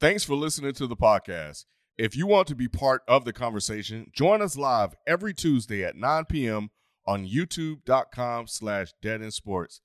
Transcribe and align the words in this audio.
Thanks 0.00 0.22
for 0.22 0.36
listening 0.36 0.74
to 0.74 0.86
the 0.86 0.94
podcast. 0.94 1.64
If 1.96 2.16
you 2.16 2.28
want 2.28 2.46
to 2.46 2.54
be 2.54 2.68
part 2.68 3.02
of 3.08 3.24
the 3.24 3.32
conversation, 3.32 4.12
join 4.12 4.40
us 4.40 4.56
live 4.56 4.94
every 5.08 5.34
Tuesday 5.34 5.82
at 5.82 5.96
9 5.96 6.26
p.m. 6.26 6.70
on 7.04 7.26
youtube.com 7.26 8.46
slash 8.46 8.92
Dead 9.02 9.22
End 9.22 9.34
Sports. 9.34 9.80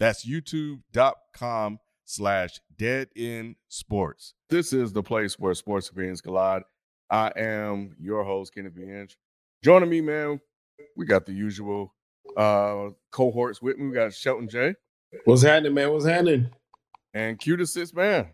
That's 0.00 0.26
youtube.com 0.26 1.80
slash 2.06 2.60
Dead 2.78 3.08
End 3.14 3.56
Sports. 3.68 4.32
This 4.48 4.72
is 4.72 4.94
the 4.94 5.02
place 5.02 5.38
where 5.38 5.52
sports 5.52 5.90
opinions 5.90 6.22
collide. 6.22 6.62
I 7.10 7.30
am 7.36 7.94
your 8.00 8.24
host, 8.24 8.54
Kenneth 8.54 8.74
B. 8.74 8.84
Joining 9.62 9.90
me, 9.90 10.00
man, 10.00 10.40
we 10.96 11.04
got 11.04 11.26
the 11.26 11.34
usual 11.34 11.94
uh 12.38 12.88
cohorts 13.10 13.60
with 13.60 13.76
me. 13.76 13.88
We 13.88 13.94
got 13.94 14.14
Shelton 14.14 14.48
J. 14.48 14.74
What's 15.26 15.42
happening, 15.42 15.74
man? 15.74 15.92
What's 15.92 16.06
happening? 16.06 16.48
And 17.12 17.38
Q 17.38 17.58
to 17.58 17.66
six 17.66 17.92
man. 17.92 18.28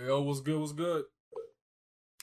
Yo, 0.00 0.06
yo, 0.06 0.22
what's 0.22 0.40
good? 0.40 0.58
What's 0.58 0.72
good? 0.72 1.04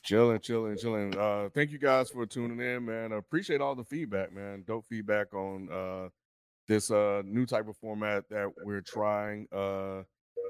Chilling, 0.04 0.40
chilling, 0.40 0.78
chilling. 0.78 1.18
Uh, 1.18 1.48
thank 1.54 1.72
you 1.72 1.78
guys 1.78 2.10
for 2.10 2.26
tuning 2.26 2.60
in, 2.60 2.86
man. 2.86 3.14
I 3.14 3.18
appreciate 3.18 3.62
all 3.62 3.76
the 3.76 3.84
feedback, 3.84 4.34
man. 4.34 4.64
Dope 4.68 4.86
feedback 4.90 5.34
on 5.34 5.70
uh 5.72 6.10
this 6.68 6.92
uh 6.92 7.22
new 7.24 7.46
type 7.46 7.70
of 7.70 7.78
format 7.78 8.28
that 8.30 8.52
we're 8.66 8.82
trying. 8.82 9.48
Uh 9.56 10.04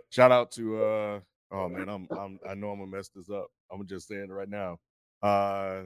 shout 0.10 0.32
out 0.32 0.52
to 0.54 0.84
uh 0.84 1.20
oh 1.52 1.70
man, 1.70 1.90
I'm 1.90 2.08
I'm 2.18 2.40
I 2.50 2.56
know 2.56 2.72
I'm 2.72 2.80
gonna 2.80 2.88
mess 2.92 3.10
this 3.10 3.30
up. 3.30 3.48
I'm 3.72 3.86
just 3.86 4.08
saying 4.08 4.28
it 4.30 4.34
right 4.34 4.50
now. 4.50 4.80
Uh 5.22 5.84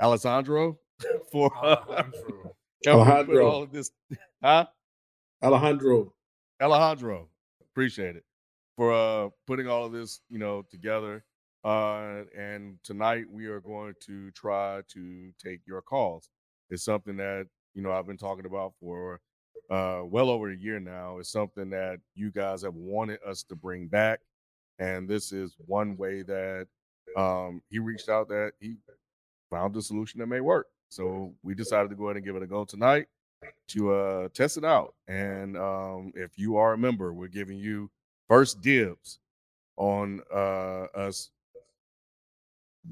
Alessandro 0.00 0.78
for 1.32 1.50
uh, 1.62 1.76
Alejandro. 1.86 2.56
helping 2.84 3.04
put 3.04 3.12
Alejandro. 3.12 3.50
all 3.50 3.62
of 3.64 3.72
this 3.72 3.90
huh? 4.42 4.66
Alejandro. 5.42 6.14
Alejandro, 6.60 7.28
appreciate 7.60 8.16
it 8.16 8.24
for 8.76 8.92
uh 8.92 9.28
putting 9.46 9.68
all 9.68 9.84
of 9.86 9.92
this, 9.92 10.20
you 10.28 10.38
know, 10.38 10.64
together. 10.70 11.24
Uh, 11.64 12.24
and 12.36 12.76
tonight 12.82 13.24
we 13.30 13.46
are 13.46 13.60
going 13.60 13.94
to 14.00 14.30
try 14.32 14.82
to 14.88 15.30
take 15.42 15.60
your 15.66 15.80
calls. 15.80 16.28
It's 16.70 16.84
something 16.84 17.16
that 17.18 17.46
you 17.74 17.82
know 17.82 17.92
I've 17.92 18.06
been 18.06 18.16
talking 18.18 18.46
about 18.46 18.74
for 18.80 19.20
uh 19.70 20.02
well 20.04 20.30
over 20.30 20.50
a 20.50 20.56
year 20.56 20.80
now. 20.80 21.18
It's 21.18 21.30
something 21.30 21.70
that 21.70 22.00
you 22.14 22.30
guys 22.30 22.62
have 22.62 22.74
wanted 22.74 23.20
us 23.26 23.42
to 23.44 23.56
bring 23.56 23.86
back, 23.86 24.20
and 24.78 25.08
this 25.08 25.32
is 25.32 25.56
one 25.66 25.96
way 25.96 26.22
that 26.22 26.66
um 27.16 27.62
he 27.68 27.78
reached 27.78 28.08
out 28.08 28.28
that 28.28 28.52
he 28.60 28.76
found 29.50 29.76
a 29.76 29.82
solution 29.82 30.20
that 30.20 30.26
may 30.26 30.40
work. 30.40 30.66
So 30.88 31.34
we 31.42 31.54
decided 31.54 31.90
to 31.90 31.96
go 31.96 32.06
ahead 32.06 32.16
and 32.16 32.24
give 32.24 32.36
it 32.36 32.42
a 32.42 32.46
go 32.46 32.64
tonight 32.64 33.06
to 33.68 33.92
uh 33.92 34.28
test 34.34 34.56
it 34.56 34.64
out. 34.64 34.94
And 35.08 35.56
um 35.56 36.12
if 36.16 36.38
you 36.38 36.56
are 36.56 36.72
a 36.72 36.78
member, 36.78 37.12
we're 37.12 37.28
giving 37.28 37.58
you 37.58 37.90
first 38.28 38.60
dibs 38.60 39.18
on 39.76 40.20
uh 40.32 40.84
us 40.94 41.30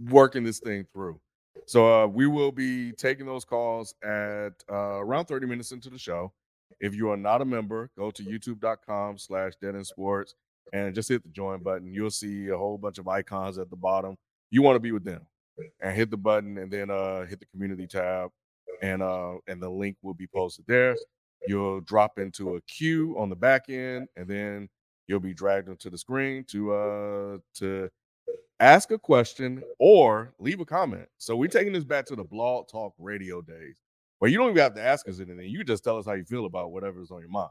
working 0.09 0.45
this 0.45 0.61
thing 0.61 0.87
through. 0.93 1.21
So 1.67 2.03
uh 2.03 2.07
we 2.07 2.27
will 2.27 2.53
be 2.53 2.93
taking 2.93 3.27
those 3.27 3.45
calls 3.45 3.95
at 4.03 4.53
uh 4.71 5.01
around 5.01 5.27
30 5.27 5.47
minutes 5.47 5.73
into 5.73 5.91
the 5.91 5.99
show. 5.99 6.33
If 6.81 6.95
you 6.95 7.11
are 7.11 7.17
not 7.17 7.43
a 7.43 7.45
member, 7.45 7.91
go 7.97 8.11
to 8.11 8.23
youtube.com 8.23 9.19
slash 9.19 9.53
Dead 9.61 9.75
End 9.75 9.87
Sports 9.87 10.35
and 10.73 10.95
just 10.95 11.09
hit 11.09 11.23
the 11.23 11.29
join 11.29 11.63
button. 11.63 11.93
You'll 11.93 12.11
see 12.11 12.49
a 12.49 12.57
whole 12.57 12.79
bunch 12.79 12.99
of 12.99 13.09
icons 13.09 13.59
at 13.59 13.69
the 13.71 13.77
bottom. 13.77 14.17
You 14.51 14.63
want 14.63 14.77
to 14.77 14.81
be 14.81 14.93
with 14.93 15.05
them 15.05 15.27
and 15.81 15.95
hit 15.95 16.11
the 16.11 16.17
button 16.17 16.59
and 16.59 16.71
then 16.73 16.91
uh 16.91 17.27
hit 17.27 17.41
the 17.41 17.47
community 17.47 17.87
tab 17.87 18.31
and 18.83 19.03
uh 19.03 19.35
and 19.47 19.63
the 19.63 19.69
link 19.69 19.97
will 20.03 20.15
be 20.15 20.27
posted 20.27 20.65
there. 20.67 20.97
You'll 21.47 21.81
drop 21.81 22.19
into 22.19 22.57
a 22.57 22.61
queue 22.63 23.17
on 23.19 23.29
the 23.29 23.37
back 23.37 23.69
end 23.69 24.09
and 24.17 24.29
then 24.29 24.69
you'll 25.11 25.19
be 25.19 25.35
dragged 25.35 25.69
onto 25.69 25.91
the 25.91 25.99
screen 25.99 26.45
to 26.45 26.73
uh 26.73 27.39
to 27.53 27.91
ask 28.61 28.93
a 28.93 28.99
question 28.99 29.63
or 29.81 30.33
leave 30.39 30.61
a 30.61 30.65
comment. 30.65 31.09
So 31.19 31.35
we're 31.35 31.49
taking 31.49 31.73
this 31.73 31.83
back 31.83 32.07
to 32.07 32.17
the 32.17 32.23
blog 32.23 32.69
talk 32.69 32.95
radio 32.97 33.43
days 33.43 33.81
where 34.21 34.31
you 34.31 34.39
don't 34.39 34.51
even 34.51 34.63
have 34.63 34.75
to 34.75 34.83
ask 34.83 35.09
us 35.09 35.19
anything. 35.19 35.49
You 35.49 35.65
just 35.65 35.83
tell 35.83 35.99
us 35.99 36.07
how 36.07 36.13
you 36.13 36.25
feel 36.25 36.47
about 36.47 36.71
whatever's 36.71 37.11
on 37.11 37.21
your 37.21 37.31
mind. 37.31 37.51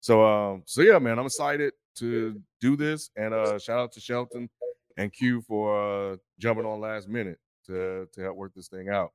So 0.00 0.22
um 0.24 0.62
so 0.66 0.82
yeah, 0.82 0.98
man, 0.98 1.18
I'm 1.18 1.24
excited 1.26 1.72
to 1.96 2.38
do 2.60 2.76
this 2.76 3.10
and 3.16 3.32
uh 3.32 3.58
shout 3.58 3.78
out 3.78 3.92
to 3.92 4.00
Shelton 4.00 4.50
and 4.98 5.10
Q 5.10 5.40
for 5.40 6.12
uh 6.12 6.16
jumping 6.38 6.66
on 6.66 6.80
last 6.80 7.08
minute 7.08 7.38
to 7.66 8.06
to 8.12 8.20
help 8.20 8.36
work 8.36 8.52
this 8.54 8.68
thing 8.68 8.90
out. 8.90 9.12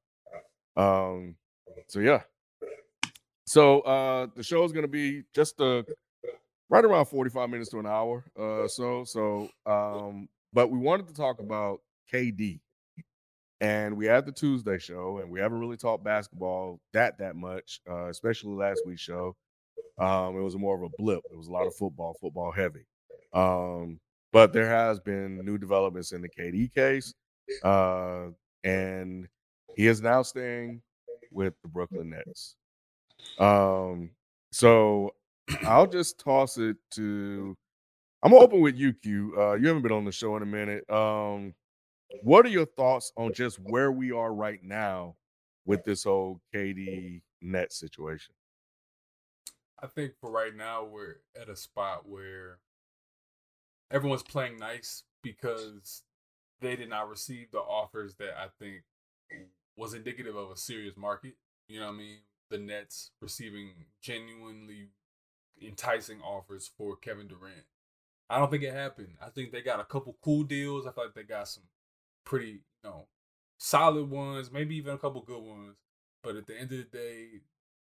Um 0.76 1.36
so 1.88 2.00
yeah. 2.00 2.22
So 3.46 3.82
uh 3.82 4.28
the 4.36 4.42
show 4.42 4.64
is 4.64 4.72
gonna 4.72 4.88
be 4.88 5.22
just 5.36 5.62
uh 5.62 5.84
right 6.70 6.84
around 6.86 7.06
45 7.06 7.50
minutes 7.50 7.70
to 7.72 7.80
an 7.80 7.86
hour. 7.86 8.24
Uh 8.40 8.68
so 8.68 9.04
so 9.04 9.50
um 9.66 10.28
but 10.54 10.70
we 10.72 10.78
wanted 10.78 11.08
to 11.08 11.14
talk 11.14 11.40
about 11.40 11.82
KD. 12.12 12.62
And 13.62 13.96
we 13.98 14.06
had 14.06 14.26
the 14.26 14.34
Tuesday 14.34 14.78
show, 14.78 15.20
and 15.20 15.32
we 15.32 15.40
haven't 15.40 15.60
really 15.60 15.78
talked 15.78 16.04
basketball 16.04 16.80
that 16.94 17.18
that 17.20 17.36
much, 17.38 17.80
uh, 17.90 18.08
especially 18.08 18.54
last 18.54 18.82
week's 18.86 19.02
show. 19.02 19.36
Um, 19.98 20.38
it 20.38 20.42
was 20.42 20.58
more 20.58 20.76
of 20.76 20.84
a 20.84 20.90
blip. 20.98 21.24
It 21.32 21.38
was 21.38 21.48
a 21.48 21.52
lot 21.52 21.68
of 21.68 21.76
football, 21.76 22.16
football 22.20 22.52
heavy. 22.52 22.86
Um, 23.34 24.00
but 24.34 24.54
there 24.54 24.68
has 24.68 25.00
been 25.00 25.38
new 25.46 25.58
developments 25.58 26.12
in 26.12 26.22
the 26.22 26.30
KD 26.30 26.74
case, 26.74 27.14
uh, 27.64 28.28
and 28.64 29.28
he 29.76 29.88
is 29.88 30.02
now 30.02 30.22
staying 30.22 30.82
with 31.32 31.54
the 31.62 31.70
Brooklyn 31.70 32.10
Nets. 32.10 32.58
Um, 33.40 34.12
so 34.52 35.12
I'll 35.64 35.88
just 35.88 36.20
toss 36.20 36.58
it 36.58 36.78
to. 36.92 37.56
I'm 38.24 38.32
gonna 38.32 38.44
open 38.44 38.62
with 38.62 38.76
you, 38.76 38.94
Q. 38.94 39.36
Uh, 39.38 39.54
you 39.54 39.68
haven't 39.68 39.84
been 39.84 39.92
on 39.92 40.06
the 40.06 40.12
show 40.12 40.36
in 40.36 40.44
a 40.44 40.48
minute. 40.48 40.90
Um, 40.90 41.54
what 42.24 42.46
are 42.46 42.50
your 42.50 42.66
thoughts 42.66 43.12
on 43.18 43.34
just 43.34 43.60
where 43.60 43.92
we 43.92 44.12
are 44.12 44.34
right 44.34 44.64
now 44.64 45.16
with 45.66 45.84
this 45.84 46.04
whole 46.04 46.42
KD 46.54 47.22
net 47.42 47.74
situation? 47.74 48.34
I 49.82 49.88
think 49.88 50.14
for 50.20 50.32
right 50.32 50.56
now 50.56 50.84
we're 50.84 51.18
at 51.40 51.50
a 51.50 51.56
spot 51.56 52.08
where 52.08 52.60
everyone's 53.92 54.24
playing 54.24 54.58
nice 54.58 55.04
because 55.22 56.04
they 56.62 56.76
did 56.76 56.90
not 56.90 57.10
receive 57.10 57.52
the 57.52 57.60
offers 57.60 58.16
that 58.16 58.40
I 58.40 58.48
think 58.60 58.84
was 59.78 59.94
indicative 59.94 60.36
of 60.36 60.52
a 60.52 60.58
serious 60.58 60.96
market. 60.96 61.34
You 61.68 61.80
know 61.80 61.88
what 61.88 61.96
I 61.96 61.98
mean? 61.98 62.18
The 62.50 62.58
Nets 62.58 63.12
receiving 63.22 63.72
genuinely 64.02 64.90
enticing 65.62 66.22
offers 66.22 66.70
for 66.78 66.96
Kevin 66.96 67.28
Durant. 67.28 67.66
I 68.30 68.40
don't 68.40 68.50
think 68.50 68.64
it 68.64 68.74
happened. 68.74 69.16
I 69.22 69.30
think 69.30 69.52
they 69.52 69.62
got 69.62 69.80
a 69.80 69.86
couple 69.86 70.18
cool 70.24 70.44
deals. 70.44 70.86
I 70.86 70.92
feel 70.92 71.06
like 71.06 71.14
they 71.14 71.24
got 71.24 71.48
some 71.48 71.64
pretty, 72.26 72.48
you 72.48 72.62
know, 72.84 73.08
solid 73.58 74.10
ones, 74.10 74.52
maybe 74.52 74.76
even 74.76 74.96
a 74.96 74.98
couple 74.98 75.22
good 75.22 75.44
ones. 75.44 75.76
But 76.24 76.36
at 76.36 76.48
the 76.48 76.56
end 76.60 76.72
of 76.72 76.80
the 76.80 76.98
day, 76.98 77.28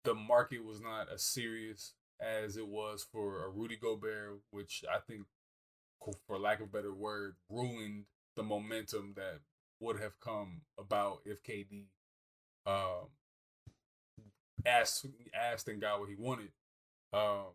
the 0.04 0.14
market 0.14 0.64
was 0.64 0.80
not 0.80 1.08
as 1.12 1.24
serious 1.24 1.94
as 2.20 2.56
it 2.58 2.68
was 2.68 3.06
for 3.12 3.44
a 3.44 3.50
Rudy 3.50 3.78
Gobert, 3.78 4.40
which 4.52 4.84
I 4.92 5.00
think, 5.00 5.24
for 6.28 6.38
lack 6.38 6.60
of 6.60 6.68
a 6.68 6.72
better 6.72 6.94
word, 6.94 7.36
ruined 7.50 8.06
the 8.36 8.44
momentum 8.44 9.14
that 9.16 9.40
would 9.80 10.00
have 10.00 10.20
come 10.20 10.62
about 10.78 11.20
if 11.26 11.44
KD 11.44 11.86
um, 12.66 13.10
asked 14.66 15.06
asked 15.34 15.68
and 15.68 15.82
got 15.82 16.00
what 16.00 16.10
he 16.10 16.16
wanted. 16.16 16.52
Um, 17.14 17.54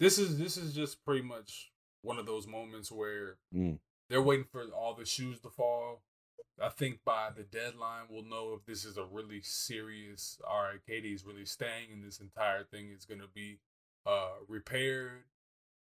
this 0.00 0.18
is 0.18 0.38
this 0.38 0.56
is 0.56 0.74
just 0.74 1.04
pretty 1.04 1.22
much 1.22 1.70
one 2.02 2.18
of 2.18 2.26
those 2.26 2.46
moments 2.46 2.90
where 2.92 3.38
Mm. 3.54 3.78
they're 4.08 4.22
waiting 4.22 4.44
for 4.50 4.64
all 4.74 4.94
the 4.94 5.04
shoes 5.04 5.40
to 5.40 5.50
fall. 5.50 6.02
I 6.62 6.70
think 6.70 7.00
by 7.04 7.30
the 7.36 7.42
deadline, 7.42 8.04
we'll 8.08 8.22
know 8.24 8.54
if 8.54 8.64
this 8.64 8.84
is 8.86 8.96
a 8.96 9.04
really 9.04 9.42
serious. 9.42 10.40
All 10.48 10.62
right, 10.62 10.80
KD 10.88 11.12
is 11.14 11.24
really 11.24 11.44
staying, 11.44 11.92
and 11.92 12.02
this 12.04 12.18
entire 12.20 12.64
thing 12.64 12.90
is 12.90 13.04
going 13.04 13.20
to 13.20 13.28
be 13.28 13.58
uh, 14.06 14.30
repaired. 14.48 15.24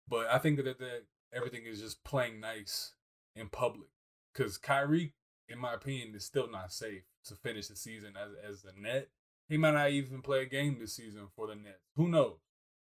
But 0.07 0.27
I 0.27 0.39
think 0.39 0.57
that, 0.57 0.79
that 0.79 1.03
everything 1.31 1.65
is 1.65 1.79
just 1.79 2.03
playing 2.03 2.39
nice 2.39 2.95
in 3.35 3.49
public 3.49 3.89
because 4.33 4.57
Kyrie, 4.57 5.13
in 5.47 5.59
my 5.59 5.73
opinion, 5.75 6.15
is 6.15 6.25
still 6.25 6.49
not 6.49 6.71
safe 6.73 7.03
to 7.25 7.35
finish 7.35 7.67
the 7.67 7.75
season 7.75 8.13
as 8.17 8.31
as 8.47 8.61
the 8.63 8.71
net. 8.75 9.09
He 9.49 9.57
might 9.57 9.73
not 9.75 9.91
even 9.91 10.21
play 10.21 10.41
a 10.41 10.45
game 10.45 10.77
this 10.79 10.95
season 10.95 11.27
for 11.35 11.47
the 11.47 11.55
Nets. 11.55 11.83
Who 11.97 12.07
knows? 12.07 12.37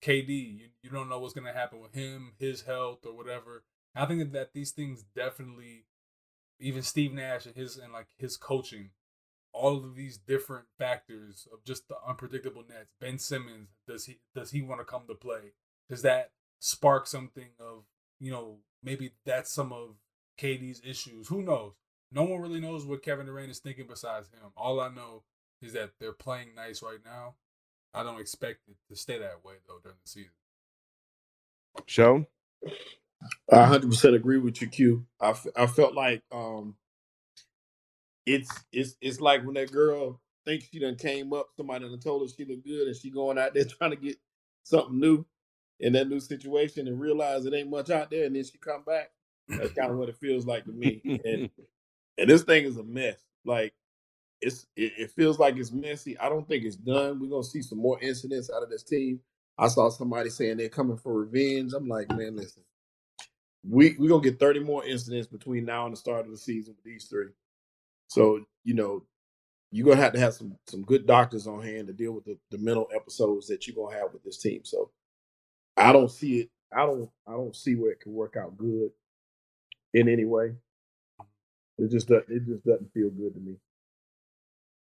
KD, 0.02 0.30
you, 0.30 0.68
you 0.82 0.90
don't 0.90 1.10
know 1.10 1.20
what's 1.20 1.34
going 1.34 1.48
to 1.48 1.58
happen 1.58 1.80
with 1.80 1.94
him, 1.94 2.34
his 2.38 2.64
health, 2.64 3.00
or 3.06 3.16
whatever. 3.16 3.64
I 3.96 4.06
think 4.06 4.32
that, 4.34 4.54
these 4.54 4.72
things 4.72 5.04
definitely, 5.16 5.86
even 6.60 6.82
Steve 6.82 7.14
Nash 7.14 7.46
and 7.46 7.56
his 7.56 7.78
and 7.78 7.94
like 7.94 8.08
his 8.18 8.38
coaching, 8.38 8.92
all 9.54 9.78
of 9.78 9.96
these 9.96 10.18
different 10.18 10.66
factors 10.78 11.48
of 11.52 11.64
just 11.64 11.88
the 11.88 11.96
unpredictable 12.08 12.64
Nets. 12.68 12.92
Ben 13.00 13.18
Simmons, 13.18 13.70
does 13.88 14.06
he 14.06 14.20
does 14.36 14.52
he 14.52 14.62
want 14.62 14.82
to 14.82 14.86
come 14.86 15.04
to 15.08 15.16
play? 15.16 15.54
Does 15.90 16.02
that 16.02 16.32
spark 16.60 17.08
something 17.08 17.50
of 17.60 17.86
you 18.20 18.32
know 18.32 18.58
maybe 18.84 19.12
that's 19.26 19.54
some 19.54 19.72
of 19.72 19.96
KD's 20.38 20.82
issues? 20.86 21.30
Who 21.30 21.42
knows? 21.42 21.74
No 22.12 22.24
one 22.24 22.42
really 22.42 22.60
knows 22.60 22.86
what 22.86 23.04
Kevin 23.04 23.26
Durant 23.26 23.52
is 23.52 23.60
thinking 23.60 23.88
besides 23.88 24.30
him. 24.30 24.52
All 24.56 24.80
I 24.80 24.90
know 24.90 25.24
is 25.62 25.74
that 25.74 25.92
they're 26.00 26.14
playing 26.14 26.50
nice 26.56 26.82
right 26.82 27.00
now. 27.04 27.36
I 27.96 28.04
don't 28.04 28.20
expect 28.20 28.60
it 28.68 28.76
to 28.90 28.96
stay 28.96 29.20
that 29.20 29.44
way 29.44 29.56
though 29.68 29.80
during 29.82 29.98
the 30.04 30.10
season. 30.10 30.32
Show? 31.86 32.26
I 33.52 33.58
100% 33.58 34.16
agree 34.16 34.38
with 34.38 34.62
you, 34.62 34.68
Q. 34.68 35.06
I, 35.20 35.30
f- 35.30 35.48
I 35.56 35.68
felt 35.68 35.94
like 35.94 36.24
um, 36.32 36.76
it's 38.26 38.50
it's 38.72 38.96
it's 39.02 39.22
like 39.22 39.46
when 39.46 39.56
that 39.56 39.72
girl 39.72 40.20
thinks 40.46 40.68
she 40.72 40.80
done 40.80 40.96
came 40.96 41.34
up, 41.34 41.48
somebody 41.56 41.88
done 41.88 42.00
told 42.00 42.22
her 42.22 42.34
she 42.36 42.46
looked 42.46 42.66
good, 42.66 42.88
and 42.88 42.96
she 42.96 43.10
going 43.10 43.38
out 43.38 43.54
there 43.54 43.66
trying 43.80 43.92
to 43.92 43.98
get 43.98 44.18
something 44.64 45.00
new 45.00 45.26
in 45.80 45.94
that 45.94 46.10
new 46.10 46.20
situation 46.20 46.88
and 46.88 47.00
realize 47.00 47.46
it 47.46 47.54
ain't 47.54 47.70
much 47.70 47.90
out 47.90 48.10
there, 48.10 48.26
and 48.26 48.36
then 48.36 48.44
she 48.44 48.58
come 48.58 48.84
back. 48.84 49.12
That's 49.58 49.74
kind 49.74 49.92
of 49.92 49.98
what 49.98 50.10
it 50.10 50.18
feels 50.18 50.46
like 50.46 50.66
to 50.66 50.72
me. 50.72 51.04
And 51.24 51.48
and 52.18 52.30
this 52.30 52.44
thing 52.44 52.66
is 52.66 52.78
a 52.78 52.84
mess. 52.84 53.18
Like 53.46 53.74
it's 54.46 54.68
it, 54.78 54.94
it 54.98 55.12
feels 55.12 55.40
like 55.40 55.58
it's 55.58 55.74
messy. 55.74 56.18
I 56.20 56.30
don't 56.30 56.48
think 56.48 56.66
it's 56.66 56.78
done. 56.78 57.20
We're 57.22 57.30
gonna 57.30 57.44
see 57.44 57.64
some 57.64 57.80
more 57.80 58.00
incidents 58.02 58.52
out 58.56 58.64
of 58.64 58.72
this 58.72 58.84
team. 58.84 59.22
I 59.60 59.70
saw 59.70 59.90
somebody 59.90 60.32
saying 60.32 60.58
they're 60.58 60.70
coming 60.70 60.98
for 60.98 61.14
revenge. 61.14 61.74
I'm 61.74 61.90
like, 61.90 62.10
man, 62.12 62.38
listen, 62.38 62.64
we 63.70 63.96
we're 64.00 64.10
gonna 64.10 64.24
get 64.24 64.40
30 64.40 64.62
more 64.62 64.86
incidents 64.86 65.28
between 65.28 65.66
now 65.66 65.86
and 65.86 65.94
the 65.94 65.98
start 65.98 66.26
of 66.26 66.32
the 66.32 66.38
season 66.38 66.76
with 66.76 66.86
these 66.86 67.06
three. 67.06 67.30
So 68.10 68.46
you 68.64 68.76
know, 68.76 69.04
you're 69.72 69.88
gonna 69.88 70.02
have 70.02 70.14
to 70.14 70.20
have 70.22 70.36
some 70.36 70.58
some 70.68 70.84
good 70.84 71.08
doctors 71.08 71.48
on 71.48 71.64
hand 71.64 71.88
to 71.88 71.94
deal 71.94 72.14
with 72.14 72.26
the, 72.26 72.38
the 72.52 72.60
mental 72.60 72.90
episodes 72.96 73.48
that 73.48 73.68
you're 73.68 73.76
gonna 73.78 73.98
have 74.00 74.14
with 74.14 74.24
this 74.24 74.40
team. 74.40 74.62
So 74.66 74.92
I 75.78 75.92
don't 75.94 76.12
see 76.12 76.42
it. 76.42 76.50
I 76.76 76.86
don't. 76.86 77.10
I 77.28 77.32
don't 77.34 77.56
see 77.56 77.76
where 77.76 77.92
it 77.92 78.02
can 78.02 78.14
work 78.14 78.36
out 78.38 78.58
good 78.58 78.92
in 79.94 80.10
any 80.10 80.26
way. 80.26 80.54
It 81.80 81.92
just 81.92 82.08
doesn't. 82.10 82.30
It 82.30 82.46
just 82.46 82.66
doesn't 82.66 82.94
feel 82.94 83.10
good 83.12 83.36
to 83.36 83.40
me. 83.42 83.56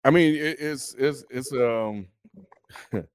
I 0.03 0.09
mean, 0.09 0.35
it, 0.35 0.57
it's 0.59 0.95
it's 0.97 1.23
it's 1.29 1.51
um. 1.53 2.07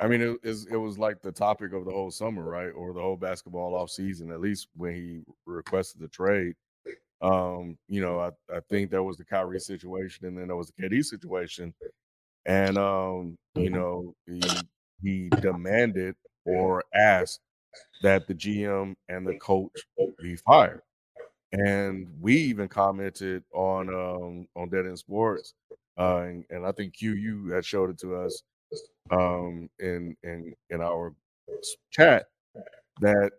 I 0.00 0.08
mean, 0.08 0.20
it, 0.22 0.36
it's, 0.42 0.66
it 0.66 0.76
was 0.76 0.98
like 0.98 1.22
the 1.22 1.30
topic 1.30 1.72
of 1.72 1.84
the 1.84 1.92
whole 1.92 2.10
summer, 2.10 2.42
right, 2.42 2.70
or 2.70 2.92
the 2.92 3.00
whole 3.00 3.16
basketball 3.16 3.76
off 3.76 3.90
season. 3.90 4.32
At 4.32 4.40
least 4.40 4.66
when 4.74 4.94
he 4.94 5.22
requested 5.46 6.00
the 6.00 6.08
trade, 6.08 6.56
um, 7.22 7.78
you 7.88 8.00
know, 8.00 8.18
I, 8.18 8.30
I 8.54 8.60
think 8.68 8.90
there 8.90 9.02
was 9.02 9.16
the 9.16 9.24
Kyrie 9.24 9.60
situation, 9.60 10.26
and 10.26 10.36
then 10.36 10.48
there 10.48 10.56
was 10.56 10.70
the 10.76 10.82
KD 10.82 11.04
situation, 11.04 11.72
and 12.44 12.76
um, 12.76 13.38
you 13.54 13.70
know, 13.70 14.14
he 14.26 14.42
he 15.02 15.28
demanded 15.40 16.16
or 16.44 16.84
asked 16.94 17.40
that 18.02 18.26
the 18.26 18.34
GM 18.34 18.94
and 19.08 19.26
the 19.26 19.38
coach 19.38 19.72
be 20.20 20.36
fired. 20.36 20.82
And 21.52 22.08
we 22.20 22.36
even 22.36 22.68
commented 22.68 23.44
on 23.54 23.88
um, 23.88 24.48
on 24.56 24.68
Dead 24.68 24.86
End 24.86 24.98
Sports, 24.98 25.54
uh, 25.98 26.18
and, 26.18 26.44
and 26.50 26.66
I 26.66 26.72
think 26.72 26.94
Q 26.94 27.14
you 27.14 27.48
had 27.48 27.64
showed 27.64 27.90
it 27.90 27.98
to 27.98 28.16
us 28.16 28.42
um, 29.10 29.68
in 29.78 30.16
in 30.22 30.54
in 30.70 30.80
our 30.80 31.14
chat 31.90 32.26
that 33.00 33.32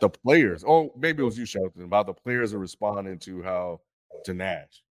the 0.00 0.08
players, 0.08 0.64
oh 0.66 0.92
maybe 0.96 1.22
it 1.22 1.26
was 1.26 1.38
you 1.38 1.46
Shelton, 1.46 1.82
about 1.82 2.06
the 2.06 2.14
players 2.14 2.54
are 2.54 2.58
responding 2.58 3.18
to 3.20 3.42
how 3.42 3.80
to 4.24 4.34
Nash, 4.34 4.82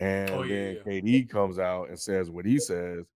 and 0.00 0.30
Oh 0.30 0.42
yeah, 0.42 0.54
then 0.54 0.76
yeah. 0.86 0.92
KD 0.92 1.28
comes 1.28 1.58
out 1.58 1.88
and 1.88 1.98
says 1.98 2.30
what 2.30 2.44
he 2.44 2.58
says 2.58 3.06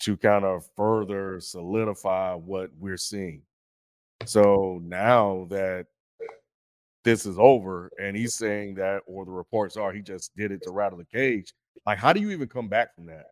to 0.00 0.16
kind 0.16 0.44
of 0.44 0.66
further 0.76 1.40
solidify 1.40 2.34
what 2.34 2.70
we're 2.78 2.96
seeing. 2.96 3.42
So 4.26 4.80
now 4.82 5.46
that 5.50 5.86
this 7.04 7.26
is 7.26 7.38
over 7.38 7.90
and 8.00 8.16
he's 8.16 8.34
saying 8.34 8.74
that, 8.74 9.02
or 9.06 9.24
the 9.24 9.30
reports 9.30 9.76
are 9.76 9.92
he 9.92 10.00
just 10.02 10.34
did 10.36 10.50
it 10.50 10.62
to 10.62 10.70
rattle 10.70 10.98
the 10.98 11.04
cage, 11.04 11.52
like 11.86 11.98
how 11.98 12.12
do 12.12 12.20
you 12.20 12.30
even 12.30 12.48
come 12.48 12.68
back 12.68 12.94
from 12.94 13.06
that? 13.06 13.26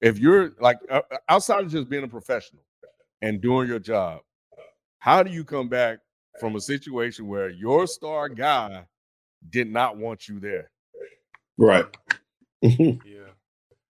If 0.00 0.18
you're 0.18 0.52
like 0.60 0.78
uh, 0.90 1.02
uh, 1.10 1.16
outside 1.28 1.64
of 1.64 1.70
just 1.70 1.88
being 1.88 2.04
a 2.04 2.08
professional 2.08 2.62
and 3.22 3.40
doing 3.40 3.68
your 3.68 3.78
job, 3.78 4.20
how 4.98 5.22
do 5.22 5.30
you 5.30 5.44
come 5.44 5.68
back 5.68 5.98
from 6.40 6.56
a 6.56 6.60
situation 6.60 7.26
where 7.26 7.48
your 7.48 7.86
star 7.86 8.28
guy 8.28 8.84
did 9.50 9.70
not 9.70 9.96
want 9.96 10.28
you 10.28 10.40
there? 10.40 10.70
Right. 11.58 11.86
Yeah. 12.62 13.30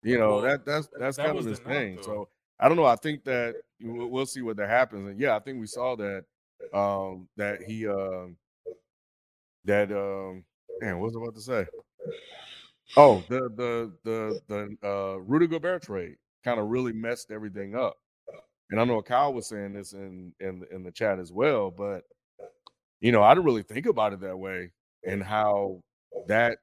You 0.03 0.19
know 0.19 0.37
Well, 0.37 0.41
that 0.43 0.65
that's 0.65 0.89
that's 0.99 1.17
that 1.19 1.27
kind 1.27 1.39
of 1.39 1.45
his 1.45 1.61
the 1.61 1.65
thing. 1.65 1.97
though. 1.97 2.03
So 2.03 2.29
I 2.59 2.69
don't 2.69 2.77
know. 2.77 2.85
I 2.87 2.97
think 2.97 3.23
that 3.25 3.55
we'll, 3.81 4.09
we'll 4.09 4.27
see 4.27 4.43
what 4.43 4.57
that 4.57 4.69
happens. 4.69 5.09
And 5.09 5.21
yeah, 5.21 5.37
I 5.37 5.39
think 5.39 5.61
we 5.61 5.67
saw 5.67 5.95
that 5.97 6.25
um 6.73 7.29
that 7.37 7.63
he 7.63 7.87
um 7.87 8.37
that 9.65 9.93
um 9.93 10.45
man, 10.81 10.99
what 10.99 11.13
was 11.13 11.17
I 11.17 11.21
about 11.23 11.35
to 11.35 11.41
say? 11.41 11.67
Oh, 12.97 13.25
the 13.29 13.51
the 13.57 13.93
the 14.05 14.41
the 14.49 14.89
uh 14.89 15.17
Rudy 15.21 15.47
Gobert 15.47 15.83
trade 15.83 16.17
kind 16.45 16.61
of 16.61 16.69
really 16.69 16.93
messed 16.93 17.31
everything 17.31 17.75
up. 17.77 17.97
And 18.71 18.81
I 18.81 18.85
know 18.85 19.03
Kyle 19.03 19.35
was 19.35 19.49
saying 19.49 19.75
this 19.75 19.93
in 19.93 20.35
in 20.41 20.65
in 20.73 20.83
the 20.85 20.93
chat 20.93 21.19
as 21.19 21.33
well, 21.33 21.71
but 21.71 22.05
you 23.01 23.13
know, 23.13 23.23
I 23.23 23.35
didn't 23.35 23.47
really 23.47 23.63
think 23.65 23.87
about 23.87 24.13
it 24.15 24.21
that 24.21 24.39
way 24.39 24.73
and 25.07 25.23
how 25.23 25.83
that 26.29 26.59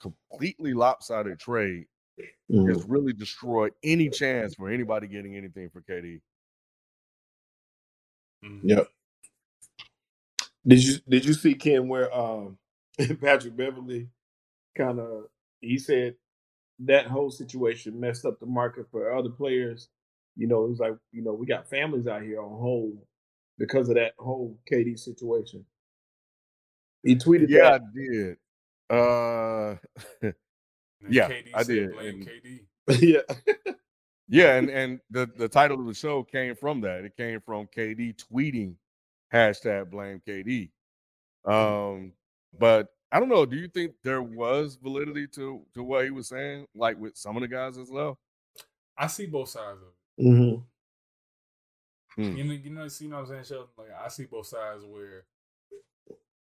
completely 0.00 0.74
lopsided 0.74 1.38
trade 1.40 1.86
Mhm. 2.50 2.68
has 2.68 2.84
really 2.86 3.12
destroyed 3.12 3.72
any 3.84 4.10
chance 4.10 4.54
for 4.54 4.70
anybody 4.70 5.08
getting 5.08 5.36
anything 5.36 5.70
for 5.70 5.82
KD. 5.82 6.20
Yep. 8.62 8.88
Did 10.66 10.84
you 10.84 10.98
did 11.08 11.24
you 11.24 11.34
see 11.34 11.54
Ken 11.54 11.88
where 11.88 12.14
um 12.14 12.58
Patrick 13.20 13.56
Beverley 13.56 14.08
kind 14.76 15.00
of 15.00 15.26
he 15.62 15.78
said 15.78 16.14
that 16.80 17.06
whole 17.06 17.30
situation 17.30 17.98
messed 17.98 18.26
up 18.26 18.38
the 18.40 18.46
market 18.46 18.86
for 18.90 19.16
other 19.16 19.30
players. 19.30 19.88
You 20.36 20.46
know, 20.48 20.64
it 20.64 20.70
was 20.70 20.78
like, 20.80 20.94
you 21.12 21.22
know, 21.22 21.32
we 21.32 21.46
got 21.46 21.68
families 21.70 22.06
out 22.06 22.22
here 22.22 22.40
on 22.42 22.50
hold 22.60 22.98
because 23.58 23.88
of 23.88 23.94
that 23.94 24.12
whole 24.18 24.58
KD 24.70 24.98
situation. 24.98 25.64
He 27.02 27.16
tweeted 27.16 27.46
Yeah, 27.48 27.78
I 27.78 27.80
did. 27.94 28.36
Uh 28.90 29.76
Yeah, 31.08 31.28
KD 31.30 31.50
I 31.54 31.62
did, 31.64 31.92
Blame 31.92 32.08
and- 32.14 32.28
KD. 32.28 32.60
yeah. 33.00 33.54
yeah, 34.28 34.54
and 34.56 34.70
and 34.70 35.00
the 35.10 35.28
the 35.36 35.48
title 35.48 35.80
of 35.80 35.86
the 35.86 35.94
show 35.94 36.22
came 36.24 36.54
from 36.56 36.80
that. 36.82 37.04
It 37.04 37.16
came 37.16 37.40
from 37.40 37.68
KD 37.76 38.16
tweeting 38.16 38.74
hashtag 39.32 39.90
blame 39.90 40.20
KD. 40.26 40.70
Um, 41.44 42.12
but 42.58 42.88
I 43.12 43.20
don't 43.20 43.28
know. 43.28 43.46
Do 43.46 43.56
you 43.56 43.68
think 43.68 43.94
there 44.02 44.22
was 44.22 44.76
validity 44.76 45.28
to 45.28 45.62
to 45.74 45.84
what 45.84 46.04
he 46.04 46.10
was 46.10 46.28
saying, 46.28 46.66
like 46.74 46.98
with 46.98 47.16
some 47.16 47.36
of 47.36 47.42
the 47.42 47.48
guys 47.48 47.78
as 47.78 47.90
well? 47.90 48.18
I 48.96 49.06
see 49.08 49.26
both 49.26 49.50
sides 49.50 49.80
of 49.82 49.88
it. 49.88 49.94
hmm 50.18 50.56
Hmm. 52.16 52.36
You 52.36 52.44
know, 52.44 52.52
you 52.54 52.70
know, 52.70 52.88
see, 52.88 53.04
you 53.04 53.10
know 53.10 53.16
what 53.16 53.22
I'm 53.22 53.28
saying, 53.28 53.44
Sheldon? 53.44 53.68
Like, 53.78 53.88
I 54.04 54.08
see 54.08 54.24
both 54.26 54.46
sides 54.46 54.84
where 54.84 55.24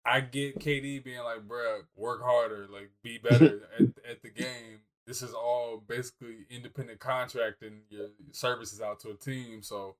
I 0.05 0.21
get 0.21 0.61
KD 0.61 1.03
being 1.03 1.21
like, 1.23 1.49
bruh, 1.49 1.83
work 1.97 2.23
harder, 2.23 2.67
like, 2.71 2.91
be 3.03 3.19
better 3.23 3.63
at, 3.79 4.11
at 4.11 4.23
the 4.23 4.31
game. 4.31 4.81
This 5.07 5.23
is 5.23 5.35
all 5.35 5.83
basically 5.87 6.47
independent 6.51 7.01
contracting 7.01 7.83
your 7.91 8.09
services 8.33 8.81
out 8.81 9.01
to 9.01 9.11
a 9.11 9.15
team. 9.17 9.63
So, 9.63 9.97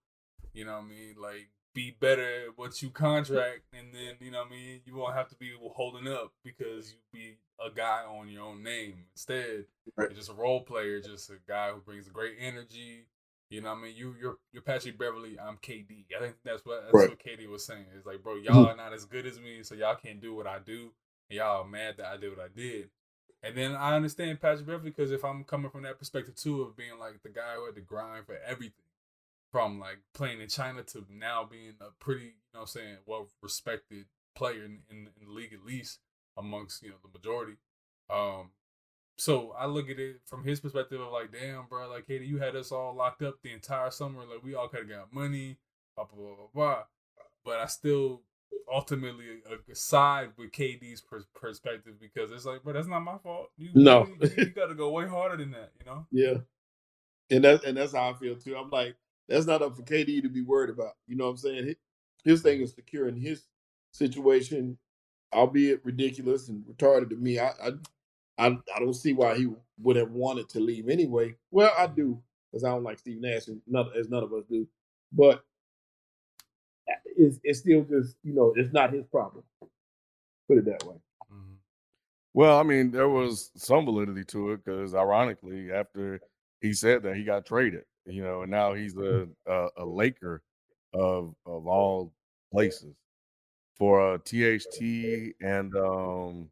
you 0.53 0.65
know 0.65 0.73
what 0.75 0.85
I 0.85 0.89
mean? 0.89 1.15
Like, 1.21 1.49
be 1.75 1.97
better 1.99 2.47
at 2.47 2.57
what 2.57 2.81
you 2.81 2.91
contract, 2.91 3.63
and 3.73 3.89
then, 3.93 4.15
you 4.21 4.31
know 4.31 4.39
what 4.39 4.49
I 4.49 4.51
mean? 4.51 4.81
You 4.87 4.97
won't 4.97 5.15
have 5.15 5.29
to 5.29 5.35
be 5.37 5.53
holding 5.75 6.07
up 6.09 6.33
because 6.45 6.93
you 6.93 6.99
be 7.13 7.39
a 7.65 7.71
guy 7.71 8.03
on 8.09 8.29
your 8.29 8.45
own 8.45 8.63
name. 8.63 9.05
Instead, 9.13 9.67
Right. 9.97 10.11
you're 10.11 10.17
just 10.19 10.31
a 10.31 10.35
role 10.35 10.63
player, 10.63 11.01
just 11.01 11.31
a 11.31 11.39
guy 11.47 11.73
who 11.73 11.81
brings 11.81 12.09
great 12.09 12.37
energy. 12.39 13.07
You 13.51 13.61
know 13.61 13.71
what 13.71 13.79
I 13.79 13.83
mean? 13.83 13.97
You 13.97 14.15
you're 14.19 14.39
you're 14.53 14.63
Patrick 14.63 14.99
Beverley, 14.99 15.39
I'm 15.39 15.59
KD. 15.59 16.07
I 16.17 16.21
think 16.21 16.37
that's 16.45 16.65
what 16.65 16.83
that's 16.83 16.95
Right. 16.95 17.11
what 17.11 17.19
KD 17.19 17.49
was 17.49 17.65
saying. 17.65 17.87
It's 17.97 18.07
like, 18.07 18.23
bro, 18.23 18.37
mm-hmm. 18.37 18.53
y'all 18.53 18.67
are 18.67 18.77
not 18.77 18.93
as 18.93 19.05
good 19.05 19.27
as 19.27 19.39
me, 19.39 19.63
so 19.63 19.75
y'all 19.75 19.97
can't 19.97 20.21
do 20.21 20.35
what 20.35 20.47
I 20.47 20.59
do. 20.61 20.93
And 21.29 21.39
y'all 21.39 21.63
are 21.63 21.69
mad 21.69 21.97
that 21.99 22.07
I 22.07 22.17
did 22.17 22.31
what 22.37 22.45
I 22.45 22.49
did. 22.49 22.91
And 23.43 23.57
then 23.57 23.77
I 23.77 23.95
understand 23.95 24.41
Patrick 24.41 24.67
Beverley 24.67 24.91
because 24.91 25.13
if 25.13 25.25
I'm 25.25 25.45
coming 25.45 25.71
from 25.71 25.83
that 25.83 25.99
perspective 25.99 26.35
too 26.35 26.63
of 26.63 26.77
being 26.77 26.99
like 26.99 27.23
the 27.23 27.29
guy 27.29 27.55
who 27.57 27.67
had 27.67 27.75
to 27.75 27.81
grind 27.83 28.27
for 28.27 28.39
everything. 28.47 28.73
From 29.55 29.79
like 29.79 29.99
playing 30.15 30.41
in 30.41 30.49
China 30.49 30.83
to 30.83 31.05
now 31.09 31.45
being 31.49 31.75
a 31.81 31.93
pretty, 32.01 32.25
you 32.25 32.31
know 32.55 32.61
what 32.61 32.61
I'm 32.63 32.67
saying, 32.67 32.97
well 33.07 33.29
respected 33.41 34.07
player 34.35 34.65
in, 34.65 34.81
in, 34.91 35.09
in 35.21 35.27
the 35.29 35.33
league 35.33 35.53
at 35.53 35.65
least 35.65 36.01
amongst, 36.37 36.83
you 36.83 36.89
know, 36.89 36.97
the 37.05 37.17
majority. 37.17 37.53
Um, 38.11 38.51
so 39.17 39.55
I 39.57 39.67
look 39.67 39.89
at 39.89 40.01
it 40.01 40.23
from 40.27 40.43
his 40.43 40.59
perspective 40.59 41.01
of 41.01 41.13
like, 41.13 41.31
damn, 41.31 41.67
bro, 41.69 41.89
like, 41.89 42.09
KD, 42.09 42.27
you 42.27 42.39
had 42.39 42.57
us 42.57 42.73
all 42.73 42.97
locked 42.97 43.23
up 43.23 43.37
the 43.45 43.53
entire 43.53 43.93
summer. 43.93 44.23
Like, 44.23 44.43
we 44.43 44.57
all 44.57 44.67
could 44.67 44.81
have 44.81 44.89
got 44.89 45.13
money, 45.13 45.57
blah, 45.95 46.07
blah, 46.07 46.19
blah, 46.25 46.35
blah, 46.35 46.47
blah. 46.53 46.83
But 47.45 47.61
I 47.61 47.67
still 47.67 48.23
ultimately 48.73 49.41
uh, 49.49 49.55
side 49.73 50.31
with 50.37 50.51
KD's 50.51 51.01
pers- 51.01 51.29
perspective 51.33 51.95
because 52.01 52.33
it's 52.33 52.45
like, 52.45 52.65
bro, 52.65 52.73
that's 52.73 52.89
not 52.89 53.05
my 53.05 53.19
fault. 53.19 53.51
You, 53.57 53.71
No. 53.75 54.09
you, 54.21 54.31
you 54.37 54.47
got 54.47 54.67
to 54.67 54.75
go 54.75 54.91
way 54.91 55.07
harder 55.07 55.37
than 55.37 55.53
that, 55.53 55.71
you 55.79 55.87
know? 55.87 56.07
Yeah. 56.11 56.39
And 57.31 57.45
that's 57.45 57.65
and 57.65 57.77
that's 57.77 57.95
how 57.95 58.11
I 58.11 58.15
feel 58.15 58.35
too. 58.37 58.57
I'm 58.57 58.69
like, 58.69 58.97
that's 59.29 59.47
not 59.47 59.63
up 59.63 59.77
for 59.77 59.83
KD 59.83 60.23
to 60.23 60.29
be 60.29 60.43
worried 60.43 60.71
about. 60.71 60.93
You 61.07 61.17
know 61.17 61.25
what 61.25 61.31
I'm 61.31 61.37
saying? 61.39 61.75
His, 62.25 62.43
thing 62.43 62.61
is 62.61 62.73
securing 62.73 63.17
his 63.17 63.47
situation, 63.93 64.79
albeit 65.33 65.85
ridiculous 65.85 66.49
and 66.49 66.65
retarded 66.65 67.11
to 67.11 67.17
me. 67.17 67.39
I 67.39 67.49
I 67.49 67.71
I, 68.37 68.47
I 68.47 68.79
don't 68.81 68.95
see 68.95 69.13
why 69.13 69.37
he 69.37 69.49
would 69.81 69.97
have 69.97 70.11
wanted 70.11 70.49
to 70.51 70.61
leave 70.61 70.89
anyway. 70.89 71.37
Well, 71.51 71.73
I 71.79 71.87
do, 71.87 72.21
because 72.51 72.65
I 72.65 72.71
don't 72.71 72.83
like 72.83 72.99
Steve 72.99 73.21
Nash, 73.21 73.47
and 73.47 73.61
none, 73.67 73.91
as 73.97 74.09
none 74.09 74.25
of 74.25 74.33
us 74.33 74.45
do. 74.51 74.67
But 75.13 75.45
it's, 77.17 77.39
it's 77.45 77.61
still 77.61 77.83
just 77.83 78.17
you 78.23 78.35
know 78.35 78.53
it's 78.57 78.73
not 78.73 78.93
his 78.93 79.05
problem. 79.07 79.45
Put 80.49 80.59
it 80.59 80.65
that 80.67 80.85
way. 80.85 80.97
Mm-hmm. 81.33 81.55
Well, 82.35 82.59
I 82.59 82.63
mean, 82.63 82.91
there 82.91 83.09
was 83.09 83.51
some 83.57 83.85
validity 83.85 84.25
to 84.25 84.53
it 84.53 84.65
because, 84.65 84.95
ironically, 84.95 85.71
after 85.73 86.21
he 86.61 86.73
said 86.73 87.03
that, 87.05 87.17
he 87.17 87.25
got 87.25 87.47
traded. 87.47 87.85
You 88.07 88.23
know, 88.23 88.43
and 88.43 88.51
now 88.51 88.75
he's 88.75 88.97
a 88.97 89.27
a, 89.47 89.69
a 89.79 89.85
Laker 89.85 90.43
of 90.93 91.35
of 91.47 91.67
all 91.67 92.13
places 92.53 92.95
for 93.77 94.15
uh, 94.15 94.19
THT 94.19 95.35
and 95.41 95.75
um, 95.77 96.49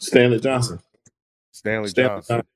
Stanley 0.00 0.40
Johnson. 0.40 0.80
Stanley, 1.52 1.88
Stanley 1.88 2.08
Johnson. 2.08 2.36
Johnson. 2.36 2.48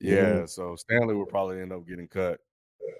Yeah, 0.00 0.24
mm-hmm. 0.24 0.46
so 0.46 0.76
Stanley 0.76 1.14
will 1.14 1.26
probably 1.26 1.60
end 1.60 1.72
up 1.72 1.86
getting 1.86 2.08
cut. 2.08 2.40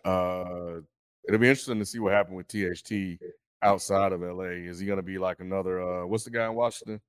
Uh, 0.05 0.81
it'll 1.27 1.41
be 1.41 1.49
interesting 1.49 1.79
to 1.79 1.87
see 1.87 1.99
what 1.99 2.13
happened 2.13 2.37
with 2.37 2.49
THT 2.49 3.21
outside 3.63 4.13
of 4.13 4.23
LA. 4.23 4.45
Is 4.45 4.79
he 4.79 4.87
going 4.87 4.99
to 4.99 5.03
be 5.03 5.19
like 5.19 5.41
another? 5.41 5.81
Uh, 5.81 6.07
what's 6.07 6.25
the 6.25 6.31
guy 6.31 6.47
in 6.47 6.55
Washington 6.55 7.01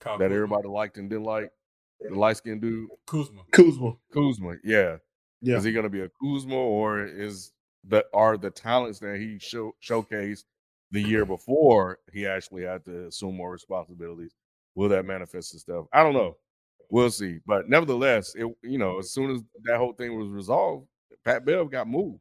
Kyle 0.00 0.18
that 0.18 0.24
Kuzma. 0.24 0.34
everybody 0.34 0.68
liked 0.68 0.98
and 0.98 1.08
didn't 1.08 1.24
like? 1.24 1.50
The 2.00 2.14
light 2.14 2.36
skinned 2.36 2.60
dude, 2.60 2.88
Kuzma. 3.06 3.42
Kuzma. 3.52 3.94
Kuzma. 4.12 4.56
Yeah. 4.62 4.96
Yeah. 5.40 5.56
Is 5.56 5.64
he 5.64 5.72
going 5.72 5.84
to 5.84 5.90
be 5.90 6.00
a 6.02 6.08
Kuzma 6.20 6.54
or 6.54 7.04
is 7.04 7.52
the 7.84 8.04
are 8.12 8.36
the 8.36 8.50
talents 8.50 8.98
that 9.00 9.18
he 9.18 9.38
show, 9.38 9.74
showcased 9.82 10.44
the 10.90 11.00
year 11.00 11.24
before 11.24 11.98
he 12.12 12.26
actually 12.26 12.64
had 12.64 12.84
to 12.84 13.06
assume 13.06 13.36
more 13.36 13.50
responsibilities? 13.50 14.34
Will 14.74 14.88
that 14.90 15.04
manifest 15.06 15.54
itself? 15.54 15.86
I 15.92 16.02
don't 16.02 16.14
know. 16.14 16.36
We'll 16.90 17.10
see. 17.10 17.40
But 17.46 17.68
nevertheless, 17.68 18.34
it 18.34 18.46
you 18.62 18.78
know, 18.78 18.98
as 18.98 19.10
soon 19.10 19.30
as 19.30 19.42
that 19.64 19.78
whole 19.78 19.92
thing 19.92 20.18
was 20.18 20.28
resolved, 20.28 20.86
Pat 21.24 21.44
Bev 21.44 21.70
got 21.70 21.88
moved. 21.88 22.20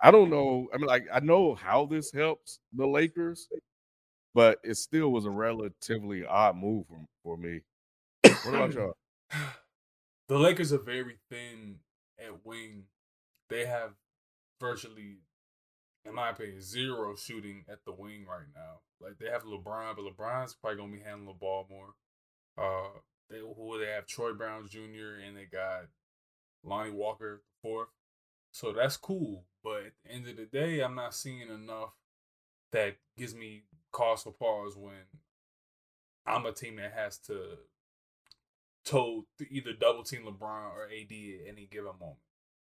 I 0.00 0.10
don't 0.10 0.30
know. 0.30 0.68
I 0.72 0.76
mean, 0.76 0.86
like 0.86 1.06
I 1.12 1.20
know 1.20 1.54
how 1.54 1.86
this 1.86 2.12
helps 2.12 2.60
the 2.72 2.86
Lakers, 2.86 3.48
but 4.34 4.58
it 4.62 4.76
still 4.76 5.10
was 5.10 5.24
a 5.24 5.30
relatively 5.30 6.24
odd 6.24 6.56
move 6.56 6.86
for, 6.86 6.98
for 7.22 7.36
me. 7.36 7.60
What 8.44 8.54
about 8.54 8.74
y'all? 8.74 8.94
The 10.28 10.38
Lakers 10.38 10.72
are 10.72 10.78
very 10.78 11.18
thin 11.30 11.76
at 12.18 12.44
wing. 12.44 12.86
They 13.48 13.64
have 13.66 13.92
virtually, 14.60 15.18
in 16.04 16.16
my 16.16 16.30
opinion, 16.30 16.60
zero 16.60 17.14
shooting 17.14 17.64
at 17.70 17.84
the 17.84 17.92
wing 17.92 18.26
right 18.28 18.48
now. 18.52 18.80
Like 19.00 19.18
they 19.18 19.30
have 19.30 19.44
LeBron, 19.44 19.94
but 19.94 20.04
LeBron's 20.04 20.54
probably 20.54 20.78
gonna 20.78 20.92
be 20.92 20.98
handling 20.98 21.26
the 21.26 21.32
ball 21.32 21.68
more. 21.70 21.94
Uh, 22.58 22.98
they 23.30 23.38
who 23.38 23.78
they 23.78 23.86
have 23.92 24.06
Troy 24.06 24.32
Brown 24.32 24.66
Jr. 24.68 25.20
and 25.24 25.36
they 25.36 25.44
got 25.44 25.86
Lonnie 26.64 26.90
Walker 26.90 27.42
fourth. 27.62 27.88
So 28.50 28.72
that's 28.72 28.96
cool. 28.96 29.44
But 29.62 29.78
at 29.86 29.92
the 30.04 30.12
end 30.12 30.28
of 30.28 30.36
the 30.36 30.46
day, 30.46 30.80
I'm 30.80 30.94
not 30.94 31.14
seeing 31.14 31.48
enough 31.48 31.94
that 32.72 32.96
gives 33.16 33.34
me 33.34 33.62
cause 33.92 34.22
for 34.22 34.32
pause 34.32 34.76
when 34.76 35.06
I'm 36.26 36.46
a 36.46 36.52
team 36.52 36.76
that 36.76 36.92
has 36.92 37.18
to 37.26 37.58
told 38.86 39.24
to 39.38 39.52
either 39.52 39.72
double 39.72 40.04
team 40.04 40.22
LeBron 40.22 40.70
or 40.70 40.84
AD 40.84 41.10
at 41.10 41.48
any 41.48 41.68
given 41.70 41.92
moment. 41.98 42.18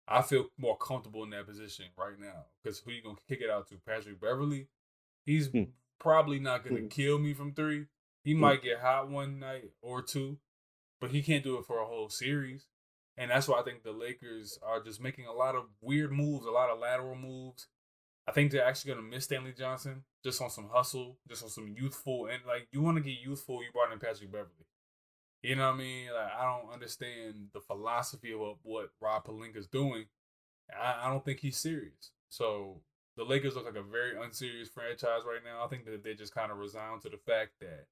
I 0.08 0.22
feel 0.22 0.46
more 0.56 0.76
comfortable 0.76 1.22
in 1.22 1.30
that 1.30 1.46
position 1.46 1.84
right 1.96 2.18
now 2.18 2.46
because 2.62 2.78
who 2.78 2.90
you 2.92 3.02
gonna 3.02 3.16
kick 3.28 3.40
it 3.42 3.50
out 3.50 3.68
to? 3.68 3.74
Patrick 3.86 4.20
Beverley. 4.20 4.68
He's 5.26 5.48
hmm. 5.48 5.64
probably 6.00 6.38
not 6.38 6.64
gonna 6.64 6.80
hmm. 6.80 6.88
kill 6.88 7.18
me 7.18 7.34
from 7.34 7.52
three. 7.52 7.86
He 8.24 8.32
hmm. 8.32 8.40
might 8.40 8.62
get 8.62 8.80
hot 8.80 9.10
one 9.10 9.38
night 9.38 9.70
or 9.82 10.00
two, 10.00 10.38
but 11.00 11.10
he 11.10 11.22
can't 11.22 11.44
do 11.44 11.58
it 11.58 11.66
for 11.66 11.78
a 11.78 11.86
whole 11.86 12.08
series. 12.08 12.66
And 13.18 13.30
that's 13.30 13.48
why 13.48 13.60
I 13.60 13.62
think 13.62 13.82
the 13.82 13.92
Lakers 13.92 14.58
are 14.62 14.82
just 14.82 15.02
making 15.02 15.26
a 15.26 15.32
lot 15.32 15.56
of 15.56 15.64
weird 15.82 16.12
moves, 16.12 16.46
a 16.46 16.50
lot 16.50 16.70
of 16.70 16.78
lateral 16.78 17.16
moves. 17.16 17.66
I 18.26 18.32
think 18.32 18.50
they're 18.50 18.64
actually 18.64 18.94
gonna 18.94 19.06
miss 19.06 19.24
Stanley 19.24 19.52
Johnson 19.52 20.04
just 20.24 20.40
on 20.40 20.48
some 20.48 20.70
hustle, 20.72 21.18
just 21.28 21.42
on 21.42 21.50
some 21.50 21.68
youthful 21.76 22.26
and 22.26 22.40
like 22.46 22.66
you 22.72 22.80
want 22.80 22.96
to 22.96 23.02
get 23.02 23.20
youthful, 23.22 23.62
you 23.62 23.70
brought 23.72 23.92
in 23.92 23.98
Patrick 23.98 24.32
Beverley. 24.32 24.67
You 25.42 25.56
know 25.56 25.68
what 25.68 25.76
I 25.76 25.78
mean? 25.78 26.08
Like 26.14 26.32
I 26.38 26.44
don't 26.44 26.72
understand 26.72 27.48
the 27.54 27.60
philosophy 27.60 28.32
of 28.32 28.58
what 28.62 28.90
Rob 29.00 29.24
Pelinka's 29.26 29.68
doing. 29.68 30.06
I, 30.78 31.06
I 31.06 31.10
don't 31.10 31.24
think 31.24 31.40
he's 31.40 31.58
serious. 31.58 32.12
So 32.30 32.82
the 33.16 33.24
Lakers 33.24 33.56
look 33.56 33.66
like 33.66 33.76
a 33.76 33.82
very 33.82 34.20
unserious 34.22 34.68
franchise 34.68 35.22
right 35.26 35.42
now. 35.44 35.64
I 35.64 35.68
think 35.68 35.86
that 35.86 36.04
they 36.04 36.14
just 36.14 36.34
kind 36.34 36.52
of 36.52 36.58
resign 36.58 37.00
to 37.00 37.08
the 37.10 37.18
fact 37.26 37.52
that 37.60 37.86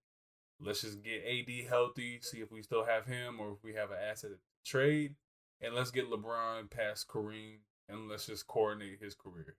let's 0.60 0.82
just 0.82 1.02
get 1.02 1.24
AD 1.26 1.68
healthy, 1.68 2.20
see 2.22 2.38
if 2.40 2.52
we 2.52 2.62
still 2.62 2.84
have 2.84 3.06
him 3.06 3.40
or 3.40 3.52
if 3.52 3.58
we 3.64 3.74
have 3.74 3.90
an 3.90 3.98
asset 4.10 4.30
to 4.32 4.38
trade, 4.70 5.16
and 5.60 5.74
let's 5.74 5.90
get 5.90 6.10
LeBron 6.10 6.70
past 6.70 7.08
Kareem 7.08 7.58
and 7.88 8.08
let's 8.08 8.26
just 8.26 8.46
coordinate 8.46 9.00
his 9.02 9.14
career. 9.14 9.56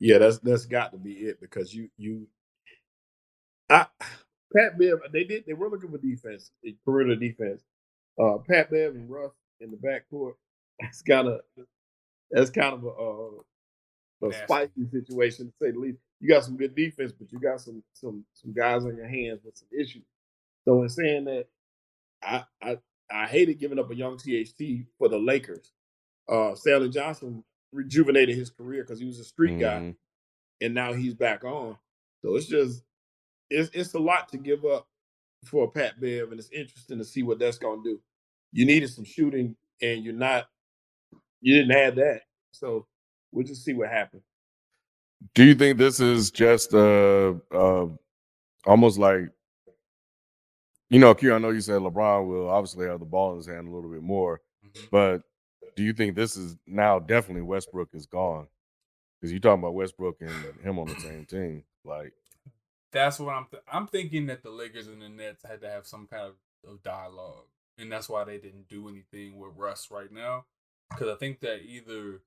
Yeah, 0.00 0.18
that's 0.18 0.38
that's 0.40 0.66
got 0.66 0.92
to 0.92 0.98
be 0.98 1.12
it 1.14 1.40
because 1.40 1.74
you 1.74 1.90
you 1.96 2.28
I 3.70 3.86
Pat 4.54 4.78
Bev, 4.78 4.98
they 5.12 5.24
did. 5.24 5.44
They 5.46 5.54
were 5.54 5.68
looking 5.68 5.90
for 5.90 5.98
defense, 5.98 6.50
perimeter 6.84 7.16
defense. 7.16 7.62
Uh, 8.20 8.38
Pat 8.48 8.70
Bev 8.70 8.94
and 8.94 9.10
Russ 9.10 9.32
in 9.60 9.70
the 9.70 9.76
backcourt. 9.76 10.34
That's 10.80 11.00
kind 11.02 11.28
of 11.28 11.40
that's 12.30 12.50
kind 12.50 12.74
of 12.74 12.84
a, 12.84 14.26
a, 14.26 14.28
a 14.28 14.32
spicy 14.44 14.86
situation 14.90 15.46
to 15.46 15.52
say 15.62 15.70
the 15.70 15.78
least. 15.78 15.98
You 16.20 16.28
got 16.28 16.44
some 16.44 16.58
good 16.58 16.74
defense, 16.74 17.12
but 17.12 17.32
you 17.32 17.38
got 17.38 17.60
some 17.60 17.82
some 17.94 18.26
some 18.34 18.52
guys 18.52 18.84
on 18.84 18.94
your 18.94 19.08
hands 19.08 19.40
with 19.42 19.56
some 19.56 19.68
issues. 19.72 20.04
So 20.66 20.82
in 20.82 20.88
saying 20.90 21.24
that, 21.26 21.46
I 22.22 22.44
I 22.62 22.78
I 23.10 23.26
hated 23.26 23.58
giving 23.58 23.78
up 23.78 23.90
a 23.90 23.94
young 23.94 24.18
THT 24.18 24.86
for 24.98 25.08
the 25.08 25.18
Lakers. 25.18 25.72
Uh, 26.28 26.54
Stanley 26.54 26.90
Johnson 26.90 27.44
rejuvenated 27.72 28.36
his 28.36 28.50
career 28.50 28.82
because 28.82 28.98
he 28.98 29.06
was 29.06 29.20
a 29.20 29.24
street 29.24 29.52
mm-hmm. 29.52 29.60
guy, 29.60 29.94
and 30.60 30.74
now 30.74 30.92
he's 30.92 31.14
back 31.14 31.44
on. 31.44 31.76
So 32.22 32.34
it's 32.36 32.46
just 32.46 32.82
it's 33.50 33.70
it's 33.74 33.94
a 33.94 33.98
lot 33.98 34.28
to 34.30 34.38
give 34.38 34.64
up 34.64 34.86
for 35.44 35.70
Pat 35.70 36.00
Bev, 36.00 36.30
and 36.30 36.38
it's 36.38 36.50
interesting 36.50 36.98
to 36.98 37.04
see 37.04 37.22
what 37.22 37.38
that's 37.38 37.58
going 37.58 37.82
to 37.82 37.90
do. 37.90 38.00
You 38.52 38.66
needed 38.66 38.90
some 38.90 39.04
shooting, 39.04 39.56
and 39.82 40.04
you're 40.04 40.14
not. 40.14 40.46
You 41.40 41.56
didn't 41.56 41.76
have 41.76 41.96
that, 41.96 42.22
so 42.52 42.86
we'll 43.32 43.46
just 43.46 43.64
see 43.64 43.74
what 43.74 43.90
happens. 43.90 44.22
Do 45.34 45.44
you 45.44 45.54
think 45.54 45.78
this 45.78 46.00
is 46.00 46.30
just 46.30 46.74
uh, 46.74 47.34
uh 47.50 47.86
almost 48.66 48.98
like 48.98 49.30
you 50.88 50.98
know, 50.98 51.14
Q? 51.14 51.34
I 51.34 51.38
know 51.38 51.50
you 51.50 51.60
said 51.60 51.80
LeBron 51.80 52.28
will 52.28 52.48
obviously 52.48 52.86
have 52.86 53.00
the 53.00 53.06
ball 53.06 53.32
in 53.32 53.38
his 53.38 53.46
hand 53.46 53.68
a 53.68 53.70
little 53.70 53.90
bit 53.90 54.02
more, 54.02 54.40
mm-hmm. 54.64 54.86
but 54.90 55.22
do 55.74 55.82
you 55.82 55.92
think 55.92 56.14
this 56.14 56.36
is 56.36 56.56
now 56.66 56.98
definitely 56.98 57.42
Westbrook 57.42 57.90
is 57.92 58.06
gone? 58.06 58.46
Because 59.20 59.32
you're 59.32 59.40
talking 59.40 59.62
about 59.62 59.74
Westbrook 59.74 60.16
and 60.20 60.60
him 60.62 60.78
on 60.78 60.86
the 60.86 61.00
same 61.00 61.24
team, 61.26 61.64
like 61.84 62.12
that's 62.92 63.18
what 63.18 63.34
I'm. 63.34 63.46
Th- 63.50 63.62
I'm 63.70 63.86
thinking 63.86 64.26
that 64.26 64.42
the 64.42 64.50
Lakers 64.50 64.86
and 64.86 65.02
the 65.02 65.08
Nets 65.08 65.44
had 65.48 65.60
to 65.62 65.68
have 65.68 65.86
some 65.86 66.06
kind 66.06 66.24
of, 66.24 66.34
of 66.70 66.82
dialogue, 66.82 67.46
and 67.78 67.90
that's 67.90 68.08
why 68.08 68.24
they 68.24 68.38
didn't 68.38 68.68
do 68.68 68.88
anything 68.88 69.38
with 69.38 69.56
Russ 69.56 69.88
right 69.90 70.12
now. 70.12 70.44
Because 70.90 71.08
I 71.08 71.16
think 71.16 71.40
that 71.40 71.62
either 71.62 72.20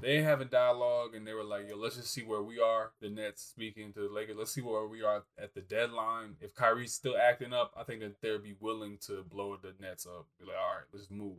they 0.00 0.22
have 0.22 0.40
a 0.40 0.44
dialogue 0.44 1.14
and 1.14 1.26
they 1.26 1.32
were 1.32 1.44
like, 1.44 1.68
"Yo, 1.68 1.76
let's 1.76 1.96
just 1.96 2.12
see 2.12 2.22
where 2.22 2.42
we 2.42 2.60
are." 2.60 2.92
The 3.00 3.08
Nets 3.08 3.42
speaking 3.42 3.92
to 3.94 4.00
the 4.00 4.14
Lakers, 4.14 4.36
let's 4.36 4.52
see 4.52 4.60
where 4.60 4.86
we 4.86 5.02
are 5.02 5.24
at 5.38 5.54
the 5.54 5.62
deadline. 5.62 6.36
If 6.40 6.54
Kyrie's 6.54 6.94
still 6.94 7.16
acting 7.16 7.52
up, 7.52 7.72
I 7.76 7.84
think 7.84 8.00
that 8.00 8.20
they'd 8.20 8.42
be 8.42 8.56
willing 8.60 8.98
to 9.06 9.22
blow 9.22 9.56
the 9.56 9.74
Nets 9.80 10.06
up. 10.06 10.26
Be 10.38 10.46
like, 10.46 10.56
"All 10.56 10.76
right, 10.76 10.86
let's 10.92 11.10
move." 11.10 11.38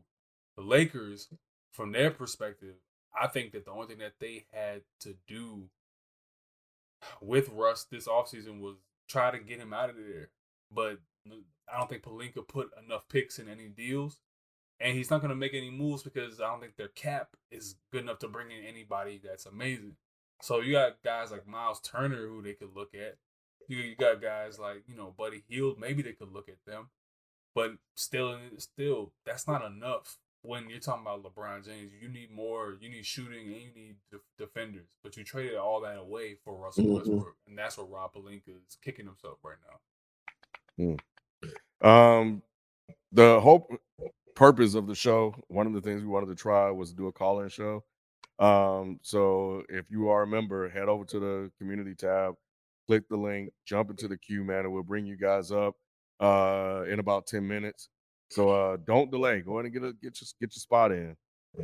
The 0.56 0.64
Lakers, 0.64 1.30
from 1.72 1.92
their 1.92 2.12
perspective, 2.12 2.76
I 3.20 3.28
think 3.28 3.52
that 3.52 3.66
the 3.66 3.72
only 3.72 3.88
thing 3.88 4.00
that 4.00 4.20
they 4.20 4.46
had 4.52 4.82
to 5.02 5.16
do 5.28 5.70
with 7.22 7.50
Russ 7.50 7.86
this 7.90 8.08
offseason 8.08 8.60
was 8.60 8.76
try 9.10 9.32
to 9.32 9.40
get 9.40 9.60
him 9.60 9.74
out 9.74 9.90
of 9.90 9.96
there. 9.96 10.30
But 10.72 11.00
I 11.72 11.78
don't 11.78 11.90
think 11.90 12.04
Pelinka 12.04 12.48
put 12.48 12.72
enough 12.84 13.08
picks 13.10 13.40
in 13.40 13.50
any 13.50 13.68
deals. 13.68 14.20
And 14.80 14.96
he's 14.96 15.10
not 15.10 15.22
going 15.22 15.30
to 15.30 15.36
make 15.36 15.54
any 15.54 15.72
moves 15.72 16.04
because 16.04 16.42
I 16.42 16.48
don't 16.48 16.60
think 16.60 16.76
their 16.76 16.90
cap 16.90 17.30
is 17.50 17.76
good 17.94 18.04
enough 18.04 18.20
to 18.20 18.28
bring 18.28 18.52
in 18.52 18.66
anybody 18.66 19.22
that's 19.24 19.46
amazing. 19.46 19.96
So 20.42 20.60
you 20.60 20.74
got 20.74 21.02
guys 21.04 21.32
like 21.32 21.48
Myles 21.48 21.80
Turner 21.80 22.28
who 22.28 22.42
they 22.42 22.54
could 22.54 22.76
look 22.76 22.94
at. 22.94 23.16
You, 23.70 23.78
you 23.78 23.96
got 23.96 24.22
guys 24.22 24.60
like, 24.60 24.84
you 24.88 24.96
know, 24.96 25.14
Buddy 25.18 25.44
Hield, 25.48 25.80
maybe 25.80 26.02
they 26.02 26.12
could 26.12 26.34
look 26.34 26.50
at 26.50 26.64
them. 26.68 26.90
But 27.56 27.76
still, 27.96 28.38
still, 28.58 29.14
that's 29.26 29.48
not 29.48 29.64
enough 29.64 30.18
when 30.46 30.70
you're 30.70 30.80
talking 30.80 31.04
about 31.04 31.24
LeBron 31.24 31.66
James, 31.66 31.92
you 32.00 32.10
need 32.10 32.32
more. 32.32 32.76
You 32.80 32.90
need 32.90 33.06
shooting 33.06 33.48
and 33.48 33.56
you 33.56 33.70
need 33.76 33.96
defenders. 34.38 34.88
But 35.04 35.18
you 35.18 35.24
traded 35.24 35.56
all 35.56 35.82
that 35.82 35.98
away 35.98 36.36
for 36.44 36.56
Russell 36.56 36.86
mm-hmm. 36.86 36.96
Westbrook, 36.96 37.36
and 37.48 37.58
that's 37.58 37.78
what 37.78 37.92
Rob 37.92 38.14
Pelinka 38.14 38.50
is 38.50 38.78
kicking 38.84 39.06
himself 39.06 39.38
right 39.44 39.58
now. 40.78 40.98
Mm. 41.82 41.88
Um, 41.88 42.42
the 43.12 43.40
whole 43.40 43.68
purpose 44.36 44.76
of 44.76 44.88
the 44.88 44.96
show, 44.96 45.36
one 45.48 45.68
of 45.68 45.74
the 45.74 45.82
things 45.82 46.02
we 46.02 46.08
wanted 46.08 46.28
to 46.28 46.36
try 46.36 46.70
was 46.72 46.90
to 46.90 46.96
do 46.96 47.08
a 47.08 47.12
call-in 47.12 47.50
show. 47.50 47.84
Um, 48.40 49.00
so 49.02 49.64
if 49.70 49.90
you 49.90 50.10
are 50.10 50.24
a 50.24 50.28
member, 50.28 50.70
head 50.70 50.90
over 50.90 51.06
to 51.06 51.20
the 51.20 51.52
community 51.58 51.96
tab, 51.96 52.34
click 52.88 53.08
the 53.10 53.18
link, 53.18 53.52
jump 53.66 53.90
into 53.90 54.08
the 54.08 54.18
queue, 54.18 54.44
man, 54.44 54.60
and 54.60 54.74
we'll 54.74 54.84
bring 54.84 55.06
you 55.06 55.18
guys 55.18 55.52
up 55.52 55.76
uh 56.22 56.84
in 56.88 57.00
about 57.00 57.28
10 57.28 57.46
minutes. 57.46 57.90
So 58.30 58.50
uh, 58.50 58.78
don't 58.86 59.12
delay. 59.12 59.42
Go 59.42 59.54
ahead 59.60 59.66
and 59.66 59.74
get 59.74 59.84
a 59.84 59.94
get 59.94 60.20
your 60.22 60.28
get 60.42 60.56
your 60.56 60.62
spot 60.62 60.92
in. 60.92 61.16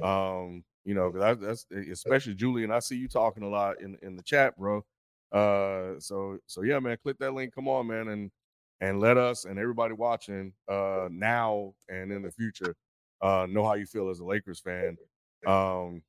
Um, 0.02 0.64
You 0.86 0.96
know, 0.96 1.12
because 1.12 1.40
that's 1.40 1.66
especially 1.92 2.36
Julian. 2.36 2.72
I 2.72 2.80
see 2.80 2.98
you 2.98 3.08
talking 3.08 3.44
a 3.44 3.50
lot 3.50 3.82
in 3.82 3.98
in 4.02 4.16
the 4.16 4.24
chat, 4.24 4.58
bro. 4.58 4.84
Uh, 5.32 6.00
so 6.00 6.40
so 6.48 6.64
yeah, 6.64 6.80
man, 6.80 6.98
click 7.04 7.18
that 7.20 7.34
link. 7.34 7.54
Come 7.56 7.68
on, 7.68 7.88
man, 7.88 8.08
and 8.10 8.32
and 8.82 9.00
let 9.00 9.18
us 9.18 9.46
and 9.46 9.60
everybody 9.60 9.94
watching 9.94 10.54
uh 10.68 11.08
now 11.12 11.74
and 11.90 12.12
in 12.12 12.24
the 12.24 12.32
future 12.32 12.76
uh 13.22 13.46
know 13.50 13.64
how 13.64 13.76
you 13.76 13.86
feel 13.86 14.10
as 14.10 14.20
a 14.20 14.26
Lakers 14.26 14.60
fan. 14.60 14.98
Um, 15.46 16.02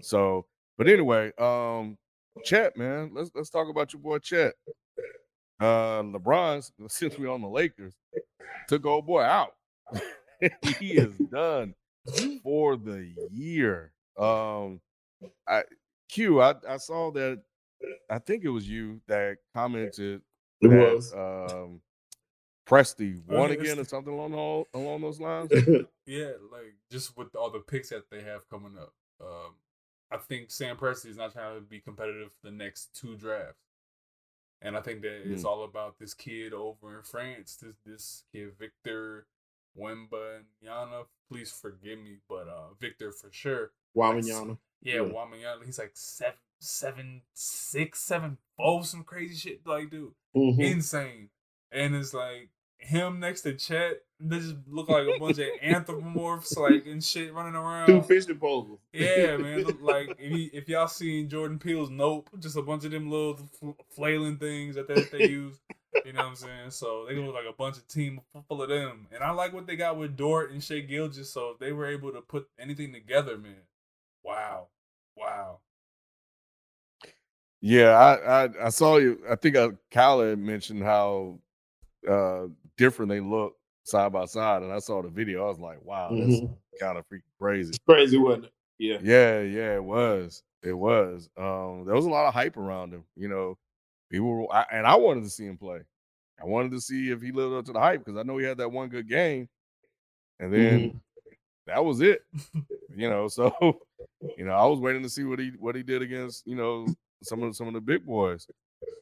so 0.00 0.46
but 0.78 0.88
anyway, 0.88 1.32
um, 1.38 1.96
Chet, 2.44 2.76
man, 2.76 3.12
let's 3.14 3.30
let's 3.34 3.50
talk 3.50 3.68
about 3.70 3.92
your 3.92 4.02
boy 4.02 4.18
Chet. 4.18 4.54
Uh, 5.60 6.02
LeBron's 6.02 6.72
since 6.88 7.18
we 7.18 7.26
on 7.26 7.40
the 7.42 7.48
Lakers 7.48 7.94
took 8.68 8.86
old 8.86 9.06
boy 9.06 9.22
out. 9.22 9.54
he 10.78 10.92
is 10.92 11.14
done 11.30 11.74
for 12.42 12.76
the 12.76 13.12
year. 13.30 13.92
Um, 14.18 14.80
I 15.46 15.62
Q, 16.08 16.40
I, 16.40 16.54
I 16.68 16.76
saw 16.78 17.10
that. 17.12 17.42
I 18.10 18.18
think 18.18 18.44
it 18.44 18.48
was 18.48 18.68
you 18.68 19.00
that 19.06 19.38
commented 19.54 20.22
It 20.60 20.68
that 20.68 20.94
was. 20.94 21.12
um, 21.14 21.80
Presti 22.68 23.20
Oh, 23.30 23.38
won 23.38 23.50
again 23.52 23.78
or 23.78 23.84
something 23.84 24.12
along 24.12 24.34
all, 24.34 24.66
along 24.74 25.00
those 25.02 25.20
lines. 25.20 25.50
Yeah, 26.06 26.30
like 26.50 26.74
just 26.90 27.16
with 27.18 27.34
all 27.36 27.50
the 27.50 27.58
picks 27.60 27.90
that 27.90 28.08
they 28.10 28.22
have 28.22 28.48
coming 28.48 28.78
up. 28.80 28.94
Um, 29.20 29.56
I 30.10 30.16
think 30.16 30.50
Sam 30.50 30.76
Presti 30.76 31.10
is 31.10 31.18
not 31.18 31.34
trying 31.34 31.56
to 31.56 31.60
be 31.60 31.80
competitive 31.80 32.32
for 32.32 32.50
the 32.50 32.56
next 32.56 32.98
two 32.98 33.14
drafts. 33.14 33.60
And 34.62 34.74
I 34.74 34.80
think 34.80 35.02
that 35.02 35.30
it's 35.30 35.44
all 35.44 35.64
about 35.64 35.98
this 35.98 36.14
kid 36.14 36.54
over 36.54 36.96
in 36.96 37.02
France, 37.04 37.58
this 37.60 37.76
this 37.84 38.24
kid 38.32 38.52
Victor 38.58 39.26
Wembanyama. 39.76 41.04
Please 41.30 41.52
forgive 41.52 41.98
me, 41.98 42.18
but 42.28 42.48
uh 42.48 42.74
Victor 42.80 43.12
for 43.12 43.30
sure. 43.32 43.70
Wamiana. 43.96 44.58
Yeah, 44.82 44.94
Yeah. 44.94 45.00
Wembanyama. 45.08 45.64
He's 45.64 45.78
like 45.78 45.92
seven, 45.94 46.38
seven, 46.60 47.22
six, 47.34 48.00
seven, 48.00 48.38
four, 48.56 48.84
some 48.84 49.04
crazy 49.04 49.34
shit. 49.34 49.66
Like, 49.66 49.90
dude, 49.90 50.12
Mhm. 50.34 50.58
insane. 50.60 51.30
And 51.70 51.94
it's 51.94 52.14
like 52.14 52.50
him 52.78 53.20
next 53.20 53.42
to 53.42 53.54
Chet. 53.54 54.04
They 54.20 54.40
just 54.40 54.56
look 54.66 54.88
like 54.88 55.06
a 55.06 55.12
bunch 55.12 55.38
of 55.38 55.46
anthropomorphs, 55.62 56.56
like 56.56 56.86
and 56.86 57.02
shit 57.02 57.32
running 57.32 57.54
around. 57.54 57.86
Two 57.86 58.02
fishing 58.02 58.36
poles. 58.36 58.78
Yeah, 58.92 59.36
man. 59.38 59.64
Like 59.80 60.16
if, 60.18 60.32
you, 60.32 60.50
if 60.52 60.68
y'all 60.68 60.88
seen 60.88 61.28
Jordan 61.28 61.58
Peele's 61.58 61.90
Nope, 61.90 62.28
just 62.40 62.56
a 62.56 62.62
bunch 62.62 62.84
of 62.84 62.90
them 62.90 63.10
little 63.10 63.38
fl- 63.60 63.70
flailing 63.90 64.36
things 64.38 64.74
that 64.74 64.88
they, 64.88 65.02
they 65.02 65.24
use. 65.28 65.60
You 66.04 66.12
know 66.12 66.22
what 66.22 66.28
I'm 66.28 66.36
saying? 66.36 66.70
So 66.70 67.06
they 67.06 67.14
look 67.16 67.34
like 67.34 67.44
a 67.48 67.52
bunch 67.52 67.76
of 67.76 67.86
team 67.86 68.20
full 68.48 68.62
of 68.62 68.68
them. 68.68 69.06
And 69.12 69.22
I 69.22 69.30
like 69.30 69.52
what 69.52 69.66
they 69.66 69.76
got 69.76 69.96
with 69.96 70.16
Dort 70.16 70.50
and 70.50 70.62
Shai 70.62 70.80
Gilgeous. 70.80 71.30
So 71.30 71.50
if 71.50 71.58
they 71.58 71.72
were 71.72 71.86
able 71.86 72.12
to 72.12 72.20
put 72.20 72.48
anything 72.58 72.92
together, 72.92 73.36
man. 73.36 73.54
Wow, 74.24 74.68
wow. 75.16 75.58
Yeah, 77.60 77.90
I, 77.90 78.44
I 78.44 78.48
I 78.66 78.68
saw 78.70 78.96
you. 78.96 79.20
I 79.28 79.36
think 79.36 79.56
uh, 79.56 79.70
Khaled 79.92 80.38
mentioned 80.38 80.82
how 80.82 81.38
uh 82.08 82.46
different 82.76 83.10
they 83.10 83.20
look 83.20 83.57
side 83.88 84.12
by 84.12 84.26
side, 84.26 84.62
and 84.62 84.72
I 84.72 84.78
saw 84.78 85.02
the 85.02 85.08
video. 85.08 85.44
I 85.44 85.48
was 85.48 85.58
like, 85.58 85.82
wow, 85.82 86.14
that's 86.14 86.40
Mhm. 86.40 86.56
kind 86.78 86.98
of 86.98 87.08
freaking 87.08 87.22
crazy. 87.40 87.74
Crazy, 87.86 88.18
wasn't 88.18 88.46
it? 88.46 88.52
Yeah. 88.78 88.98
Yeah, 89.02 89.40
yeah, 89.40 89.74
it 89.76 89.84
was. 89.84 90.42
It 90.62 90.74
was. 90.74 91.28
Um, 91.36 91.84
there 91.86 91.94
was 91.94 92.04
a 92.04 92.10
lot 92.10 92.26
of 92.26 92.34
hype 92.34 92.56
around 92.56 92.92
him. 92.92 93.04
You 93.16 93.28
know, 93.28 93.58
people 94.10 94.28
were, 94.28 94.52
I, 94.52 94.66
and 94.70 94.86
I 94.86 94.96
wanted 94.96 95.24
to 95.24 95.30
see 95.30 95.46
him 95.46 95.56
play. 95.56 95.80
I 96.40 96.44
wanted 96.44 96.72
to 96.72 96.80
see 96.80 97.10
if 97.10 97.20
he 97.22 97.32
lived 97.32 97.54
up 97.54 97.64
to 97.64 97.72
the 97.72 97.80
hype 97.80 98.04
because 98.04 98.18
I 98.18 98.22
know 98.22 98.36
he 98.38 98.44
had 98.44 98.58
that 98.58 98.70
one 98.70 98.88
good 98.88 99.08
game, 99.08 99.48
and 100.38 100.52
then 100.52 101.00
that 101.66 101.84
was 101.84 102.00
it. 102.00 102.22
you 102.94 103.08
know, 103.08 103.26
so 103.28 103.52
you 104.36 104.44
know, 104.44 104.52
I 104.52 104.66
was 104.66 104.80
waiting 104.80 105.02
to 105.02 105.08
see 105.08 105.24
what 105.24 105.38
he 105.38 105.52
what 105.58 105.74
he 105.74 105.82
did 105.82 106.02
against 106.02 106.46
you 106.46 106.54
know 106.56 106.86
some 107.22 107.42
of 107.42 107.50
the, 107.50 107.54
some 107.54 107.68
of 107.68 107.74
the 107.74 107.80
big 107.80 108.04
boys, 108.04 108.46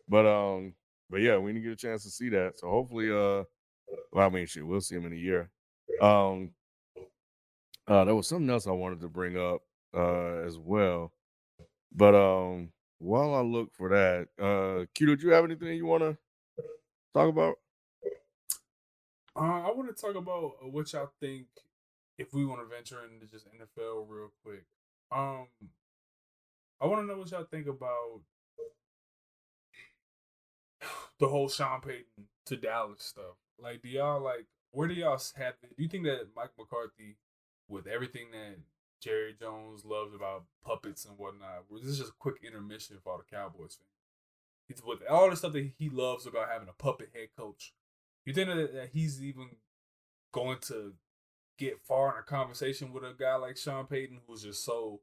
but 0.08 0.26
um, 0.26 0.74
but 1.10 1.20
yeah, 1.20 1.36
we 1.38 1.52
didn't 1.52 1.64
get 1.64 1.72
a 1.72 1.76
chance 1.76 2.04
to 2.04 2.10
see 2.10 2.28
that. 2.30 2.58
So 2.58 2.70
hopefully, 2.70 3.10
uh, 3.10 3.44
well, 4.12 4.26
I 4.26 4.30
mean, 4.30 4.46
we'll 4.56 4.80
see 4.80 4.96
him 4.96 5.06
in 5.06 5.12
a 5.12 5.16
year. 5.16 5.50
Um, 6.00 6.50
uh, 7.86 8.04
there 8.04 8.14
was 8.14 8.26
something 8.26 8.50
else 8.50 8.66
I 8.66 8.72
wanted 8.72 9.00
to 9.00 9.08
bring 9.08 9.38
up 9.38 9.62
uh 9.94 10.42
as 10.44 10.58
well, 10.58 11.12
but 11.94 12.14
um, 12.14 12.70
while 12.98 13.34
I 13.34 13.40
look 13.40 13.72
for 13.72 13.90
that, 13.90 14.28
uh, 14.42 14.86
Q, 14.94 15.06
did 15.06 15.22
you 15.22 15.30
have 15.32 15.44
anything 15.44 15.68
you 15.76 15.86
want 15.86 16.02
to 16.02 16.16
talk 17.14 17.28
about? 17.28 17.56
Uh, 19.34 19.68
I 19.68 19.70
want 19.72 19.94
to 19.94 20.00
talk 20.00 20.16
about 20.16 20.56
uh, 20.62 20.68
what 20.68 20.92
y'all 20.92 21.10
think 21.20 21.46
if 22.18 22.32
we 22.32 22.46
want 22.46 22.60
to 22.60 22.74
venture 22.74 23.00
into 23.04 23.26
just 23.26 23.46
NFL 23.46 24.06
real 24.08 24.32
quick. 24.42 24.64
Um, 25.12 25.46
I 26.80 26.86
want 26.86 27.02
to 27.02 27.06
know 27.06 27.18
what 27.18 27.30
y'all 27.30 27.44
think 27.44 27.66
about 27.66 28.20
the 31.20 31.28
whole 31.28 31.48
Sean 31.48 31.80
Payton 31.80 32.28
to 32.46 32.56
Dallas 32.56 33.02
stuff. 33.02 33.36
Like, 33.58 33.82
do 33.82 33.88
y'all 33.88 34.22
like 34.22 34.46
where 34.76 34.88
do 34.88 34.94
y'all 34.94 35.18
have? 35.36 35.54
Do 35.62 35.82
you 35.82 35.88
think 35.88 36.04
that 36.04 36.28
Mike 36.36 36.50
McCarthy, 36.58 37.16
with 37.66 37.86
everything 37.86 38.26
that 38.32 38.58
Jerry 39.02 39.34
Jones 39.38 39.86
loves 39.86 40.14
about 40.14 40.44
puppets 40.62 41.06
and 41.06 41.16
whatnot, 41.16 41.64
was 41.70 41.82
this 41.82 41.92
is 41.92 41.98
just 41.98 42.10
a 42.10 42.18
quick 42.18 42.36
intermission 42.46 42.98
for 43.02 43.12
all 43.12 43.18
the 43.18 43.36
Cowboys 43.36 43.78
fans? 43.78 43.90
It's 44.68 44.82
with 44.84 44.98
all 45.08 45.30
the 45.30 45.36
stuff 45.36 45.54
that 45.54 45.72
he 45.78 45.88
loves 45.88 46.26
about 46.26 46.50
having 46.50 46.68
a 46.68 46.72
puppet 46.72 47.10
head 47.14 47.28
coach. 47.38 47.72
You 48.26 48.34
think 48.34 48.48
that, 48.48 48.74
that 48.74 48.90
he's 48.92 49.22
even 49.22 49.48
going 50.32 50.58
to 50.66 50.92
get 51.58 51.80
far 51.80 52.12
in 52.12 52.18
a 52.18 52.22
conversation 52.22 52.92
with 52.92 53.02
a 53.02 53.14
guy 53.18 53.36
like 53.36 53.56
Sean 53.56 53.86
Payton, 53.86 54.20
who's 54.26 54.42
just 54.42 54.62
so 54.62 55.00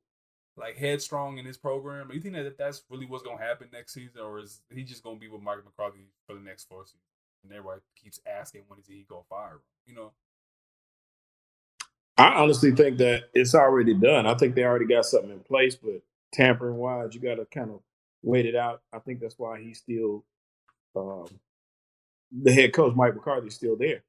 like 0.56 0.78
headstrong 0.78 1.40
in 1.40 1.46
his 1.46 1.58
program? 1.58 2.12
You 2.14 2.20
think 2.20 2.36
that 2.36 2.60
that's 2.60 2.84
really 2.90 3.08
what's 3.08 3.24
going 3.24 3.40
to 3.40 3.44
happen 3.44 3.70
next 3.74 3.94
season, 3.94 4.22
or 4.22 4.38
is 4.40 4.62
he 4.70 4.84
just 4.84 5.02
going 5.02 5.16
to 5.16 5.20
be 5.20 5.30
with 5.30 5.42
Mike 5.42 5.66
McCarthy 5.66 6.10
for 6.28 6.36
the 6.36 6.42
next 6.42 6.68
four 6.68 6.86
seasons? 6.86 7.13
And 7.44 7.52
everybody 7.52 7.82
keeps 8.02 8.20
asking 8.26 8.64
when 8.68 8.80
is 8.80 8.88
he 8.88 9.06
to 9.10 9.22
fire 9.30 9.54
him? 9.54 9.60
You 9.86 9.96
know? 9.96 10.12
I 12.18 12.42
honestly 12.42 12.72
think 12.72 13.00
that 13.00 13.24
it's 13.34 13.56
already 13.56 13.94
done. 13.94 14.28
I 14.28 14.36
think 14.36 14.56
they 14.56 14.64
already 14.64 14.86
got 14.86 15.06
something 15.06 15.32
in 15.32 15.40
place, 15.40 15.76
but 15.76 16.02
tampering 16.32 16.78
wise, 16.78 17.16
you 17.16 17.22
got 17.22 17.36
to 17.36 17.46
kind 17.46 17.72
of 17.72 17.80
wait 18.22 18.46
it 18.46 18.56
out. 18.56 18.82
I 18.94 19.00
think 19.00 19.20
that's 19.20 19.40
why 19.40 19.62
he's 19.62 19.80
still 19.80 20.24
um, 20.96 21.28
the 22.32 22.54
head 22.54 22.74
coach, 22.74 22.96
Mike 22.96 23.16
McCarthy, 23.16 23.48
is 23.48 23.56
still 23.56 23.76
there 23.76 24.04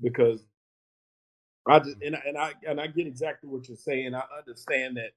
because 0.00 0.44
I 1.68 1.78
just 1.78 1.96
and 2.02 2.16
I, 2.16 2.22
and 2.26 2.38
I 2.38 2.52
and 2.68 2.80
I 2.80 2.86
get 2.88 3.06
exactly 3.06 3.48
what 3.48 3.68
you're 3.68 3.76
saying. 3.76 4.14
I 4.14 4.22
understand 4.38 4.96
that 4.96 5.12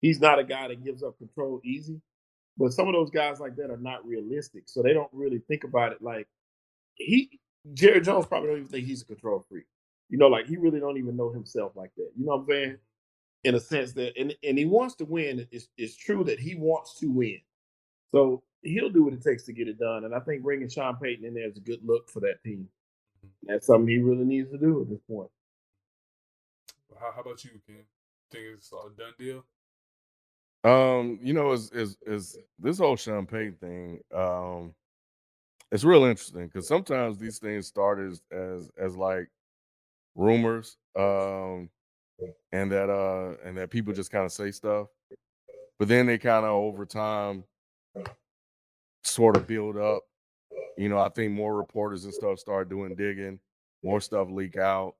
he's 0.00 0.20
not 0.20 0.38
a 0.38 0.44
guy 0.44 0.68
that 0.68 0.84
gives 0.84 1.02
up 1.02 1.18
control 1.18 1.60
easy, 1.64 2.00
but 2.58 2.72
some 2.72 2.88
of 2.88 2.94
those 2.94 3.10
guys 3.10 3.40
like 3.40 3.56
that 3.56 3.70
are 3.70 3.78
not 3.78 4.06
realistic, 4.06 4.64
so 4.66 4.82
they 4.82 4.92
don't 4.92 5.10
really 5.12 5.42
think 5.48 5.64
about 5.64 5.92
it 5.92 6.02
like 6.02 6.28
he. 6.96 7.40
Jerry 7.72 8.00
Jones 8.02 8.26
probably 8.26 8.48
don't 8.50 8.58
even 8.58 8.68
think 8.68 8.86
he's 8.86 9.02
a 9.02 9.06
control 9.06 9.44
freak. 9.48 9.64
You 10.10 10.18
know, 10.18 10.28
like 10.28 10.46
he 10.46 10.56
really 10.56 10.80
don't 10.80 10.98
even 10.98 11.16
know 11.16 11.32
himself 11.32 11.72
like 11.74 11.92
that. 11.96 12.10
You 12.16 12.26
know 12.26 12.36
what 12.36 12.40
I'm 12.42 12.46
saying? 12.50 12.78
In 13.44 13.54
a 13.54 13.60
sense 13.60 13.92
that, 13.94 14.12
and 14.18 14.34
and 14.42 14.58
he 14.58 14.66
wants 14.66 14.94
to 14.96 15.04
win. 15.04 15.46
It's 15.50 15.68
it's 15.78 15.96
true 15.96 16.24
that 16.24 16.40
he 16.40 16.54
wants 16.54 16.98
to 17.00 17.06
win, 17.10 17.40
so 18.12 18.42
he'll 18.62 18.90
do 18.90 19.04
what 19.04 19.14
it 19.14 19.22
takes 19.22 19.44
to 19.44 19.52
get 19.52 19.68
it 19.68 19.78
done. 19.78 20.04
And 20.04 20.14
I 20.14 20.20
think 20.20 20.42
bringing 20.42 20.68
Sean 20.68 20.96
Payton 20.96 21.24
in 21.24 21.34
there 21.34 21.48
is 21.48 21.56
a 21.56 21.60
good 21.60 21.80
look 21.84 22.10
for 22.10 22.20
that 22.20 22.42
team. 22.44 22.68
That's 23.44 23.66
something 23.66 23.88
he 23.88 23.98
really 23.98 24.24
needs 24.24 24.50
to 24.50 24.58
do 24.58 24.82
at 24.82 24.90
this 24.90 25.00
point. 25.08 25.30
How, 26.98 27.12
how 27.12 27.20
about 27.22 27.44
you, 27.44 27.50
Kim? 27.66 27.84
Think 28.30 28.44
it's 28.54 28.72
a 28.72 28.76
done 28.98 29.12
deal? 29.18 29.44
Um, 30.64 31.18
you 31.22 31.34
know, 31.34 31.52
is 31.52 31.70
is 31.72 31.96
is 32.06 32.38
this 32.58 32.78
whole 32.78 32.96
champagne 32.96 33.54
thing? 33.60 34.00
Um, 34.14 34.74
it's 35.72 35.84
real 35.84 36.04
interesting 36.04 36.46
because 36.46 36.68
sometimes 36.68 37.18
these 37.18 37.38
things 37.38 37.66
start 37.66 37.98
as 37.98 38.22
as 38.30 38.70
as 38.78 38.96
like 38.96 39.28
rumors, 40.14 40.76
um, 40.96 41.70
and 42.52 42.70
that 42.72 42.90
uh 42.90 43.36
and 43.46 43.56
that 43.56 43.70
people 43.70 43.92
just 43.92 44.10
kind 44.10 44.24
of 44.24 44.32
say 44.32 44.50
stuff, 44.50 44.88
but 45.78 45.88
then 45.88 46.06
they 46.06 46.18
kind 46.18 46.44
of 46.44 46.52
over 46.52 46.86
time 46.86 47.44
sort 49.02 49.36
of 49.36 49.46
build 49.46 49.76
up. 49.76 50.02
You 50.76 50.88
know, 50.88 50.98
I 50.98 51.08
think 51.08 51.32
more 51.32 51.56
reporters 51.56 52.04
and 52.04 52.14
stuff 52.14 52.38
start 52.38 52.68
doing 52.68 52.94
digging, 52.96 53.38
more 53.82 54.00
stuff 54.00 54.28
leak 54.30 54.56
out. 54.56 54.94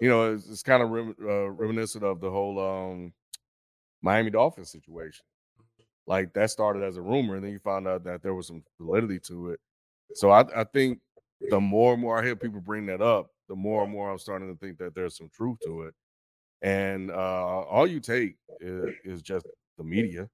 You 0.00 0.08
know, 0.08 0.34
it's, 0.34 0.48
it's 0.48 0.62
kind 0.62 0.82
of 0.82 0.90
rem- 0.90 1.16
uh, 1.22 1.50
reminiscent 1.50 2.04
of 2.04 2.20
the 2.20 2.30
whole 2.30 2.58
um 2.58 3.12
Miami 4.02 4.30
Dolphins 4.30 4.70
situation. 4.70 5.24
Like 6.06 6.32
that 6.34 6.50
started 6.50 6.82
as 6.82 6.96
a 6.96 7.02
rumor, 7.02 7.36
and 7.36 7.44
then 7.44 7.52
you 7.52 7.58
found 7.58 7.86
out 7.86 8.04
that 8.04 8.22
there 8.22 8.34
was 8.34 8.46
some 8.48 8.64
validity 8.80 9.20
to 9.20 9.50
it. 9.50 9.60
So 10.14 10.30
I, 10.30 10.44
I 10.60 10.64
think 10.64 11.00
the 11.48 11.60
more 11.60 11.92
and 11.92 12.02
more 12.02 12.18
I 12.20 12.24
hear 12.24 12.36
people 12.36 12.60
bring 12.60 12.86
that 12.86 13.00
up, 13.02 13.30
the 13.48 13.56
more 13.56 13.82
and 13.84 13.92
more 13.92 14.10
I'm 14.10 14.18
starting 14.18 14.52
to 14.52 14.58
think 14.58 14.78
that 14.78 14.94
there's 14.94 15.16
some 15.16 15.28
truth 15.34 15.58
to 15.64 15.82
it. 15.82 15.94
And 16.62 17.10
uh, 17.10 17.14
all 17.62 17.86
you 17.86 18.00
take 18.00 18.36
is, 18.60 18.94
is 19.04 19.22
just 19.22 19.46
the 19.78 19.84
media, 19.84 20.28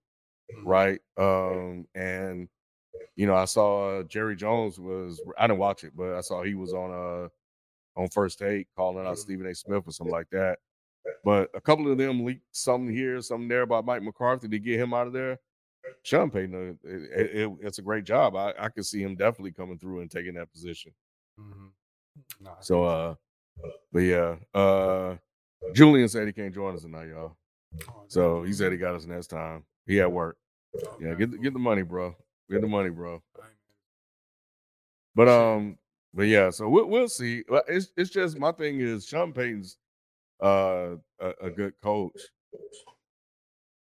right? 0.65 1.01
Um, 1.17 1.87
and 1.95 2.49
you 3.15 3.27
know, 3.27 3.35
I 3.35 3.45
saw 3.47 4.03
Jerry 4.03 4.37
Jones 4.37 4.79
was 4.79 5.23
I 5.39 5.47
didn't 5.47 5.59
watch 5.61 5.85
it, 5.85 5.93
but 5.97 6.15
I 6.15 6.21
saw 6.21 6.43
he 6.43 6.55
was 6.55 6.75
on 6.75 6.91
uh 6.91 7.29
on 7.99 8.09
first 8.09 8.39
take 8.39 8.67
calling 8.77 9.07
out 9.07 9.15
Mhm. 9.17 9.19
Stephen 9.19 9.47
A. 9.47 9.55
Smith 9.55 9.85
or 9.87 9.93
something 9.93 10.12
like 10.12 10.29
that. 10.31 10.59
But 11.25 11.51
a 11.55 11.61
couple 11.61 11.91
of 11.91 11.97
them 11.99 12.25
leaked 12.25 12.45
something 12.53 12.95
here, 12.95 13.21
something 13.23 13.49
there 13.49 13.62
about 13.62 13.87
Mike 13.87 14.03
McCarthy 14.03 14.49
to 14.49 14.59
get 14.59 14.79
him 14.79 14.93
out 14.93 15.07
of 15.07 15.12
there. 15.12 15.39
Sean 16.03 16.31
Payton, 16.31 16.79
uh, 16.85 16.88
it, 16.88 17.31
it, 17.42 17.53
it's 17.62 17.79
a 17.79 17.83
great 17.83 18.05
job. 18.05 18.37
I, 18.37 18.53
I 18.59 18.68
could 18.68 18.87
see 18.87 19.03
him 19.03 19.16
definitely 19.16 19.53
coming 19.53 19.79
through 19.79 20.01
and 20.01 20.11
taking 20.11 20.35
that 20.35 20.51
position. 20.53 20.92
Mm-hmm. 21.40 22.46
So, 22.61 22.85
uh, 22.85 23.14
but 23.92 24.01
yeah, 24.01 24.37
uh, 24.55 25.16
Julian 25.75 26.09
said 26.09 26.27
he 26.27 26.33
can't 26.33 26.55
join 26.55 26.75
us 26.75 26.83
tonight, 26.83 27.09
y'all. 27.09 27.37
Oh, 27.88 28.05
So 28.09 28.42
he 28.42 28.53
said 28.53 28.72
he 28.72 28.79
got 28.79 28.94
us 28.94 29.07
next 29.07 29.27
time. 29.29 29.64
He 29.87 30.01
at 30.01 30.11
work. 30.11 30.37
okay, 30.77 31.07
Yeah, 31.07 31.14
get 31.14 31.31
the, 31.31 31.38
get 31.38 31.53
the 31.53 31.59
money, 31.59 31.83
bro. 31.83 32.14
Get 32.51 32.61
the 32.61 32.68
money, 32.68 32.90
bro. 32.90 33.22
cool. 33.35 33.44
I 33.44 33.46
ain't- 33.49 33.57
But 35.14 35.29
um, 35.29 35.79
but 36.14 36.25
yeah, 36.29 36.51
so 36.51 36.68
we'll 36.68 36.87
we'll 36.87 37.09
see. 37.09 37.42
It's 37.68 37.88
it's 37.96 38.11
just 38.11 38.38
my 38.38 38.53
thing 38.53 38.81
is 38.81 39.07
Sean 39.07 39.33
Payton's 39.33 39.77
uh 40.42 40.96
a, 41.20 41.33
a 41.42 41.51
good 41.51 41.75
coach, 41.83 42.18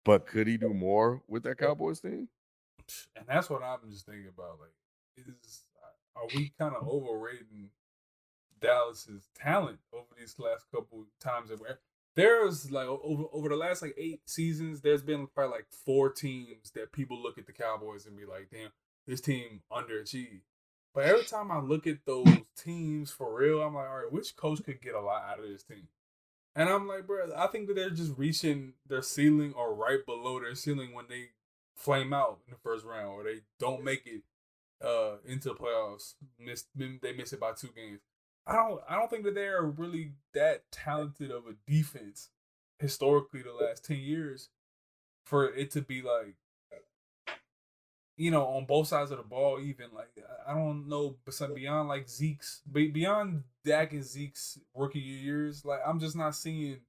but 0.07 0.25
could 0.27 0.47
he 0.47 0.57
do 0.57 0.73
more 0.73 1.21
with 1.27 1.43
that 1.43 1.59
Cowboys 1.59 2.01
team? 2.01 2.29
And 3.17 3.27
that's 3.27 3.51
what 3.51 3.63
I'm 3.63 3.91
just 3.91 4.07
thinking 4.07 4.29
about. 4.29 4.61
Like, 4.61 5.27
is 5.27 5.65
uh, 5.83 6.21
are 6.21 6.29
we 6.35 6.53
kind 6.59 6.77
of 6.77 6.87
overrating 6.87 7.71
Dallas's 8.61 9.29
talent 9.35 9.81
over 9.93 10.07
these 10.17 10.39
last 10.39 10.65
couple 10.73 11.05
times? 11.21 11.51
That 11.51 11.61
we're, 11.61 11.79
there's 12.15 12.71
like 12.71 12.87
over 12.87 13.25
over 13.33 13.49
the 13.49 13.57
last 13.57 13.83
like 13.83 13.97
eight 13.99 14.21
seasons, 14.27 14.81
there's 14.81 15.03
been 15.03 15.27
probably 15.27 15.57
like 15.57 15.67
four 15.85 16.11
teams 16.11 16.71
that 16.77 16.93
people 16.93 17.21
look 17.21 17.37
at 17.37 17.47
the 17.47 17.53
Cowboys 17.53 18.07
and 18.07 18.17
be 18.17 18.27
like, 18.27 18.49
"Damn, 18.53 18.71
this 19.09 19.21
team 19.21 19.63
underachieved." 19.73 20.43
But 20.95 21.07
every 21.07 21.25
time 21.25 21.51
I 21.51 21.59
look 21.59 21.87
at 21.89 22.07
those 22.07 22.29
teams 22.57 23.11
for 23.11 23.35
real, 23.35 23.61
I'm 23.61 23.75
like, 23.75 23.89
"All 23.89 23.97
right, 23.97 24.13
which 24.13 24.37
coach 24.37 24.63
could 24.65 24.81
get 24.81 24.95
a 24.95 25.01
lot 25.01 25.25
out 25.25 25.41
of 25.41 25.49
this 25.49 25.65
team?" 25.65 25.89
And 26.57 26.71
I'm 26.71 26.89
like, 26.89 27.07
bro, 27.07 27.31
I 27.37 27.49
think 27.49 27.69
that 27.69 27.75
they're 27.75 27.91
just 27.91 28.17
reaching 28.17 28.73
their 28.89 29.03
ceiling 29.03 29.53
or 29.55 29.75
right 29.75 30.05
below 30.05 30.41
their 30.41 30.55
ceiling 30.55 30.95
when 30.95 31.05
they 31.09 31.29
flame 31.77 32.15
out 32.15 32.39
in 32.47 32.55
the 32.55 32.59
first 32.59 32.85
round 32.87 33.09
or 33.09 33.23
they 33.23 33.41
don't 33.61 33.85
make 33.85 34.07
it 34.07 34.23
uh 34.83 35.17
into 35.27 35.51
the 35.51 35.55
playoffs. 35.55 36.15
Miss 36.39 36.65
they 36.75 37.13
miss 37.13 37.35
it 37.35 37.41
by 37.41 37.53
two 37.53 37.69
games. 37.77 38.01
I 38.47 38.55
don't 38.55 38.81
I 38.89 38.97
don't 38.97 39.11
think 39.11 39.25
that 39.25 39.35
they 39.35 39.47
are 39.49 39.67
really 39.67 40.13
that 40.33 40.65
talented 40.73 41.31
of 41.31 41.45
a 41.47 41.55
defense 41.71 42.31
historically 42.79 43.43
the 43.43 43.53
last 43.53 43.85
ten 43.85 43.99
years 43.99 44.49
for 45.27 45.53
it 45.53 45.71
to 45.73 45.83
be 45.83 46.01
like 46.01 46.37
you 48.17 48.31
know 48.31 48.47
on 48.47 48.65
both 48.65 48.89
sides 48.89 49.11
of 49.11 49.19
the 49.19 49.25
ball 49.25 49.61
even 49.61 49.87
like 49.93 50.11
I- 50.47 50.53
I 50.53 50.55
don't 50.55 50.89
know 50.89 51.17
but 51.25 51.35
some 51.35 51.55
beyond 51.55 51.89
like 51.89 52.09
Zeke's 52.09 52.63
beyond 52.71 53.45
Dak 53.65 53.93
and 53.93 54.05
Zeke's 54.05 54.59
rookie 54.75 54.99
years 55.01 55.65
like 55.65 55.81
I'm 55.87 56.01
just 56.01 56.17
not 56.17 56.35
seeing 56.35 56.81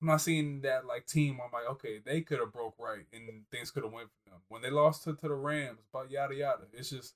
I'm 0.00 0.08
not 0.08 0.20
seeing 0.20 0.60
that 0.62 0.84
like 0.86 1.06
team. 1.06 1.38
I'm 1.42 1.50
like, 1.52 1.70
okay, 1.72 1.98
they 2.04 2.20
could 2.20 2.38
have 2.38 2.52
broke 2.52 2.74
right 2.78 3.06
and 3.12 3.44
things 3.50 3.70
could 3.70 3.84
have 3.84 3.92
went 3.92 4.08
for 4.24 4.30
them. 4.30 4.40
When 4.48 4.60
they 4.60 4.68
lost 4.70 5.04
to, 5.04 5.14
to 5.14 5.28
the 5.28 5.34
Rams, 5.34 5.80
but 5.92 6.10
yada 6.10 6.34
yada. 6.34 6.64
It's 6.72 6.90
just 6.90 7.14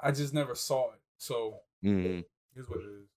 I 0.00 0.10
just 0.10 0.34
never 0.34 0.54
saw 0.54 0.92
it. 0.92 1.00
So 1.18 1.60
Mhm. 1.84 2.24
here's 2.54 2.68
what 2.68 2.80
it 2.80 2.86
is. 2.86 3.08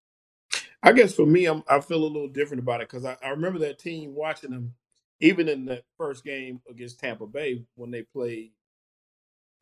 I 0.84 0.92
guess 0.92 1.16
for 1.16 1.26
me, 1.26 1.46
I'm, 1.46 1.64
I 1.68 1.80
feel 1.80 2.04
a 2.04 2.06
little 2.06 2.28
different 2.28 2.62
about 2.62 2.82
it 2.82 2.90
because 2.90 3.06
I, 3.06 3.18
I 3.24 3.30
remember 3.30 3.58
that 3.60 3.80
team 3.80 4.14
watching 4.14 4.52
them, 4.52 4.76
even 5.20 5.50
in 5.50 5.66
that 5.66 5.86
first 5.98 6.24
game 6.24 6.62
against 6.70 7.00
Tampa 7.00 7.26
Bay 7.26 7.66
when 7.76 7.90
they 7.90 8.04
played, 8.04 8.52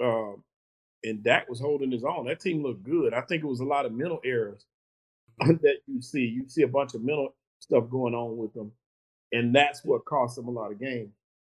um, 0.04 0.44
and 1.04 1.24
Dak 1.24 1.50
was 1.50 1.60
holding 1.62 1.92
his 1.92 2.06
own. 2.06 2.28
That 2.28 2.42
team 2.42 2.64
looked 2.64 2.84
good. 2.84 3.14
I 3.14 3.22
think 3.22 3.44
it 3.44 3.48
was 3.48 3.62
a 3.62 3.66
lot 3.66 3.86
of 3.86 3.94
mental 3.94 4.22
errors 4.26 4.66
that 5.40 5.78
you 5.88 6.02
see. 6.02 6.22
You 6.22 6.50
see 6.50 6.64
a 6.64 6.68
bunch 6.70 6.96
of 6.96 7.04
mental 7.04 7.36
stuff 7.60 7.86
going 7.90 8.16
on 8.16 8.38
with 8.38 8.54
them, 8.54 8.72
and 9.34 9.56
that's 9.56 9.84
what 9.86 10.06
cost 10.06 10.38
them 10.38 10.48
a 10.50 10.52
lot 10.52 10.72
of 10.72 10.80
games. 10.80 11.12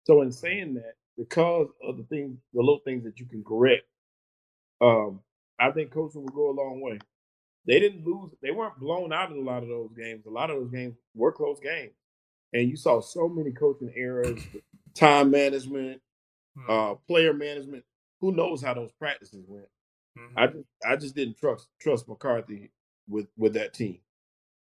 So 0.05 0.21
in 0.23 0.31
saying 0.31 0.75
that, 0.75 0.95
because 1.17 1.67
of 1.83 1.97
the 1.97 2.03
things, 2.05 2.37
the 2.53 2.61
little 2.61 2.81
things 2.85 3.03
that 3.05 3.19
you 3.19 3.27
can 3.27 3.43
correct, 3.43 3.83
um, 4.81 5.21
I 5.59 5.71
think 5.71 5.91
coaching 5.91 6.23
will 6.23 6.29
go 6.29 6.51
a 6.51 6.59
long 6.61 6.81
way 6.81 6.99
they 7.67 7.79
didn't 7.79 8.05
lose. 8.05 8.31
They 8.41 8.51
weren't 8.51 8.79
blown 8.79 9.13
out 9.13 9.31
in 9.31 9.37
a 9.37 9.41
lot 9.41 9.63
of 9.63 9.69
those 9.69 9.91
games. 9.97 10.25
A 10.25 10.29
lot 10.31 10.49
of 10.49 10.57
those 10.57 10.71
games 10.71 10.95
were 11.15 11.31
close 11.31 11.59
games, 11.61 11.93
and 12.53 12.69
you 12.69 12.77
saw 12.77 13.01
so 13.01 13.29
many 13.29 13.51
coaching 13.51 13.93
errors, 13.95 14.41
time 14.95 15.31
management, 15.31 16.01
Hmm. 16.57 16.71
uh, 16.71 16.95
player 17.07 17.33
management. 17.33 17.83
Who 18.21 18.31
knows 18.31 18.61
how 18.61 18.73
those 18.73 18.91
practices 18.99 19.45
went? 19.47 19.67
Mhm. 20.17 20.33
I 20.37 20.47
just, 20.47 20.67
I 20.85 20.95
just 20.95 21.15
didn't 21.15 21.37
trust 21.37 21.67
trust 21.79 22.07
McCarthy 22.07 22.71
with 23.07 23.27
with 23.37 23.53
that 23.53 23.73
team. 23.73 23.99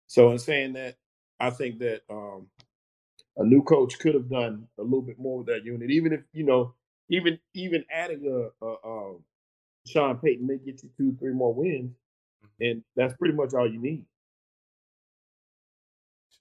So 0.07 0.31
in 0.31 0.39
saying 0.39 0.75
that, 0.75 0.97
I 1.39 1.51
think 1.51 1.79
that 1.81 2.03
um, 2.11 2.49
a 3.37 3.45
new 3.45 3.63
coach 3.63 3.99
could 3.99 4.15
have 4.15 4.29
done 4.29 4.69
a 4.79 4.83
little 4.83 5.03
bit 5.03 5.19
more 5.19 5.39
with 5.39 5.47
that 5.49 5.65
unit. 5.65 5.91
Even 5.91 6.13
if 6.13 6.21
you 6.33 6.45
know, 6.45 6.75
even 7.09 7.39
even 7.55 7.85
adding 7.93 8.27
a, 8.27 8.67
a, 8.67 8.73
a 8.85 9.17
Sean 9.87 10.19
Payton 10.19 10.47
may 10.47 10.59
get 10.59 10.83
you 10.83 10.91
two, 10.97 11.17
three 11.19 11.33
more 11.33 11.55
wins, 11.55 11.95
and 12.61 12.83
that's 12.97 13.15
pretty 13.15 13.35
much 13.35 13.55
all 13.55 13.71
you 13.71 13.81
need. 13.81 14.05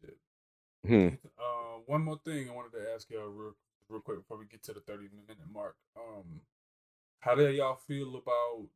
Shit. 0.01 0.17
Hmm. 0.85 1.07
Uh, 1.37 1.79
one 1.85 2.03
more 2.03 2.19
thing 2.25 2.49
I 2.49 2.53
wanted 2.53 2.73
to 2.77 2.91
ask 2.93 3.09
y'all 3.09 3.27
real, 3.29 3.55
real 3.89 4.01
quick 4.01 4.19
before 4.19 4.37
we 4.37 4.45
get 4.45 4.63
to 4.63 4.73
the 4.73 4.81
30 4.81 5.09
minute 5.27 5.37
mark. 5.51 5.75
Um, 5.97 6.41
how 7.19 7.35
do 7.35 7.49
y'all 7.49 7.75
feel 7.75 8.15
about? 8.15 8.67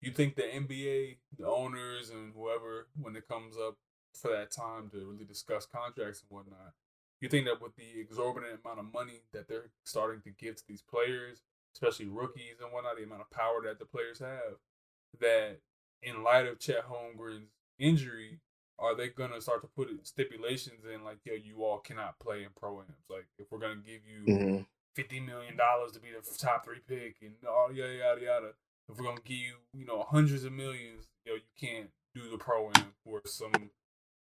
You 0.00 0.12
think 0.12 0.34
the 0.34 0.42
NBA, 0.42 1.18
the 1.38 1.46
owners, 1.46 2.10
and 2.10 2.32
whoever, 2.34 2.88
when 3.00 3.16
it 3.16 3.28
comes 3.28 3.56
up 3.56 3.76
for 4.14 4.30
that 4.30 4.50
time 4.50 4.88
to 4.90 4.98
really 5.06 5.24
discuss 5.24 5.66
contracts 5.66 6.22
and 6.22 6.36
whatnot, 6.36 6.72
you 7.20 7.28
think 7.28 7.46
that 7.46 7.60
with 7.60 7.76
the 7.76 8.00
exorbitant 8.00 8.60
amount 8.64 8.80
of 8.80 8.92
money 8.92 9.22
that 9.32 9.46
they're 9.46 9.70
starting 9.84 10.22
to 10.22 10.30
give 10.30 10.56
to 10.56 10.62
these 10.66 10.82
players, 10.82 11.42
especially 11.74 12.06
rookies 12.06 12.60
and 12.62 12.72
whatnot, 12.72 12.96
the 12.96 13.04
amount 13.04 13.20
of 13.20 13.30
power 13.30 13.60
that 13.64 13.78
the 13.78 13.84
players 13.84 14.18
have, 14.20 14.56
that 15.20 15.58
in 16.02 16.22
light 16.22 16.46
of 16.46 16.58
Chet 16.58 16.88
Holmgren's 16.88 17.50
injury, 17.78 18.40
are 18.78 18.96
they 18.96 19.08
gonna 19.08 19.40
start 19.40 19.60
to 19.60 19.68
put 19.68 19.88
stipulations 20.06 20.84
in 20.92 21.04
like, 21.04 21.18
yo, 21.24 21.34
you 21.34 21.62
all 21.62 21.78
cannot 21.78 22.18
play 22.18 22.42
in 22.42 22.48
pro 22.58 22.80
ams? 22.80 23.04
Like, 23.10 23.26
if 23.38 23.46
we're 23.50 23.58
gonna 23.58 23.76
give 23.76 24.00
you 24.06 24.32
Mm-hmm. 24.32 24.62
Fifty 24.94 25.20
million 25.20 25.56
dollars 25.56 25.92
to 25.92 26.00
be 26.00 26.08
the 26.10 26.38
top 26.38 26.64
three 26.64 26.80
pick 26.88 27.16
and 27.22 27.32
all 27.48 27.72
yada 27.72 27.94
yada 27.94 28.20
yada, 28.20 28.48
if 28.88 28.98
we're 28.98 29.04
gonna 29.04 29.20
give 29.24 29.36
you, 29.38 29.54
you 29.74 29.86
know, 29.86 30.06
hundreds 30.08 30.44
of 30.44 30.52
millions, 30.52 31.08
yo, 31.24 31.34
you 31.34 31.40
can't 31.60 31.90
do 32.14 32.30
the 32.30 32.38
pro 32.38 32.68
am 32.76 32.92
where 33.04 33.22
some 33.26 33.52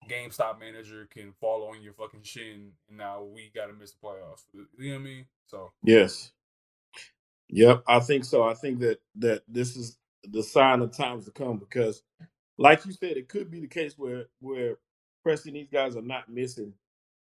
GameStop 0.09 0.61
manager 0.61 1.09
can 1.11 1.33
fall 1.41 1.69
on 1.71 1.83
your 1.83 1.95
fucking 1.95 2.23
shin 2.23 2.73
and 2.89 2.99
now 2.99 3.23
we 3.23 3.51
gotta 3.55 3.73
miss 3.73 3.93
the 3.93 4.07
playoffs. 4.07 4.45
You 4.53 4.67
know 4.79 4.95
what 4.95 5.01
I 5.01 5.05
mean? 5.05 5.27
So 5.47 5.73
Yes. 5.83 6.33
Yep, 7.51 7.85
I 7.87 8.01
think 8.01 8.25
so. 8.25 8.43
I 8.45 8.55
think 8.55 8.81
that 8.81 9.01
that 9.17 9.43
this 9.49 9.77
is 9.77 9.99
the 10.25 10.43
sign 10.43 10.81
of 10.81 10.97
times 10.97 11.27
to 11.27 11.31
come 11.31 11.59
because, 11.59 12.03
like 12.59 12.85
you 12.87 12.93
said, 12.93 13.17
it 13.17 13.29
could 13.29 13.51
be 13.51 13.61
the 13.61 13.69
case 13.69 13.95
where 13.99 14.27
where 14.41 14.79
Preston 15.23 15.55
these 15.55 15.69
guys 15.73 15.97
are 15.97 16.03
not 16.03 16.29
missing 16.29 16.73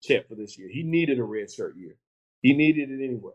Chet 0.04 0.28
for 0.28 0.36
this 0.36 0.58
year. 0.58 0.70
He 0.70 0.84
needed 0.84 1.20
a 1.20 1.24
red 1.24 1.52
shirt 1.52 1.76
year. 1.76 1.96
He 2.42 2.54
needed 2.54 2.90
it 2.90 3.04
anyway 3.04 3.34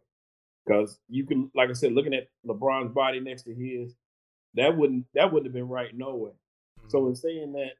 because 0.64 0.98
you 1.08 1.26
can, 1.26 1.50
like 1.54 1.70
I 1.70 1.74
said, 1.74 1.92
looking 1.92 2.14
at 2.14 2.28
LeBron's 2.46 2.92
body 2.92 3.20
next 3.20 3.42
to 3.42 3.54
his, 3.54 3.94
that 4.54 4.76
wouldn't 4.76 5.06
that 5.14 5.32
wouldn't 5.32 5.46
have 5.46 5.54
been 5.54 5.68
right 5.68 5.96
no 5.96 6.16
way. 6.16 6.32
So 6.88 7.06
in 7.08 7.16
saying 7.16 7.52
that, 7.52 7.72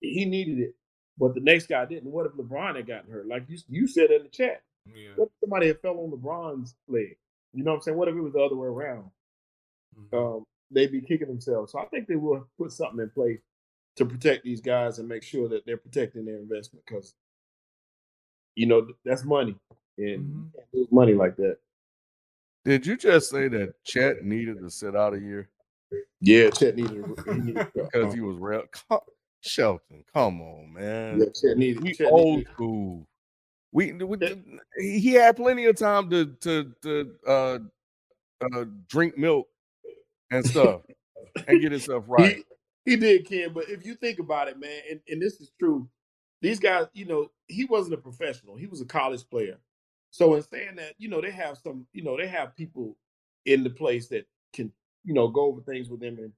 he 0.00 0.24
needed 0.24 0.58
it, 0.58 0.74
but 1.18 1.34
the 1.34 1.40
next 1.40 1.68
guy 1.68 1.84
didn't. 1.84 2.10
What 2.10 2.26
if 2.26 2.32
LeBron 2.32 2.76
had 2.76 2.86
gotten 2.86 3.10
hurt? 3.10 3.28
Like 3.28 3.44
you 3.48 3.58
you 3.68 3.86
said 3.86 4.10
in 4.10 4.22
the 4.22 4.28
chat, 4.28 4.62
yeah. 4.86 5.10
what 5.16 5.26
if 5.26 5.32
somebody 5.40 5.68
had 5.68 5.80
fell 5.80 5.98
on 5.98 6.10
LeBron's 6.10 6.74
leg? 6.88 7.16
You 7.52 7.64
know 7.64 7.72
what 7.72 7.76
I'm 7.78 7.82
saying? 7.82 7.96
What 7.96 8.08
if 8.08 8.14
it 8.14 8.20
was 8.20 8.32
the 8.32 8.40
other 8.40 8.56
way 8.56 8.68
around? 8.68 9.10
Mhm. 9.98 10.36
Um, 10.36 10.44
they'd 10.70 10.92
be 10.92 11.00
kicking 11.00 11.28
themselves. 11.28 11.72
So 11.72 11.78
I 11.78 11.86
think 11.86 12.06
they 12.06 12.16
will 12.16 12.46
put 12.58 12.72
something 12.72 13.00
in 13.00 13.10
place 13.10 13.40
to 13.96 14.04
protect 14.04 14.44
these 14.44 14.60
guys 14.60 14.98
and 14.98 15.08
make 15.08 15.22
sure 15.22 15.48
that 15.48 15.64
they're 15.64 15.76
protecting 15.76 16.26
their 16.26 16.38
investment 16.38 16.84
because, 16.86 17.14
you 18.54 18.66
know, 18.66 18.86
that's 19.04 19.24
money 19.24 19.56
and 19.98 20.06
you 20.06 20.44
Mhm. 20.44 20.50
lose 20.72 20.92
money 20.92 21.14
like 21.14 21.36
that. 21.36 21.58
Did 22.64 22.86
you 22.86 22.96
just 22.96 23.30
say 23.30 23.48
that 23.48 23.74
Chet 23.84 24.24
needed 24.24 24.60
to 24.60 24.70
sit 24.70 24.96
out 24.96 25.14
a 25.14 25.20
year 25.20 25.48
Yeah, 26.20 26.50
Chet 26.50 26.76
needed. 26.76 27.04
needed 27.26 27.66
because 27.74 28.12
he 28.12 28.20
was 28.20 28.36
real? 28.38 28.64
Co- 28.88 29.04
Shelton, 29.40 30.04
come 30.12 30.40
on, 30.40 30.72
man. 30.72 31.20
yeah, 31.20 31.26
Chet 31.26 31.56
needed. 31.58 31.82
we 31.82 31.94
Chet 31.94 32.10
old 32.10 32.38
needed 32.38 32.52
school. 32.54 33.06
We, 33.72 33.92
we 33.92 34.18
Yeah. 34.20 34.34
he 34.78 34.98
he 35.00 35.12
had 35.12 35.36
plenty 35.36 35.66
of 35.66 35.76
time 35.76 36.10
to 36.10 36.26
to 36.26 36.72
to 36.82 37.14
uh, 37.26 37.58
uh 38.40 38.64
drink 38.88 39.16
milk 39.18 39.46
and 40.30 40.44
stuff 40.44 40.82
and 41.46 41.60
get 41.60 41.72
himself 41.72 42.04
right. 42.08 42.36
He, 42.84 42.92
he 42.92 42.96
did, 42.96 43.26
Ken. 43.26 43.52
But 43.52 43.68
if 43.68 43.84
you 43.84 43.94
think 43.94 44.18
about 44.18 44.48
it, 44.48 44.58
man, 44.58 44.80
and, 44.90 45.00
and 45.08 45.20
this 45.20 45.40
is 45.40 45.52
true, 45.58 45.88
these 46.40 46.58
guys, 46.58 46.86
you 46.94 47.04
know, 47.04 47.30
he 47.48 47.64
wasn't 47.64 47.94
a 47.94 47.98
professional. 47.98 48.56
He 48.56 48.66
was 48.66 48.80
a 48.80 48.86
college 48.86 49.28
player. 49.28 49.58
So 50.10 50.34
in 50.34 50.42
saying 50.42 50.76
that, 50.76 50.94
you 50.98 51.08
know, 51.08 51.20
they 51.20 51.32
have 51.32 51.58
some, 51.58 51.86
you 51.92 52.04
know, 52.04 52.16
they 52.16 52.28
have 52.28 52.56
people 52.56 52.96
in 53.46 53.64
the 53.64 53.70
place 53.70 54.08
that 54.08 54.26
can, 54.54 54.72
you 55.04 55.14
know, 55.14 55.28
go 55.28 55.46
over 55.46 55.62
things 55.62 55.88
with 55.88 56.00
them 56.00 56.18
and 56.18 56.32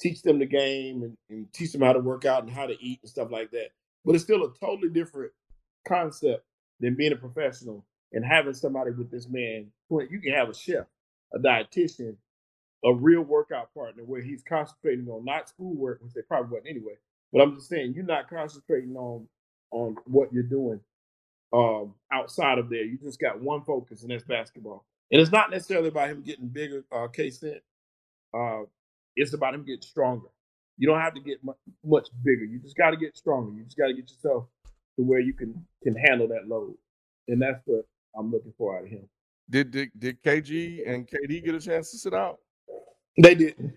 teach 0.00 0.22
them 0.22 0.38
the 0.38 0.46
game 0.46 1.02
and, 1.02 1.16
and 1.30 1.52
teach 1.52 1.72
them 1.72 1.82
how 1.82 1.92
to 1.94 2.00
work 2.00 2.24
out 2.24 2.44
and 2.44 2.52
how 2.52 2.66
to 2.66 2.76
eat 2.82 3.00
and 3.02 3.10
stuff 3.10 3.30
like 3.30 3.50
that. 3.52 3.70
But 4.04 4.14
it's 4.14 4.24
still 4.24 4.44
a 4.44 4.52
totally 4.60 4.90
different 4.90 5.32
concept 5.86 6.44
than 6.80 6.96
being 6.96 7.12
a 7.12 7.16
professional 7.16 7.84
and 8.12 8.24
having 8.24 8.54
somebody 8.54 8.92
with 8.92 9.10
this 9.10 9.28
man. 9.28 9.68
You 9.90 10.20
can 10.22 10.34
have 10.34 10.48
a 10.50 10.54
chef, 10.54 10.86
a 11.34 11.38
dietitian, 11.38 12.16
a 12.84 12.94
real 12.94 13.22
workout 13.22 13.74
partner 13.74 14.04
where 14.04 14.22
he's 14.22 14.42
concentrating 14.42 15.08
on 15.08 15.24
not 15.24 15.48
schoolwork, 15.48 16.00
which 16.02 16.14
they 16.14 16.22
probably 16.22 16.52
wasn't 16.52 16.70
anyway. 16.70 16.94
But 17.32 17.42
I'm 17.42 17.56
just 17.56 17.68
saying, 17.68 17.94
you're 17.94 18.04
not 18.04 18.30
concentrating 18.30 18.96
on 18.96 19.28
on 19.72 19.96
what 20.06 20.32
you're 20.32 20.44
doing 20.44 20.80
um, 21.52 21.94
outside 22.12 22.58
of 22.58 22.68
there. 22.70 22.84
You 22.84 22.98
just 22.98 23.20
got 23.20 23.40
one 23.40 23.62
focus, 23.62 24.02
and 24.02 24.10
that's 24.10 24.24
basketball. 24.24 24.84
And 25.10 25.20
it's 25.20 25.32
not 25.32 25.50
necessarily 25.50 25.88
about 25.88 26.08
him 26.10 26.22
getting 26.22 26.48
bigger, 26.48 26.84
uh, 26.92 27.08
K-Cent. 27.08 27.62
Uh, 28.34 28.62
it's 29.16 29.32
about 29.32 29.54
him 29.54 29.64
getting 29.64 29.82
stronger. 29.82 30.28
You 30.76 30.86
don't 30.86 31.00
have 31.00 31.14
to 31.14 31.20
get 31.20 31.42
much, 31.42 31.56
much 31.84 32.08
bigger. 32.22 32.44
You 32.44 32.58
just 32.58 32.76
got 32.76 32.90
to 32.90 32.96
get 32.96 33.16
stronger. 33.16 33.52
You 33.56 33.64
just 33.64 33.76
got 33.76 33.86
to 33.88 33.94
get 33.94 34.10
yourself 34.10 34.44
to 34.96 35.02
where 35.04 35.20
you 35.20 35.32
can 35.32 35.54
can 35.82 35.96
handle 35.96 36.28
that 36.28 36.46
load, 36.46 36.74
and 37.26 37.40
that's 37.40 37.60
what 37.64 37.84
I'm 38.16 38.30
looking 38.30 38.52
for 38.56 38.76
out 38.76 38.84
of 38.84 38.90
him. 38.90 39.08
Did 39.50 39.70
did, 39.70 39.90
did 39.98 40.22
KG 40.22 40.88
and 40.88 41.08
KD 41.08 41.44
get 41.44 41.54
a 41.54 41.60
chance 41.60 41.90
to 41.92 41.98
sit 41.98 42.14
out? 42.14 42.38
They 43.20 43.34
didn't. 43.34 43.76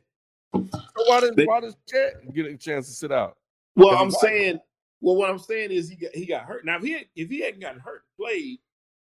So 0.53 0.69
why 1.07 1.21
did 1.21 1.35
They- 1.35 1.45
why 1.45 1.61
does 1.61 1.75
Chet 1.87 2.33
get 2.33 2.45
a 2.45 2.57
chance 2.57 2.87
to 2.87 2.93
sit 2.93 3.11
out? 3.11 3.37
Well, 3.75 3.97
I'm 3.97 4.11
saying, 4.11 4.59
well, 5.01 5.15
what 5.15 5.29
I'm 5.29 5.39
saying 5.39 5.71
is 5.71 5.89
he 5.89 5.95
got 5.95 6.11
he 6.13 6.25
got 6.25 6.43
hurt. 6.43 6.65
Now, 6.65 6.77
if 6.77 6.83
he 6.83 6.91
had, 6.93 7.05
if 7.15 7.29
he 7.29 7.41
hadn't 7.41 7.59
gotten 7.59 7.79
hurt, 7.79 8.03
and 8.03 8.25
played, 8.25 8.59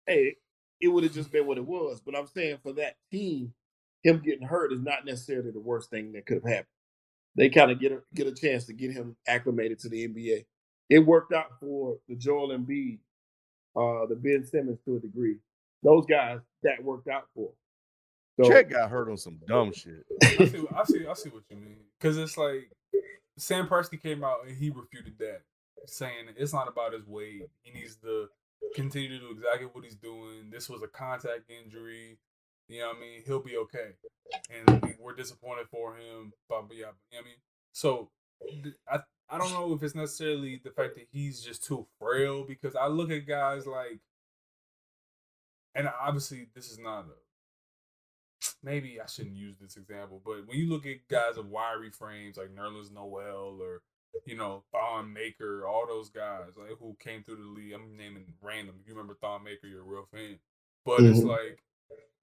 hey, 0.07 0.35
it 0.79 0.87
would 0.87 1.03
have 1.03 1.13
just 1.13 1.31
been 1.31 1.45
what 1.45 1.57
it 1.57 1.65
was. 1.65 2.01
But 2.03 2.15
I'm 2.17 2.27
saying 2.27 2.57
for 2.63 2.73
that 2.73 2.95
team, 3.11 3.53
him 4.03 4.21
getting 4.23 4.47
hurt 4.47 4.73
is 4.73 4.81
not 4.81 5.05
necessarily 5.05 5.51
the 5.51 5.59
worst 5.59 5.89
thing 5.89 6.13
that 6.13 6.25
could 6.25 6.41
have 6.43 6.51
happened. 6.51 6.67
They 7.35 7.49
kind 7.49 7.71
of 7.71 7.79
get 7.79 7.91
a 7.91 8.01
get 8.13 8.27
a 8.27 8.33
chance 8.33 8.65
to 8.65 8.73
get 8.73 8.91
him 8.91 9.15
acclimated 9.27 9.79
to 9.79 9.89
the 9.89 10.07
NBA. 10.07 10.45
It 10.89 10.99
worked 10.99 11.33
out 11.33 11.59
for 11.59 11.97
the 12.09 12.15
Joel 12.15 12.49
Embiid, 12.49 12.99
uh, 13.75 14.05
the 14.07 14.15
Ben 14.15 14.45
Simmons 14.45 14.79
to 14.85 14.97
a 14.97 14.99
degree. 14.99 15.37
Those 15.83 16.05
guys 16.05 16.39
that 16.63 16.83
worked 16.83 17.07
out 17.07 17.27
for. 17.33 17.51
So 18.39 18.49
Chet 18.49 18.69
got 18.69 18.89
hurt 18.89 19.09
on 19.09 19.17
some 19.17 19.39
dumb 19.47 19.71
shit. 19.73 20.05
I 20.23 20.45
see, 20.45 20.65
I 20.75 20.83
see, 20.83 21.07
I 21.07 21.13
see 21.13 21.29
what 21.29 21.43
you 21.49 21.57
mean. 21.57 21.77
Because 21.99 22.17
it's 22.17 22.37
like 22.37 22.71
Sam 23.37 23.67
Presti 23.67 24.01
came 24.01 24.23
out 24.23 24.45
and 24.47 24.55
he 24.55 24.69
refuted 24.69 25.17
that, 25.19 25.41
saying 25.85 26.27
it's 26.37 26.53
not 26.53 26.67
about 26.67 26.93
his 26.93 27.05
weight. 27.05 27.49
He 27.63 27.71
needs 27.71 27.95
to 27.97 28.27
continue 28.75 29.09
to 29.09 29.19
do 29.19 29.31
exactly 29.31 29.67
what 29.71 29.83
he's 29.83 29.95
doing. 29.95 30.49
This 30.51 30.69
was 30.69 30.83
a 30.83 30.87
contact 30.87 31.49
injury. 31.49 32.17
You 32.67 32.79
know 32.79 32.87
what 32.89 32.97
I 32.97 32.99
mean? 33.01 33.21
He'll 33.25 33.43
be 33.43 33.57
okay. 33.57 33.91
And 34.49 34.81
we, 34.81 34.95
we're 34.99 35.15
disappointed 35.15 35.67
for 35.69 35.95
him. 35.95 36.31
But, 36.47 36.65
yeah, 36.71 36.91
you 37.11 37.17
know 37.17 37.19
I 37.19 37.23
mean? 37.23 37.35
So 37.73 38.09
I 38.89 38.99
I 39.29 39.37
don't 39.37 39.53
know 39.53 39.73
if 39.73 39.81
it's 39.81 39.95
necessarily 39.95 40.59
the 40.61 40.71
fact 40.71 40.95
that 40.95 41.07
he's 41.09 41.41
just 41.41 41.63
too 41.63 41.87
frail 41.97 42.43
because 42.43 42.75
I 42.75 42.87
look 42.87 43.11
at 43.11 43.25
guys 43.25 43.65
like, 43.65 44.01
and 45.73 45.89
obviously 46.01 46.49
this 46.53 46.69
is 46.69 46.77
not 46.77 47.05
a 47.05 47.13
maybe 48.61 48.99
I 48.99 49.05
shouldn't 49.05 49.37
use 49.37 49.55
this 49.59 49.77
example, 49.77 50.21
but 50.25 50.47
when 50.47 50.57
you 50.57 50.69
look 50.69 50.85
at 50.85 51.07
guys 51.09 51.37
of 51.37 51.47
wiry 51.47 51.91
frames 51.91 52.37
like 52.37 52.53
Nerlens 52.53 52.91
Noel 52.91 53.57
or 53.61 53.81
you 54.25 54.35
know 54.35 54.63
Thon 54.71 55.11
Maker, 55.13 55.65
all 55.67 55.87
those 55.87 56.09
guys 56.09 56.51
like 56.57 56.77
who 56.79 56.95
came 56.99 57.23
through 57.23 57.37
the 57.37 57.43
league, 57.43 57.73
I'm 57.73 57.95
naming 57.97 58.33
random. 58.41 58.75
If 58.81 58.87
you 58.87 58.93
remember 58.93 59.15
Thon 59.21 59.43
Maker, 59.43 59.67
you're 59.67 59.81
a 59.81 59.83
real 59.83 60.07
fan. 60.11 60.39
But 60.85 61.01
it's 61.01 61.19
Mhm. 61.19 61.27
like 61.27 61.63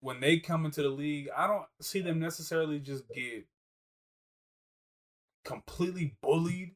when 0.01 0.20
they 0.20 0.38
come 0.38 0.64
into 0.64 0.83
the 0.83 0.88
league, 0.90 1.29
I 1.37 1.46
don't 1.46 1.66
see 1.81 2.01
them 2.01 2.18
necessarily 2.18 2.79
just 2.81 3.09
get 3.09 3.46
completely 5.44 6.16
bullied. 6.20 6.74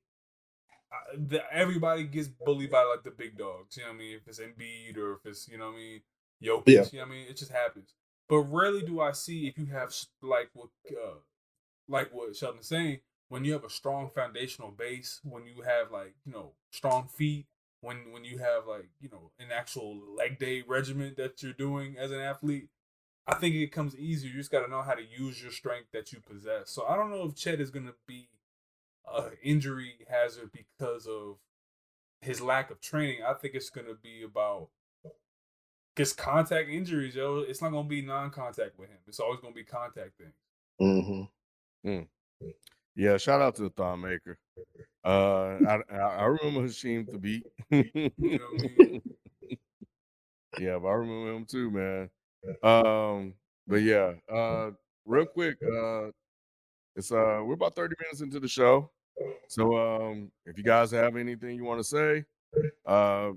I- 0.91 1.17
the- 1.17 1.53
Everybody 1.55 2.05
gets 2.05 2.29
bullied 2.29 2.71
by 2.71 2.83
like 2.85 3.03
the 3.03 3.11
big 3.11 3.37
dogs. 3.37 3.77
You 3.77 3.83
know 3.85 3.91
what 3.91 3.95
I 3.97 3.99
mean? 3.99 4.17
If 4.17 4.29
it's 4.29 4.41
Embiid 4.41 4.97
or 4.97 5.15
if 5.15 5.27
it's 5.27 5.49
you 5.49 5.59
know 5.59 5.71
what 5.71 5.77
I 5.77 5.79
mean, 5.79 6.03
Jokic. 6.43 6.63
Yeah. 6.67 6.85
You 6.93 6.99
know 6.99 7.07
what 7.07 7.13
I 7.13 7.17
mean? 7.17 7.29
It 7.29 7.37
just 7.37 7.51
happens. 7.53 7.95
But 8.29 8.41
rarely 8.41 8.83
do 8.83 9.01
I 9.01 9.13
see 9.13 9.47
if 9.47 9.59
you 9.59 9.67
have 9.67 9.95
like 10.21 10.51
what 10.55 10.69
uh, 10.91 11.17
like 11.89 12.13
what 12.13 12.35
Sheldon's 12.37 12.67
saying 12.69 13.01
when 13.33 13.47
you 13.47 13.55
have 13.55 13.65
a 13.65 13.71
strong 13.71 14.11
foundational 14.11 14.71
base, 14.71 15.19
when 15.25 15.47
you 15.47 15.63
have 15.63 15.91
like 15.91 16.15
you 16.27 16.33
know 16.33 16.53
strong 16.71 17.09
feet, 17.09 17.47
when 17.81 18.13
when 18.13 18.27
you 18.27 18.37
have 18.37 18.67
like 18.69 18.91
you 19.01 19.09
know 19.09 19.31
an 19.39 19.47
actual 19.51 19.99
leg 20.19 20.39
day 20.39 20.63
regimen 20.69 21.15
that 21.17 21.43
you're 21.43 21.55
doing 21.55 21.97
as 21.99 22.11
an 22.11 22.21
athlete. 22.21 22.69
I 23.27 23.37
think 23.37 23.55
it 23.55 23.73
comes 23.73 23.97
easier. 23.97 24.31
You 24.31 24.37
just 24.37 24.51
got 24.51 24.67
to 24.67 24.71
know 24.71 24.83
how 24.83 24.93
to 24.93 25.03
use 25.03 25.43
your 25.43 25.51
strength 25.51 25.93
that 25.95 26.13
you 26.13 26.19
possess. 26.21 26.71
So 26.71 26.85
I 26.87 26.95
don't 26.95 27.11
know 27.11 27.25
if 27.25 27.35
Chet 27.35 27.59
is 27.59 27.71
going 27.71 27.87
to 27.87 27.95
be 28.07 28.29
a 29.11 29.31
injury 29.43 29.95
hazard 30.11 30.51
because 30.53 31.07
of 31.07 31.37
his 32.21 32.43
lack 32.43 32.71
of 32.71 32.83
training. 32.83 33.21
I 33.27 33.33
think 33.33 33.55
it's 33.55 33.71
going 33.71 33.87
to 33.87 33.95
be 33.95 34.23
about 34.23 34.69
because 35.97 36.13
contact 36.13 36.69
injuries, 36.69 37.15
yo. 37.15 37.39
It's 37.39 37.63
not 37.63 37.71
going 37.71 37.85
to 37.85 37.89
be 37.89 38.03
non-contact 38.03 38.79
with 38.79 38.91
him. 38.91 38.99
It's 39.07 39.21
always 39.21 39.41
going 39.41 39.55
to 39.55 39.59
be 39.59 39.65
contact 39.65 40.19
things. 40.19 40.35
Mm-hmm. 40.83 42.03
Yeah, 42.95 43.17
shout 43.17 43.41
out 43.41 43.55
to 43.57 43.63
the 43.63 43.71
Thon 43.71 44.01
Maker. 44.01 44.39
Uh, 45.05 45.57
I, 45.67 45.79
I 45.97 46.25
remember 46.25 46.69
Hasheem 46.69 47.09
Thabeet. 47.09 47.43
You 48.19 48.39
know 48.39 48.47
I 48.59 48.63
mean? 48.79 49.03
yeah, 50.59 50.79
but 50.79 50.89
I 50.89 50.93
remember 50.93 51.33
him 51.33 51.47
too, 51.47 51.71
man. 51.71 52.11
Um, 52.63 53.35
but 53.67 53.77
yeah, 53.77 54.13
uh, 54.33 54.71
real 55.07 55.27
quick, 55.27 55.57
uh, 55.63 56.09
it's 56.95 57.11
uh, 57.11 57.41
we're 57.45 57.55
about 57.55 57.75
thirty 57.75 57.97
minutes 58.01 58.21
into 58.21 58.39
the 58.39 58.49
show, 58.49 58.91
so 59.49 59.77
um, 59.77 60.31
if 60.45 60.59
you 60.59 60.65
guys 60.65 60.91
have 60.91 61.17
anything 61.17 61.57
you 61.57 61.65
want 61.65 61.81
to 61.81 61.85
say, 61.85 62.25
uh, 62.85 63.31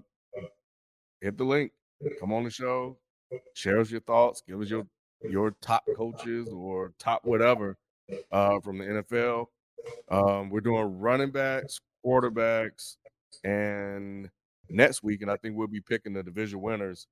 hit 1.21 1.37
the 1.37 1.43
link, 1.45 1.71
come 2.19 2.33
on 2.33 2.43
the 2.43 2.49
show, 2.49 2.97
share 3.53 3.79
us 3.79 3.89
your 3.89 4.01
thoughts, 4.01 4.43
give 4.45 4.59
us 4.59 4.69
your 4.69 4.85
your 5.29 5.51
top 5.61 5.83
coaches 5.95 6.49
or 6.49 6.93
top 6.99 7.23
whatever 7.23 7.77
uh, 8.31 8.59
from 8.61 8.77
the 8.77 8.85
NFL. 8.85 9.47
Um, 10.09 10.49
we're 10.49 10.61
doing 10.61 10.99
running 10.99 11.31
backs, 11.31 11.79
quarterbacks, 12.05 12.97
and 13.43 14.29
next 14.69 15.03
week, 15.03 15.21
and 15.21 15.31
I 15.31 15.37
think 15.37 15.55
we'll 15.55 15.67
be 15.67 15.81
picking 15.81 16.13
the 16.13 16.23
division 16.23 16.61
winners. 16.61 17.07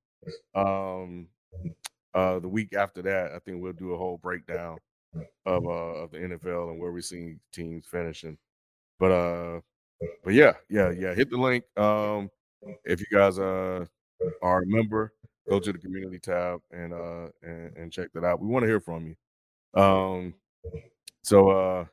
Um, 0.54 1.28
uh, 2.14 2.38
the 2.38 2.48
week 2.48 2.74
after 2.74 3.02
that, 3.02 3.32
I 3.32 3.38
think 3.40 3.62
we'll 3.62 3.72
do 3.72 3.92
a 3.92 3.98
whole 3.98 4.18
breakdown 4.18 4.78
of 5.46 5.64
uh 5.66 5.94
of 6.02 6.10
the 6.10 6.18
NFL 6.18 6.70
and 6.70 6.80
where 6.80 6.92
we're 6.92 7.00
seeing 7.00 7.38
teams 7.52 7.86
finishing. 7.86 8.36
But 8.98 9.12
uh, 9.12 9.60
but 10.24 10.34
yeah, 10.34 10.54
yeah, 10.68 10.90
yeah. 10.90 11.14
Hit 11.14 11.30
the 11.30 11.36
link. 11.36 11.64
Um, 11.76 12.30
if 12.84 13.00
you 13.00 13.06
guys 13.12 13.38
uh 13.38 13.84
are 14.42 14.62
a 14.62 14.66
member, 14.66 15.12
go 15.48 15.58
to 15.58 15.72
the 15.72 15.78
community 15.78 16.18
tab 16.18 16.60
and 16.70 16.92
uh 16.92 17.28
and, 17.42 17.76
and 17.76 17.92
check 17.92 18.08
that 18.14 18.24
out. 18.24 18.40
We 18.40 18.48
want 18.48 18.62
to 18.62 18.68
hear 18.68 18.80
from 18.80 19.08
you. 19.08 19.80
Um, 19.80 20.34
so 21.22 21.48
uh, 21.50 21.84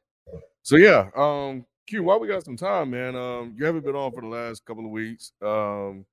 so 0.64 0.76
yeah. 0.78 1.10
Um, 1.16 1.66
Q, 1.88 2.04
while 2.04 2.20
we 2.20 2.28
got 2.28 2.44
some 2.46 2.56
time, 2.58 2.92
man. 2.92 3.16
Um, 3.16 3.54
you 3.58 3.66
haven't 3.66 3.84
been 3.84 3.96
on 3.96 4.12
for 4.12 4.22
the 4.22 4.28
last 4.28 4.64
couple 4.66 4.86
of 4.86 4.92
weeks. 4.92 5.34
Um, 5.42 6.06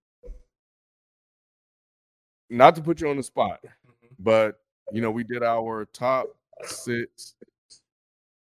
not 2.51 2.75
to 2.77 2.83
put 2.83 3.01
you 3.01 3.09
on 3.11 3.17
the 3.17 3.23
spot, 3.23 3.61
Mhm. 3.63 4.09
but 4.19 4.61
you 4.93 5.01
know 5.03 5.11
we 5.11 5.23
did 5.25 5.43
our 5.43 5.85
top 5.87 6.27
six 6.65 7.35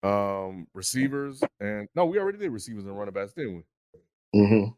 um 0.02 0.66
receivers 0.74 1.42
and 1.60 1.88
no 1.96 2.04
we 2.06 2.18
already 2.18 2.38
did 2.38 2.50
receivers 2.50 2.84
and 2.84 2.96
running 2.96 3.12
backs 3.12 3.32
didn't 3.32 3.56
we 4.34 4.40
Mm-hmm. 4.40 4.70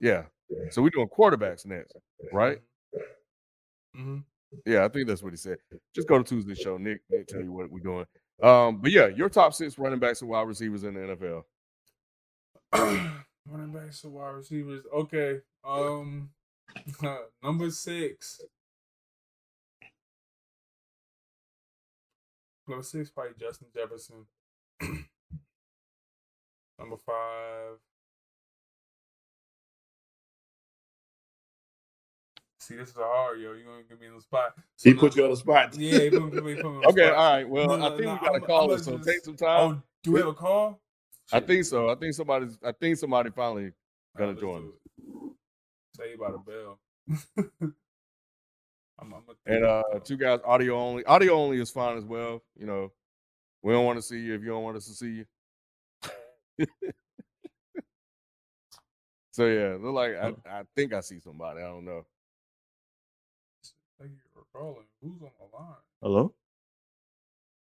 yeah 0.00 0.24
so 0.70 0.80
we're 0.82 0.90
doing 0.90 1.08
quarterbacks 1.08 1.66
next 1.66 1.96
right 2.32 2.60
Mm-hmm. 3.96 4.18
yeah 4.66 4.84
i 4.84 4.88
think 4.88 5.08
that's 5.08 5.22
what 5.22 5.32
he 5.32 5.36
said 5.36 5.58
just 5.94 6.06
go 6.06 6.18
to 6.18 6.24
tuesday 6.24 6.54
show 6.54 6.76
nick 6.78 7.00
nick 7.10 7.26
tell 7.26 7.42
you 7.42 7.50
what 7.52 7.70
we're 7.70 7.80
doing 7.80 8.06
um 8.42 8.78
but 8.78 8.90
yeah 8.90 9.06
your 9.08 9.28
top 9.28 9.52
six 9.54 9.78
running 9.78 9.98
backs 9.98 10.20
and 10.22 10.30
wide 10.30 10.46
receivers 10.46 10.84
in 10.84 10.94
the 10.94 11.00
nfl 11.00 11.44
Running 13.50 13.72
backs 13.72 14.02
to 14.02 14.08
wide 14.08 14.30
receivers. 14.30 14.84
Okay. 14.94 15.40
Um 15.64 16.30
number 17.42 17.70
six. 17.70 18.40
Number 22.68 22.84
six, 22.84 23.10
probably 23.10 23.32
Justin 23.40 23.66
Jefferson. 23.74 24.26
number 26.78 26.96
five. 27.04 27.78
See, 32.70 32.76
this 32.76 32.90
is 32.90 32.96
a 32.98 33.00
hard, 33.00 33.40
yo. 33.40 33.52
You're 33.54 33.64
gonna 33.64 33.82
give 33.88 34.00
me 34.00 34.06
in 34.06 34.14
the 34.14 34.20
spot? 34.20 34.54
He 34.80 34.92
So 34.92 34.96
put 34.98 35.16
you 35.16 35.24
on 35.24 35.30
the 35.30 35.36
spot. 35.36 35.76
Yeah, 35.76 35.98
he 35.98 36.10
put, 36.10 36.22
me, 36.22 36.30
put 36.30 36.44
me 36.44 36.60
on 36.62 36.80
the 36.82 36.86
okay 36.88 37.06
spot. 37.08 37.14
all 37.18 37.32
right 37.32 37.48
well 37.48 37.76
No, 37.78 37.86
i 37.86 37.88
think 37.90 38.02
no, 38.02 38.12
we 38.14 38.18
got 38.20 38.28
a 38.30 38.32
I'm- 38.34 38.42
caller 38.42 38.74
I'ma 38.74 38.82
so 38.82 38.96
just- 38.96 39.08
take 39.08 39.24
some 39.24 39.34
time 39.36 39.70
Oh, 39.72 39.82
do 40.04 40.12
we 40.12 40.20
have 40.20 40.28
a 40.28 40.34
call? 40.34 40.80
i 41.32 41.40
think 41.40 41.64
so 41.64 41.88
i 41.90 41.96
think 41.96 42.14
somebody's 42.14 42.56
i 42.64 42.70
think 42.70 42.96
somebody 42.96 43.30
finally 43.30 43.72
gonna 44.16 44.30
let's 44.30 44.40
join 44.40 44.68
us 44.68 44.74
it. 44.98 45.32
Say 45.96 46.14
about 46.14 46.34
a 46.34 46.38
bell. 46.38 46.78
I'm, 49.00 49.14
I'm 49.14 49.22
and 49.46 49.64
uh 49.64 49.82
two 50.04 50.16
guys 50.16 50.38
audio 50.44 50.76
only 50.78 51.04
audio 51.06 51.34
only 51.34 51.60
is 51.60 51.70
fine 51.72 51.96
as 51.98 52.04
well 52.04 52.40
you 52.56 52.66
know 52.66 52.92
we 53.64 53.72
don't 53.72 53.84
want 53.84 53.98
to 53.98 54.02
see 54.02 54.20
you 54.20 54.34
if 54.34 54.42
you 54.42 54.48
don't 54.48 54.62
want 54.62 54.76
us 54.76 54.86
to 54.86 54.92
see 54.92 55.24
you 56.58 56.66
So 59.32 59.46
yeah, 59.46 59.76
look 59.80 59.94
like 59.94 60.16
I, 60.16 60.32
I 60.44 60.62
think 60.76 60.92
I 60.92 61.00
see 61.00 61.20
somebody. 61.20 61.60
I 61.60 61.68
don't 61.68 61.84
know. 61.84 62.04
Thank 64.54 64.64
you 64.64 64.72
for 64.72 64.74
calling. 64.74 64.86
Who's 65.02 65.22
on 65.22 65.30
the 65.40 65.56
line? 65.56 65.74
Hello. 66.02 66.34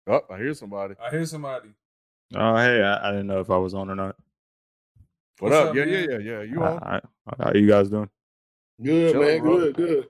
Oh, 0.07 0.21
I 0.33 0.37
hear 0.37 0.53
somebody. 0.53 0.95
I 1.01 1.09
hear 1.09 1.25
somebody. 1.25 1.69
Oh, 2.35 2.55
hey, 2.55 2.81
I, 2.81 3.09
I 3.09 3.11
didn't 3.11 3.27
know 3.27 3.39
if 3.39 3.49
I 3.49 3.57
was 3.57 3.73
on 3.73 3.89
or 3.89 3.95
not. 3.95 4.15
What 5.39 5.51
What's 5.51 5.55
up? 5.55 5.69
up, 5.69 5.75
Yeah, 5.75 5.85
yeah, 5.85 5.97
man? 5.99 6.09
yeah, 6.09 6.17
yeah. 6.19 6.41
You 6.43 6.63
on? 6.63 6.79
I, 6.83 6.95
I, 6.97 7.43
how 7.43 7.51
you 7.53 7.67
guys 7.67 7.89
doing? 7.89 8.09
Good 8.81 9.11
Chilling, 9.11 9.27
man, 9.27 9.41
bro. 9.41 9.57
good, 9.57 9.75
good. 9.75 10.07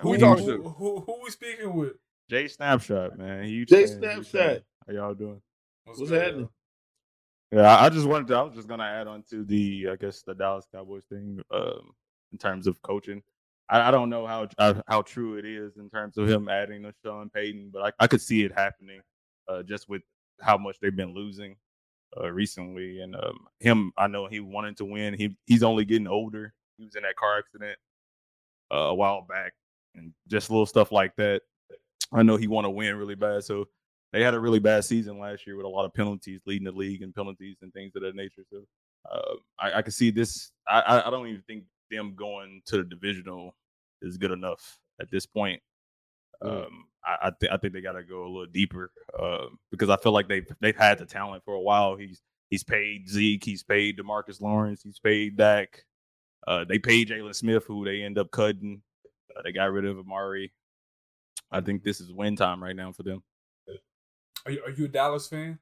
Who 0.00 0.10
we 0.10 0.18
talking 0.18 0.46
to? 0.46 0.62
who, 0.62 1.00
who 1.00 1.20
we 1.24 1.30
speaking 1.30 1.74
with? 1.74 1.92
Jay 2.30 2.48
Snapshot, 2.48 3.18
man. 3.18 3.44
Huge 3.44 3.68
Jay 3.68 3.86
fan, 3.86 3.98
Snapshot. 3.98 4.32
fan. 4.32 4.60
How 4.86 4.92
y'all 4.92 5.14
doing? 5.14 5.42
What's, 5.84 6.00
What's 6.00 6.12
happening? 6.12 6.48
yo? 7.52 7.60
Yeah, 7.60 7.76
I 7.76 7.86
I 7.86 7.88
just 7.88 8.06
wanted 8.06 8.28
to. 8.28 8.34
I 8.36 8.42
was 8.42 8.54
just 8.54 8.68
gonna 8.68 8.84
add 8.84 9.06
on 9.08 9.24
to 9.30 9.44
the, 9.44 9.88
I 9.92 9.96
guess, 9.96 10.22
the 10.22 10.34
Dallas 10.34 10.66
Cowboys 10.72 11.04
thing, 11.04 11.40
um, 11.50 11.92
in 12.32 12.38
terms 12.38 12.66
of 12.66 12.80
coaching. 12.82 13.22
I, 13.68 13.88
I 13.88 13.90
don't 13.90 14.10
know 14.10 14.26
how 14.26 14.48
uh, 14.58 14.74
how 14.86 15.02
true 15.02 15.36
it 15.38 15.44
is 15.44 15.76
in 15.76 15.88
terms 15.90 16.16
of 16.18 16.28
him 16.28 16.48
adding 16.48 16.82
to 16.82 16.92
Sean 17.04 17.30
Payton, 17.30 17.70
but 17.72 17.82
I, 18.00 18.04
I 18.04 18.06
could 18.06 18.20
see 18.20 18.42
it 18.44 18.52
happening, 18.52 19.00
uh, 19.48 19.62
just 19.62 19.88
with 19.88 20.02
how 20.40 20.58
much 20.58 20.76
they've 20.80 20.94
been 20.94 21.14
losing, 21.14 21.56
uh, 22.20 22.30
recently. 22.30 23.00
And 23.00 23.16
um, 23.16 23.46
him, 23.60 23.92
I 23.96 24.06
know 24.08 24.26
he 24.26 24.40
wanted 24.40 24.76
to 24.78 24.84
win. 24.84 25.14
He 25.14 25.36
he's 25.46 25.62
only 25.62 25.84
getting 25.84 26.06
older. 26.08 26.52
He 26.78 26.84
was 26.84 26.96
in 26.96 27.02
that 27.04 27.16
car 27.16 27.38
accident 27.38 27.78
uh, 28.72 28.76
a 28.76 28.94
while 28.94 29.22
back, 29.22 29.52
and 29.94 30.12
just 30.28 30.50
little 30.50 30.66
stuff 30.66 30.92
like 30.92 31.14
that. 31.16 31.42
I 32.12 32.22
know 32.22 32.36
he 32.36 32.46
want 32.48 32.64
to 32.66 32.70
win 32.70 32.96
really 32.96 33.14
bad, 33.14 33.44
so 33.44 33.66
they 34.12 34.22
had 34.22 34.34
a 34.34 34.40
really 34.40 34.60
bad 34.60 34.84
season 34.84 35.18
last 35.18 35.46
year 35.46 35.56
with 35.56 35.66
a 35.66 35.68
lot 35.68 35.84
of 35.84 35.94
penalties, 35.94 36.40
leading 36.46 36.64
the 36.66 36.72
league 36.72 37.02
and 37.02 37.14
penalties 37.14 37.56
and 37.62 37.72
things 37.72 37.92
of 37.96 38.02
that 38.02 38.14
nature. 38.14 38.44
So 38.50 38.64
uh, 39.10 39.34
I, 39.58 39.78
I 39.78 39.82
can 39.82 39.92
see 39.92 40.10
this. 40.10 40.52
I- 40.68 41.02
I 41.06 41.10
don't 41.10 41.26
even 41.28 41.42
think 41.46 41.64
them 41.90 42.14
going 42.14 42.62
to 42.66 42.78
the 42.78 42.84
divisional 42.84 43.54
is 44.02 44.18
good 44.18 44.30
enough 44.30 44.78
at 45.00 45.10
this 45.10 45.26
point. 45.26 45.60
Mm. 46.42 46.66
Um, 46.66 46.86
I 47.04 47.28
I, 47.28 47.30
th- 47.38 47.52
I 47.52 47.56
think 47.56 47.72
they 47.72 47.80
got 47.80 47.92
to 47.92 48.02
go 48.02 48.22
a 48.22 48.28
little 48.28 48.46
deeper 48.46 48.90
uh, 49.18 49.46
because 49.70 49.90
I 49.90 49.96
feel 49.96 50.12
like 50.12 50.28
they've 50.28 50.46
they've 50.60 50.76
had 50.76 50.98
the 50.98 51.06
talent 51.06 51.44
for 51.44 51.54
a 51.54 51.60
while. 51.60 51.96
He's 51.96 52.22
he's 52.50 52.64
paid 52.64 53.08
Zeke, 53.08 53.44
he's 53.44 53.62
paid 53.62 53.98
Demarcus 53.98 54.40
Lawrence, 54.40 54.82
he's 54.82 54.98
paid 54.98 55.36
Dak. 55.36 55.84
Uh, 56.46 56.64
they 56.64 56.78
paid 56.78 57.08
Jaylon 57.08 57.34
Smith, 57.34 57.64
who 57.66 57.84
they 57.84 58.02
end 58.02 58.18
up 58.18 58.30
cutting. 58.30 58.82
Uh, 59.34 59.40
they 59.42 59.52
got 59.52 59.72
rid 59.72 59.86
of 59.86 59.98
Amari. 59.98 60.52
I 61.50 61.60
think 61.60 61.82
this 61.82 62.00
is 62.00 62.12
win 62.12 62.36
time 62.36 62.62
right 62.62 62.76
now 62.76 62.92
for 62.92 63.02
them. 63.02 63.22
Are 64.46 64.52
you, 64.52 64.62
are 64.64 64.70
you 64.70 64.84
a 64.84 64.88
Dallas 64.88 65.28
fan? 65.28 65.58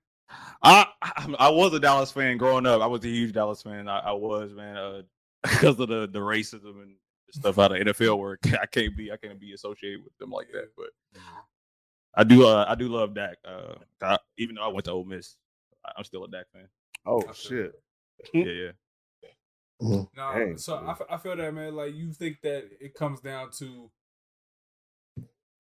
I 0.63 0.87
I 1.03 1.35
I 1.39 1.49
was 1.51 1.73
a 1.75 1.81
Dallas 1.81 2.11
fan 2.11 2.37
growing 2.37 2.67
up. 2.67 2.81
I 2.81 2.87
was 2.87 3.05
a 3.05 3.09
huge 3.09 3.33
Dallas 3.33 3.63
fan. 3.63 3.89
I, 3.89 3.99
I 3.99 4.13
was 4.13 4.53
man, 4.53 4.77
uh, 4.77 5.03
because 5.43 5.79
of 5.81 5.89
the 5.89 6.07
the 6.09 6.19
racism 6.21 6.83
and 6.83 6.95
stuff 7.31 7.59
out 7.59 7.73
of 7.73 7.87
NFL 7.87 8.19
work. 8.19 8.41
I 8.61 8.67
can't 8.67 8.97
be 8.97 9.11
I 9.13 9.17
can't 9.17 9.41
be 9.41 9.53
associated 9.53 10.05
with 10.05 10.17
them 10.19 10.31
like 10.31 10.49
that. 10.53 10.69
But 10.77 11.21
I 12.15 12.25
do 12.25 12.47
uh, 12.47 12.65
I 12.69 12.75
do 12.75 12.89
love 12.89 13.15
Dak. 13.15 13.39
Uh, 13.45 13.75
I, 14.03 14.19
even 14.39 14.57
though 14.57 14.65
I 14.65 14.69
went 14.69 14.85
to 14.85 14.93
Ole 14.93 15.05
Miss, 15.05 15.37
I- 15.85 15.93
I'm 15.97 16.05
still 16.05 16.25
a 16.25 16.29
Dak 16.29 16.47
fan. 16.53 16.69
Oh 17.07 17.23
I 17.29 17.33
shit. 17.33 17.73
Yeah, 18.33 18.45
yeah. 18.45 18.71
No, 19.81 20.09
Dang, 20.17 20.57
so 20.59 20.77
I, 20.77 20.81
man. 20.83 20.91
f- 20.91 21.07
I 21.11 21.17
feel 21.17 21.35
that 21.37 21.53
man. 21.55 21.75
Like 21.75 21.95
you 21.95 22.13
think 22.13 22.41
that 22.43 22.69
it 22.81 22.95
comes 22.95 23.21
down 23.21 23.51
to 23.59 23.91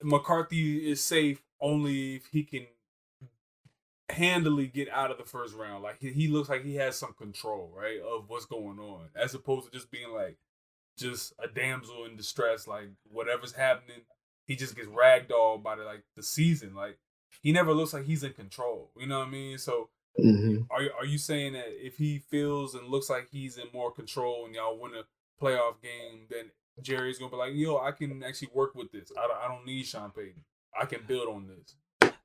McCarthy 0.02 0.90
is 0.90 1.02
safe 1.02 1.42
only 1.60 2.16
if 2.16 2.26
he 2.26 2.44
can 2.44 2.66
handily 4.12 4.66
get 4.66 4.88
out 4.90 5.10
of 5.10 5.18
the 5.18 5.24
first 5.24 5.54
round. 5.54 5.82
Like 5.82 5.98
he, 6.00 6.12
he 6.12 6.28
looks 6.28 6.48
like 6.48 6.64
he 6.64 6.76
has 6.76 6.96
some 6.96 7.14
control, 7.14 7.72
right, 7.76 8.00
of 8.00 8.24
what's 8.28 8.46
going 8.46 8.78
on, 8.78 9.08
as 9.16 9.34
opposed 9.34 9.66
to 9.66 9.76
just 9.78 9.90
being 9.90 10.12
like 10.12 10.36
just 10.98 11.32
a 11.42 11.48
damsel 11.48 12.04
in 12.04 12.16
distress. 12.16 12.66
Like 12.66 12.90
whatever's 13.10 13.52
happening, 13.52 14.02
he 14.46 14.56
just 14.56 14.76
gets 14.76 14.88
ragdolled 14.88 15.62
by 15.62 15.76
the 15.76 15.84
like 15.84 16.04
the 16.16 16.22
season. 16.22 16.74
Like 16.74 16.98
he 17.42 17.52
never 17.52 17.72
looks 17.72 17.92
like 17.92 18.04
he's 18.04 18.22
in 18.24 18.32
control. 18.32 18.90
You 18.96 19.06
know 19.06 19.20
what 19.20 19.28
I 19.28 19.30
mean? 19.30 19.58
So 19.58 19.88
Mhm. 20.20 20.66
are 20.70 20.82
you, 20.82 20.90
are 20.98 21.06
you 21.06 21.16
saying 21.16 21.54
that 21.54 21.68
if 21.68 21.96
he 21.96 22.18
feels 22.18 22.74
and 22.74 22.88
looks 22.88 23.08
like 23.08 23.28
he's 23.30 23.56
in 23.56 23.64
more 23.72 23.90
control 23.90 24.44
and 24.44 24.54
y'all 24.54 24.78
win 24.78 24.92
a 24.94 25.04
playoff 25.42 25.80
game, 25.82 26.26
then 26.28 26.50
Jerry's 26.82 27.18
gonna 27.18 27.30
be 27.30 27.36
like, 27.38 27.54
yo, 27.54 27.78
I 27.78 27.92
can 27.92 28.22
actually 28.22 28.50
work 28.52 28.74
with 28.74 28.92
this. 28.92 29.10
I 29.18 29.26
don't, 29.26 29.38
I 29.38 29.48
don't 29.48 29.64
need 29.64 29.86
Sean 29.86 30.10
Payton. 30.10 30.44
I 30.78 30.84
can 30.84 31.04
build 31.06 31.28
on 31.28 31.46
this. 31.46 31.76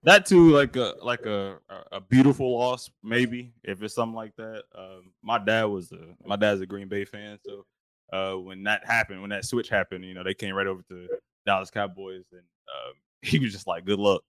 That 0.03 0.25
too, 0.25 0.51
like 0.51 0.75
a 0.75 0.93
like 1.01 1.25
a 1.25 1.57
a- 1.91 2.01
beautiful 2.01 2.57
loss, 2.57 2.89
maybe 3.03 3.53
if 3.63 3.81
it's 3.81 3.95
something 3.95 4.15
like 4.15 4.36
that. 4.38 4.63
Um, 4.77 5.12
my 5.23 5.39
dad 5.39 5.65
was 5.65 5.91
a 5.91 6.15
my 6.25 6.36
dad's 6.36 6.62
a 6.62 6.65
Green 6.65 6.88
Bay 6.88 7.03
fan, 7.03 7.39
so 7.43 7.65
uh, 8.13 8.39
when 8.39 8.63
that 8.63 8.86
happened, 8.86 9.21
when 9.21 9.31
that 9.31 9.45
switch 9.45 9.69
happened, 9.69 10.05
you 10.05 10.13
know, 10.13 10.23
they 10.23 10.33
came 10.33 10.55
right 10.55 10.67
over 10.67 10.81
to 10.89 11.07
Dallas 11.45 11.71
Cowboys, 11.71 12.25
and 12.31 12.41
um, 12.41 12.93
he 13.21 13.39
was 13.39 13.51
just 13.51 13.67
like, 13.67 13.86
"Good 13.86 13.99
luck," 13.99 14.21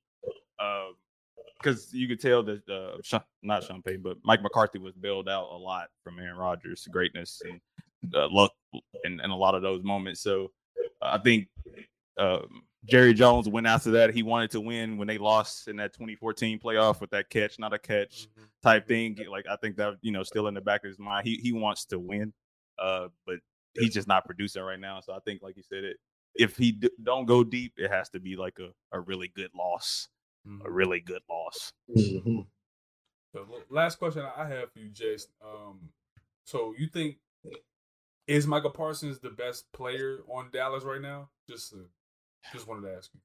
because 1.59 1.93
you 1.93 2.09
could 2.09 2.21
tell 2.21 2.43
that 2.45 2.69
uh, 2.69 2.97
Sean, 3.03 3.21
not 3.43 3.63
Sean 3.63 3.83
but 4.01 4.17
Mike 4.25 4.43
McCarthy 4.43 4.79
was 4.79 4.95
bailed 4.95 5.29
out 5.29 5.49
a 5.51 5.57
lot 5.57 5.89
from 6.03 6.19
Aaron 6.19 6.39
Rodgers' 6.39 6.89
greatness 6.91 7.43
and 7.45 7.61
uh, 8.15 8.29
luck, 8.31 8.53
and, 9.05 9.21
and 9.21 9.33
a 9.33 9.37
lot 9.37 9.55
of 9.55 9.63
those 9.63 9.83
moments. 9.83 10.23
So 10.23 10.51
I 11.03 11.19
think 11.19 11.49
um, 12.17 12.63
Jerry 12.85 13.13
Jones 13.13 13.49
went 13.49 13.67
after 13.67 13.91
that. 13.93 14.15
He 14.15 14.23
wanted 14.23 14.51
to 14.53 14.61
win 14.61 14.97
when 14.97 15.09
they 15.09 15.19
lost 15.19 15.69
in 15.69 15.77
that 15.77 15.93
2014 15.95 16.59
playoff 16.59 17.01
with 17.01 17.11
that 17.11 17.29
catch, 17.29 17.59
not 17.59 17.75
a 17.75 17.79
catch 17.79 18.29
type 18.63 18.87
thing. 18.87 19.17
Like 19.31 19.47
I 19.51 19.57
think 19.57 19.77
that 19.77 19.95
you 20.01 20.13
know 20.13 20.23
still 20.23 20.47
in 20.47 20.55
the 20.55 20.61
back 20.61 20.85
of 20.85 20.89
his 20.89 20.99
mind, 20.99 21.27
he 21.27 21.37
he 21.37 21.53
wants 21.53 21.85
to 21.87 21.99
win, 21.99 22.33
uh, 22.79 23.09
but 23.27 23.37
he's 23.75 23.93
just 23.95 24.09
not 24.09 24.25
producing 24.25 24.63
right 24.63 24.79
now. 24.81 25.01
So 25.01 25.13
I 25.13 25.19
think, 25.25 25.43
like 25.43 25.57
you 25.57 25.63
said, 25.63 25.85
it 25.85 25.97
if 26.35 26.57
he 26.57 26.73
d- 26.73 26.91
don't 27.03 27.27
go 27.27 27.43
deep, 27.43 27.73
it 27.77 27.91
has 27.91 28.09
to 28.11 28.21
be 28.21 28.37
like 28.37 28.59
a, 28.61 28.71
a 28.97 29.01
really 29.01 29.29
good 29.35 29.51
loss, 29.57 30.09
a 30.65 30.71
really 30.71 31.01
good 31.01 31.23
loss. 31.29 31.73
Mhm. 31.91 32.47
So 33.35 33.47
last 33.71 33.99
question 33.99 34.25
I 34.37 34.47
have 34.49 34.73
for 34.73 34.79
you, 34.79 34.89
Jason. 34.89 35.31
Um, 35.45 35.81
so 36.45 36.75
you 36.79 36.87
think 36.87 37.17
is 38.27 38.47
Michael 38.47 38.71
Parsons 38.71 39.19
the 39.19 39.31
best 39.31 39.71
player 39.73 40.21
on 40.29 40.51
Dallas 40.51 40.85
right 40.85 41.01
now? 41.01 41.29
Just 41.49 41.75
uh, 41.75 41.79
just 42.53 42.67
wanted 42.67 42.89
to 42.89 42.95
ask 42.97 43.11
you. 43.15 43.21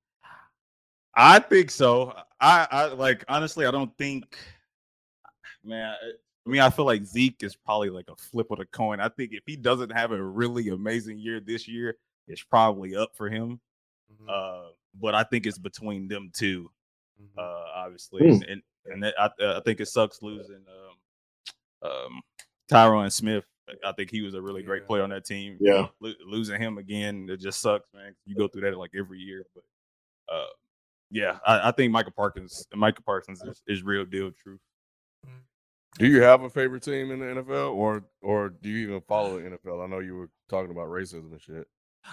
I 1.15 1.39
think 1.39 1.69
so. 1.71 2.13
I, 2.41 2.67
I 2.71 2.85
like 2.87 3.23
honestly, 3.27 3.65
I 3.65 3.71
don't 3.71 3.95
think, 3.97 4.37
man. 5.63 5.93
I- 6.01 6.11
I 6.45 6.49
mean, 6.49 6.59
I 6.59 6.69
feel 6.69 6.83
like 6.83 7.05
Zeke 7.05 7.41
is 7.41 7.55
probably 7.55 7.89
like 7.89 8.09
a 8.09 8.17
flip 8.17 8.51
of 8.51 8.57
the 8.57 8.65
coin. 8.65 8.99
I 8.99 9.07
think 9.07 9.31
if 9.31 9.43
he 9.45 9.55
doesn't 9.55 9.93
have 9.93 10.11
a 10.11 10.21
really 10.21 10.67
amazing 10.67 11.17
year 11.17 11.39
this 11.39 11.69
year, 11.69 11.95
it's 12.27 12.43
probably 12.43 12.97
up 12.97 13.15
for 13.15 13.29
him. 13.29 13.61
Mhm, 14.11 14.27
Uh, 14.27 14.71
but 14.99 15.15
I 15.15 15.23
think 15.23 15.45
it's 15.45 15.57
between 15.57 16.09
them 16.09 16.31
two, 16.33 16.69
mhm. 17.17 17.27
uh, 17.37 17.65
obviously, 17.75 18.27
Hmm. 18.27 18.33
and 18.33 18.43
and, 18.43 18.61
and 18.87 19.03
that, 19.03 19.13
I, 19.17 19.29
I 19.57 19.61
think 19.61 19.79
it 19.79 19.85
sucks 19.85 20.21
losing 20.21 20.65
um, 21.81 21.89
um, 21.89 22.21
Tyron 22.69 23.09
Smith. 23.09 23.45
I 23.85 23.91
think 23.93 24.11
he 24.11 24.21
was 24.21 24.33
a 24.33 24.41
really 24.41 24.61
great 24.63 24.81
Yeah. 24.83 24.87
player 24.87 25.03
on 25.03 25.09
that 25.11 25.25
team. 25.25 25.57
Yeah. 25.59 25.87
Lo- 25.99 26.13
losing 26.25 26.59
him 26.61 26.77
again, 26.77 27.27
it 27.29 27.37
just 27.37 27.61
sucks, 27.61 27.87
man. 27.93 28.13
You 28.25 28.35
go 28.35 28.47
through 28.47 28.61
that 28.69 28.77
like 28.77 28.91
every 28.97 29.19
year, 29.19 29.45
but 29.55 29.63
uh, 30.33 30.47
yeah, 31.11 31.37
I, 31.45 31.69
I 31.69 31.71
think 31.71 31.91
Michael 31.91 32.11
Parkins, 32.15 32.67
Michael 32.75 33.03
Parsons 33.05 33.41
is, 33.43 33.61
is 33.67 33.83
real 33.83 34.03
deal 34.05 34.31
true. 34.31 34.59
Do 35.99 36.07
you 36.07 36.21
have 36.23 36.41
a 36.41 36.49
favorite 36.49 36.81
team 36.81 37.11
in 37.11 37.19
the 37.19 37.25
NFL, 37.43 37.73
or 37.75 38.03
or 38.21 38.49
do 38.49 38.67
you 38.69 38.87
even 38.87 39.01
follow 39.01 39.39
the 39.39 39.47
NFL? 39.47 39.83
I 39.83 39.87
know 39.87 39.99
you 39.99 40.15
were 40.15 40.29
talking 40.49 40.71
about 40.71 40.87
racism 40.87 41.31
and 41.31 41.39
shit. 41.41 41.67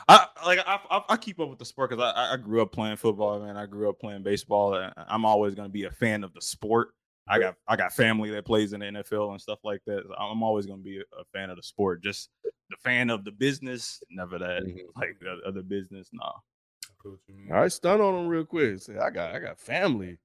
I 0.06 0.26
like 0.44 0.58
I, 0.66 0.78
I, 0.90 1.02
I 1.08 1.16
keep 1.16 1.40
up 1.40 1.48
with 1.48 1.58
the 1.58 1.64
sport 1.64 1.88
because 1.90 2.04
I, 2.04 2.10
I- 2.10 2.32
I 2.34 2.36
grew 2.36 2.60
up 2.60 2.72
playing 2.72 2.96
football, 2.96 3.40
man. 3.40 3.56
I 3.56 3.64
grew 3.66 3.88
up 3.88 3.98
playing 3.98 4.22
baseball. 4.22 4.74
and 4.74 4.92
I'm 4.96 5.24
always 5.24 5.54
going 5.54 5.66
to 5.68 5.72
be 5.72 5.84
a 5.84 5.90
fan 5.90 6.22
of 6.24 6.34
the 6.34 6.42
sport. 6.42 6.90
I 7.30 7.38
got 7.38 7.54
I 7.68 7.76
got 7.76 7.92
family 7.92 8.30
that 8.30 8.44
plays 8.44 8.72
in 8.72 8.80
the 8.80 8.86
NFL 8.86 9.30
and 9.30 9.40
stuff 9.40 9.60
like 9.64 9.80
that. 9.86 10.02
so 10.06 10.14
I'm 10.14 10.42
always 10.42 10.66
going 10.66 10.80
to 10.80 10.84
be 10.84 10.98
a, 10.98 11.02
a 11.20 11.24
fan 11.32 11.48
of 11.50 11.56
the 11.56 11.62
sport. 11.62 12.02
Just 12.02 12.28
the 12.44 12.76
fan 12.82 13.08
of 13.10 13.24
the 13.24 13.30
business, 13.32 14.02
never 14.10 14.38
that 14.38 14.62
Mhm. 14.64 14.78
like 14.96 15.18
the 15.20 15.38
other 15.46 15.62
business. 15.62 16.08
No, 16.12 16.22
I 16.24 16.92
feel 17.02 17.12
what 17.12 17.20
you 17.28 17.34
mean. 17.36 17.52
All 17.52 17.60
right, 17.60 17.72
stun 17.72 18.00
on 18.00 18.14
them 18.14 18.26
real 18.28 18.44
quick. 18.44 18.80
Say, 18.80 18.96
I 18.98 19.10
got 19.10 19.34
I 19.34 19.38
got 19.38 19.58
family 19.58 20.18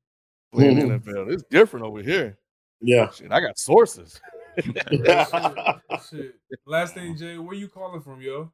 playing 0.52 0.78
Mhm. 0.78 1.00
NFL. 1.02 1.32
It's 1.32 1.44
different 1.50 1.86
over 1.86 2.02
here. 2.02 2.38
Yeah. 2.82 3.10
Shit, 3.12 3.32
I 3.32 3.40
got 3.40 3.58
sources. 3.58 4.20
Shit, 4.64 4.76
shit. 6.10 6.36
Last 6.66 6.94
thing, 6.94 7.16
Jay, 7.18 7.38
where 7.38 7.56
you 7.56 7.68
calling 7.68 8.02
from, 8.02 8.22
yo? 8.22 8.52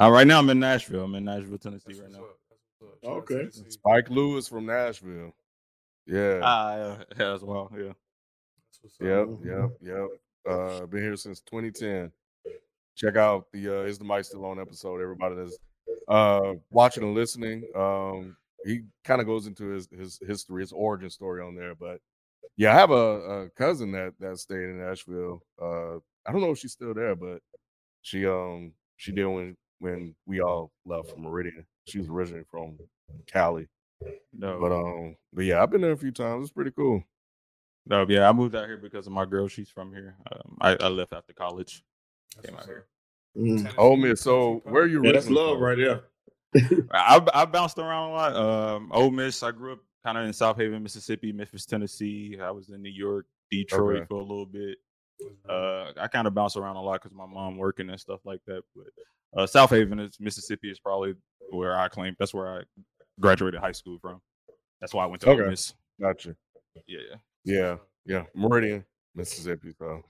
uh, 0.00 0.10
right 0.10 0.26
now 0.26 0.38
I'm 0.38 0.48
in 0.50 0.60
Nashville. 0.60 1.04
I'm 1.04 1.14
in 1.16 1.24
Nashville, 1.24 1.58
Tennessee, 1.58 1.92
That's 1.94 2.00
right 2.00 2.10
now. 2.12 2.18
up. 2.18 2.38
Up. 2.82 3.10
Okay. 3.22 3.34
Tennessee. 3.38 3.64
Spike 3.70 4.10
Lewis 4.10 4.46
from 4.48 4.66
Nashville. 4.66 5.32
Yeah. 6.06 6.40
Ah, 6.42 6.76
yeah, 6.76 7.04
yeah, 7.18 7.32
as 7.34 7.42
well. 7.42 7.70
Yeah. 7.76 7.92
That's. 8.82 8.96
Yep, 9.00 9.28
yep, 9.44 9.70
yep. 9.80 10.08
Uh, 10.48 10.86
been 10.86 11.02
here 11.02 11.16
since 11.16 11.40
2010. 11.40 12.12
Check 12.96 13.16
out 13.16 13.46
the 13.52 13.68
uh, 13.68 13.82
Is 13.82 13.98
the 13.98 14.04
Mic 14.04 14.24
Still 14.24 14.44
On 14.46 14.60
episode. 14.60 15.00
Everybody 15.00 15.36
that's 15.36 15.58
uh, 16.08 16.54
watching 16.70 17.04
and 17.04 17.14
listening. 17.14 17.64
Um, 17.74 18.36
he 18.64 18.82
kind 19.04 19.20
of 19.20 19.26
goes 19.26 19.46
into 19.46 19.66
his 19.68 19.88
his 19.90 20.18
history, 20.26 20.62
his 20.62 20.72
origin 20.72 21.10
story 21.10 21.42
on 21.42 21.56
there. 21.56 21.74
But 21.74 22.00
yeah, 22.56 22.72
I 22.72 22.74
have 22.76 22.90
a, 22.90 22.94
a 23.44 23.50
cousin 23.50 23.92
that 23.92 24.14
that 24.20 24.38
stayed 24.38 24.70
in 24.70 24.80
Nashville. 24.80 25.42
Uh, 25.60 25.96
I 26.26 26.32
don't 26.32 26.40
know 26.42 26.52
if 26.52 26.58
she's 26.58 26.72
still 26.72 26.94
there, 26.94 27.16
but 27.16 27.40
She 28.02 28.26
um 28.26 28.72
she 28.96 29.12
did 29.12 29.26
when 29.26 29.56
when 29.80 30.14
we 30.26 30.40
all 30.40 30.72
left 30.86 31.10
from 31.10 31.22
Meridian. 31.22 31.66
She 31.86 31.98
was 31.98 32.08
originally 32.08 32.44
from 32.50 32.78
Cali, 33.26 33.68
No, 34.32 34.58
but 34.60 34.72
um, 34.72 35.16
but 35.32 35.44
yeah, 35.44 35.62
I've 35.62 35.70
been 35.70 35.80
there 35.80 35.92
a 35.92 35.96
few 35.96 36.10
times. 36.12 36.44
It's 36.44 36.52
pretty 36.52 36.72
cool. 36.72 37.02
no, 37.86 38.04
yeah, 38.08 38.28
I 38.28 38.32
moved 38.32 38.54
out 38.54 38.66
here 38.66 38.76
because 38.76 39.06
of 39.06 39.12
my 39.12 39.24
girl. 39.24 39.48
She's 39.48 39.70
from 39.70 39.92
here. 39.92 40.16
Um, 40.30 40.56
I, 40.60 40.76
I 40.80 40.88
left 40.88 41.12
after 41.12 41.32
college. 41.32 41.84
That's 42.36 42.48
Came 42.48 42.58
out 42.58 42.64
here. 42.66 42.86
up. 43.36 43.42
Mm. 43.42 43.56
Tennessee- 43.58 43.74
Oh, 43.78 43.96
Miss. 43.96 44.20
So 44.20 44.60
where 44.64 44.82
are 44.82 44.86
you? 44.86 45.04
Yeah, 45.04 45.12
that's 45.12 45.30
love 45.30 45.56
from? 45.56 45.62
right 45.62 45.78
there. 45.78 46.02
I, 46.92 47.20
I 47.34 47.44
bounced 47.46 47.78
around 47.78 48.10
a 48.10 48.12
lot. 48.12 48.36
Um, 48.36 48.90
Ole 48.92 49.10
Miss. 49.10 49.42
I 49.42 49.50
grew 49.52 49.72
up 49.74 49.80
kind 50.04 50.18
of 50.18 50.24
in 50.26 50.32
South 50.32 50.56
Haven, 50.56 50.82
Mississippi, 50.82 51.32
Memphis, 51.32 51.66
Tennessee. 51.66 52.38
I 52.40 52.50
was 52.50 52.68
in 52.68 52.82
New 52.82 52.90
York, 52.90 53.26
Detroit 53.50 53.96
Okay. 53.96 54.06
for 54.08 54.20
a 54.20 54.22
little 54.24 54.46
bit. 54.46 54.78
Uh, 55.48 55.92
I 55.98 56.08
kind 56.08 56.26
of 56.26 56.34
bounce 56.34 56.56
around 56.56 56.76
a 56.76 56.82
lot 56.82 57.00
because 57.02 57.16
my 57.16 57.26
mom 57.26 57.56
working 57.56 57.88
and 57.88 57.98
stuff 58.00 58.20
like 58.24 58.40
that. 58.46 58.62
But 58.76 59.40
uh, 59.40 59.46
South 59.46 59.70
Haven 59.70 59.98
is 60.00 60.18
Mississippi 60.20 60.70
is 60.70 60.78
probably 60.80 61.14
where 61.50 61.76
I 61.76 61.88
claim. 61.88 62.14
That's 62.18 62.34
where 62.34 62.58
I 62.60 62.62
graduated 63.20 63.60
high 63.60 63.72
school 63.72 63.98
from. 64.00 64.20
That's 64.80 64.92
why 64.94 65.04
I 65.04 65.06
went 65.06 65.22
to 65.22 65.30
Okay. 65.30 65.42
Ole 65.42 65.50
Miss. 65.50 65.74
Gotcha. 66.00 66.36
Yeah. 66.86 66.98
Yeah, 67.44 67.76
yeah, 68.06 68.24
Meridian, 68.34 68.84
Mississippi. 69.14 69.72
So, 69.78 70.02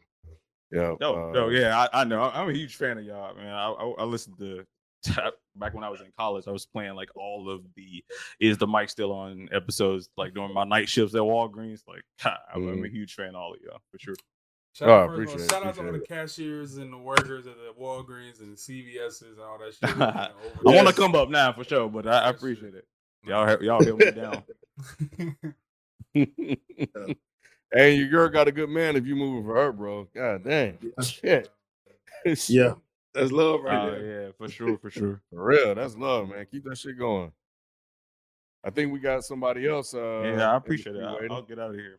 yeah. 0.70 0.94
No, 1.00 1.30
uh, 1.30 1.32
no, 1.32 1.48
yeah, 1.48 1.86
I, 1.92 2.02
I 2.02 2.04
know. 2.04 2.22
I'm 2.22 2.48
a 2.48 2.52
huge 2.52 2.76
fan 2.76 2.96
of 2.98 3.04
y'all, 3.04 3.34
man. 3.34 3.52
I, 3.52 3.70
I, 3.70 3.90
I 3.98 4.04
listened 4.04 4.38
to 4.38 4.64
back 5.56 5.74
when 5.74 5.82
I 5.84 5.88
was 5.90 6.00
in 6.00 6.12
college. 6.16 6.44
I 6.46 6.52
was 6.52 6.64
playing 6.66 6.94
like 6.94 7.10
all 7.16 7.50
of 7.50 7.62
the 7.76 8.04
"Is 8.40 8.56
the 8.58 8.66
mic 8.68 8.88
still 8.88 9.12
on?" 9.12 9.48
episodes, 9.52 10.08
like 10.16 10.32
during 10.32 10.54
my 10.54 10.64
night 10.64 10.88
shifts 10.88 11.14
at 11.14 11.20
Walgreens. 11.22 11.80
Like, 11.88 12.02
I'm, 12.54 12.68
I'm 12.68 12.84
a 12.84 12.88
huge 12.88 13.14
fan 13.14 13.30
of 13.30 13.34
all 13.36 13.52
of 13.54 13.60
y'all 13.60 13.80
for 13.90 13.98
sure. 13.98 14.14
Shout 14.74 14.88
Oh, 14.88 14.92
out, 14.92 15.10
I 15.10 15.16
first 15.16 15.34
of 15.34 15.40
all, 15.40 15.44
it, 15.44 15.50
shout 15.50 15.66
out 15.66 15.74
to 15.74 15.86
all 15.86 15.92
the 15.92 16.00
cashiers 16.00 16.76
and 16.78 16.92
the 16.92 16.98
workers 16.98 17.46
at 17.46 17.54
the 17.56 17.72
Walgreens 17.80 18.40
and 18.40 18.56
the 18.56 18.56
CVS's 18.56 19.22
and 19.22 19.40
all 19.40 19.58
that 19.58 19.74
shit. 19.74 20.00
I 20.00 20.30
You 20.64 20.70
know, 20.70 20.76
want 20.76 20.88
to 20.88 20.94
come 20.94 21.14
up 21.14 21.28
now 21.28 21.52
for 21.52 21.62
sure, 21.64 21.88
but 21.88 22.06
I, 22.06 22.20
I 22.22 22.30
appreciate 22.30 22.74
it. 22.74 22.84
Y'all, 23.26 23.46
help- 23.46 23.62
y'all 23.62 23.82
help 23.84 23.98
me 23.98 24.10
down. 24.10 24.42
over- 25.20 25.54
hey, 27.72 27.94
your 27.96 28.08
girl 28.08 28.28
got 28.28 28.48
a 28.48 28.52
good 28.52 28.68
man 28.68 28.96
if 28.96 29.06
you 29.06 29.16
moving 29.16 29.44
for 29.44 29.54
her, 29.56 29.72
bro. 29.72 30.08
God 30.14 30.44
dang. 30.44 30.78
Shit. 31.02 31.50
Yeah, 32.48 32.74
that's 33.12 33.30
love 33.32 33.60
right 33.64 33.76
Uh, 33.76 33.90
there. 33.90 34.22
yeah, 34.24 34.30
for 34.38 34.48
sure, 34.48 34.78
for 34.78 34.90
sure. 34.90 35.20
For 35.30 35.44
real. 35.44 35.74
That's 35.74 35.94
love, 35.94 36.30
man. 36.30 36.46
Keep 36.50 36.64
that 36.64 36.78
shit 36.78 36.98
going. 36.98 37.32
I 38.64 38.70
think 38.70 38.90
we 38.94 38.98
got 38.98 39.24
somebody 39.24 39.68
else. 39.68 39.92
Uh, 39.92 40.22
yeah, 40.24 40.50
I 40.50 40.56
appreciate 40.56 40.96
it. 40.96 41.00
queue 41.00 41.28
I'll. 41.30 41.36
I'll 41.36 41.42
get 41.42 41.58
out 41.58 41.70
of 41.70 41.76
here. 41.76 41.98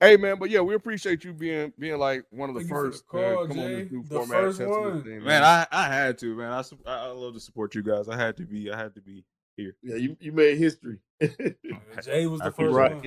Hey 0.00 0.16
man, 0.16 0.38
but 0.38 0.48
yeah, 0.48 0.60
we 0.60 0.74
appreciate 0.74 1.22
you 1.22 1.34
being 1.34 1.70
being 1.78 1.98
like 1.98 2.24
one 2.30 2.48
of 2.48 2.54
the 2.54 2.60
Thank 2.62 2.70
you 2.70 2.76
for 2.76 2.84
the 2.86 2.90
first. 2.92 3.06
call, 3.08 3.20
man. 3.20 3.48
come 3.48 3.58
on 3.58 3.66
Jay. 3.68 3.82
this 3.82 3.92
new 3.92 4.02
The 4.04 4.08
format. 4.14 4.28
first 4.40 4.60
one. 4.62 5.02
thing, 5.04 5.22
Man, 5.24 5.42
I, 5.44 5.66
I 5.70 5.92
had 5.92 6.16
to, 6.18 6.34
man. 6.36 6.50
I, 6.52 6.62
sup- 6.62 6.86
I 6.86 6.92
I 6.92 7.06
love 7.08 7.34
to 7.34 7.40
support 7.40 7.74
you 7.74 7.82
guys. 7.82 8.08
I 8.08 8.16
had 8.16 8.36
to 8.38 8.44
be. 8.46 8.70
I 8.72 8.76
had 8.78 8.94
to 8.94 9.02
be. 9.02 9.22
Yeah, 9.58 9.96
you, 9.96 10.16
you 10.20 10.32
made 10.32 10.58
history. 10.58 10.98
Uh, 11.70 12.02
Jay 12.02 12.26
was 12.26 12.40
I 12.40 12.46
the 12.46 12.52
first 12.52 12.76
Right. 12.76 12.92
one. 12.92 13.02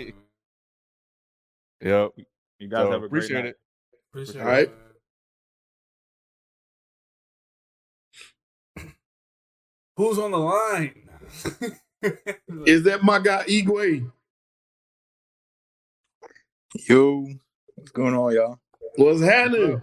Yep. 1.82 2.12
You 2.60 2.68
guys 2.70 2.84
So, 2.84 2.92
have 2.92 3.04
a 3.04 3.10
great 3.10 3.32
night. 3.32 3.46
it. 3.48 3.60
Appreciate 4.12 4.42
All 4.42 4.48
right. 4.48 4.70
it. 4.70 4.72
man. 8.78 8.94
Who's 9.98 10.20
on 10.20 10.32
the 10.32 10.40
line? 10.40 11.10
Is 12.68 12.84
that 12.84 13.04
my 13.04 13.20
guy 13.20 13.46
Igwe? 13.46 14.12
Yo, 16.90 17.28
what's 17.76 17.92
going 17.92 18.16
on, 18.16 18.34
y'all? 18.34 18.60
What's 18.98 19.22
happening? 19.22 19.82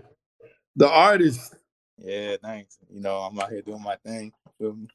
The 0.77 0.89
artist. 0.89 1.55
Yeah, 1.99 2.37
thanks. 2.43 2.79
You 2.91 3.01
know, 3.01 3.19
I'm 3.19 3.39
out 3.41 3.51
here 3.51 3.63
doing 3.63 3.83
my 3.83 3.97
thing. 3.97 4.33
Feel 4.59 4.75
me? 4.75 4.89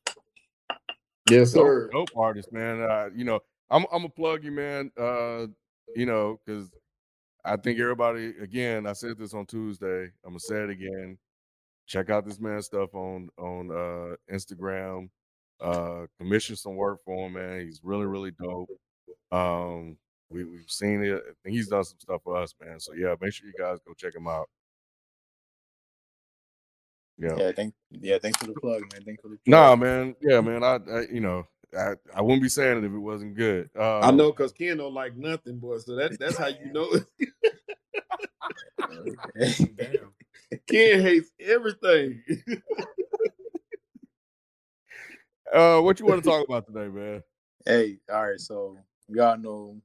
Yes, 1.30 1.52
sir. 1.52 1.90
Dope, 1.92 2.10
dope 2.10 2.18
artist, 2.18 2.52
man. 2.52 2.82
Uh, 2.82 3.10
you 3.16 3.24
know, 3.24 3.40
I'm 3.70 3.86
I'm 3.92 4.00
gonna 4.00 4.10
plug 4.10 4.44
you, 4.44 4.52
man. 4.52 4.92
Uh, 4.98 5.48
you 5.96 6.06
know, 6.06 6.40
because 6.46 6.70
I 7.46 7.58
think 7.58 7.80
everybody 7.80 8.34
again, 8.42 8.88
I 8.88 8.94
said 8.94 9.18
this 9.18 9.34
on 9.34 9.46
Tuesday. 9.46 10.04
I'm 10.26 10.32
gonna 10.32 10.40
say 10.40 10.64
it 10.64 10.70
again. 10.70 11.18
Check 11.88 12.10
out 12.10 12.26
this 12.26 12.40
man's 12.40 12.66
stuff 12.66 12.94
on 12.94 13.30
on 13.38 13.72
uh 13.72 14.16
Instagram. 14.34 15.10
Uh 15.62 16.08
commission 16.18 16.56
some 16.56 16.76
work 16.76 17.00
for 17.06 17.28
him, 17.28 17.34
man. 17.34 17.62
He's 17.66 17.82
really, 17.84 18.06
really 18.06 18.32
dope. 18.32 18.70
Um, 19.32 19.98
we, 20.30 20.44
we've 20.44 20.70
seen 20.70 21.04
it. 21.04 21.16
I 21.16 21.32
think 21.44 21.56
he's 21.56 21.68
done 21.70 21.84
some 21.84 22.00
stuff 22.00 22.22
for 22.24 22.36
us, 22.38 22.54
man. 22.62 22.80
So 22.80 22.94
yeah, 22.94 23.16
make 23.22 23.34
sure 23.34 23.48
you 23.48 23.54
guys 23.58 23.80
go 23.86 23.94
check 23.94 24.16
him 24.16 24.28
out. 24.28 24.50
Yeah. 27.18 27.36
Yeah, 27.38 27.52
thank 27.52 27.74
yeah, 27.92 28.18
thanks 28.18 28.40
for 28.40 28.48
the 28.48 28.54
plug, 28.54 28.82
man. 28.92 29.04
Thanks 29.04 29.22
for 29.22 29.30
the 29.30 29.38
plug. 29.38 29.48
Nah, 29.48 29.76
man. 29.76 30.16
Yeah, 30.22 30.42
man. 30.42 30.64
I, 30.64 30.80
I 30.92 31.02
you 31.12 31.20
know, 31.20 31.48
I, 31.78 31.94
I 32.16 32.22
wouldn't 32.22 32.42
be 32.42 32.50
saying 32.50 32.80
it 32.80 32.84
if 32.84 32.92
it 32.92 32.98
wasn't 32.98 33.36
good. 33.36 33.70
Um, 33.76 34.04
I 34.04 34.12
know 34.12 34.32
because 34.32 34.52
Ken 34.52 34.78
don't 34.78 34.94
like 34.94 35.16
nothing, 35.16 35.60
boy. 35.60 35.78
So 35.80 35.96
that, 35.96 36.18
that's 36.20 36.38
how 36.38 36.48
you 36.48 36.72
know 36.72 36.90
Damn. 39.36 40.14
Ken 40.68 41.02
hates 41.02 41.32
everything. 41.40 42.22
Uh, 45.52 45.80
what 45.82 46.00
you 46.00 46.06
want 46.06 46.24
to 46.24 46.30
talk 46.30 46.46
about 46.48 46.66
today, 46.66 46.88
man? 46.88 47.24
hey, 47.66 47.98
all 48.12 48.28
right, 48.28 48.40
so 48.40 48.78
y'all 49.08 49.38
know 49.38 49.80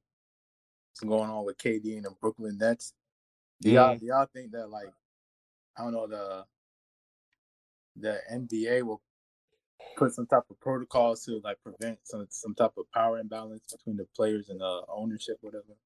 what's 0.91 1.01
going 1.01 1.31
on 1.31 1.45
with 1.45 1.59
KD 1.59 1.97
and 1.97 2.05
the 2.05 2.11
Brooklyn 2.21 2.59
Nets. 2.59 2.93
Do 3.61 3.71
y'all 3.71 3.91
Mm-hmm. 3.91 3.99
do 3.99 4.07
y'all 4.07 4.29
think 4.33 4.53
that 4.53 4.71
like 4.71 4.93
I 5.77 5.83
don't 5.83 5.93
know 5.93 6.07
the 6.07 6.45
the 8.01 8.21
NBA 8.33 8.83
will 8.85 9.03
put 9.97 10.15
some 10.15 10.27
type 10.27 10.45
of 10.51 10.61
protocols 10.61 11.25
to 11.25 11.41
like 11.45 11.59
prevent 11.63 11.99
some 12.05 12.27
some 12.31 12.55
type 12.55 12.73
of 12.79 12.91
power 12.93 13.19
imbalance 13.19 13.63
between 13.73 13.97
the 13.97 14.07
players 14.17 14.49
and 14.49 14.61
the 14.61 14.83
ownership, 14.89 15.39
whatever? 15.43 15.77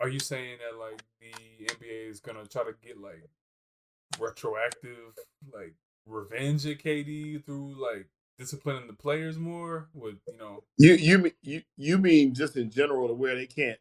Are 0.00 0.08
you 0.08 0.20
saying 0.20 0.58
that 0.60 0.78
like 0.78 1.02
the 1.20 1.66
NBA 1.66 2.10
is 2.10 2.20
gonna 2.20 2.46
try 2.46 2.64
to 2.64 2.74
get 2.82 2.98
like 3.00 3.28
retroactive 4.18 5.14
like 5.52 5.74
revenge 6.06 6.66
at 6.66 6.78
KD 6.78 7.44
through 7.44 7.80
like 7.80 8.08
disciplining 8.38 8.86
the 8.86 8.94
players 8.94 9.38
more 9.38 9.88
with 9.94 10.16
you 10.28 10.38
know 10.38 10.64
You 10.78 10.94
you 10.94 11.18
mean 11.18 11.32
you 11.42 11.62
you 11.76 11.98
mean 11.98 12.34
just 12.34 12.56
in 12.56 12.70
general 12.70 13.08
to 13.08 13.14
where 13.14 13.34
they 13.36 13.46
can't 13.46 13.78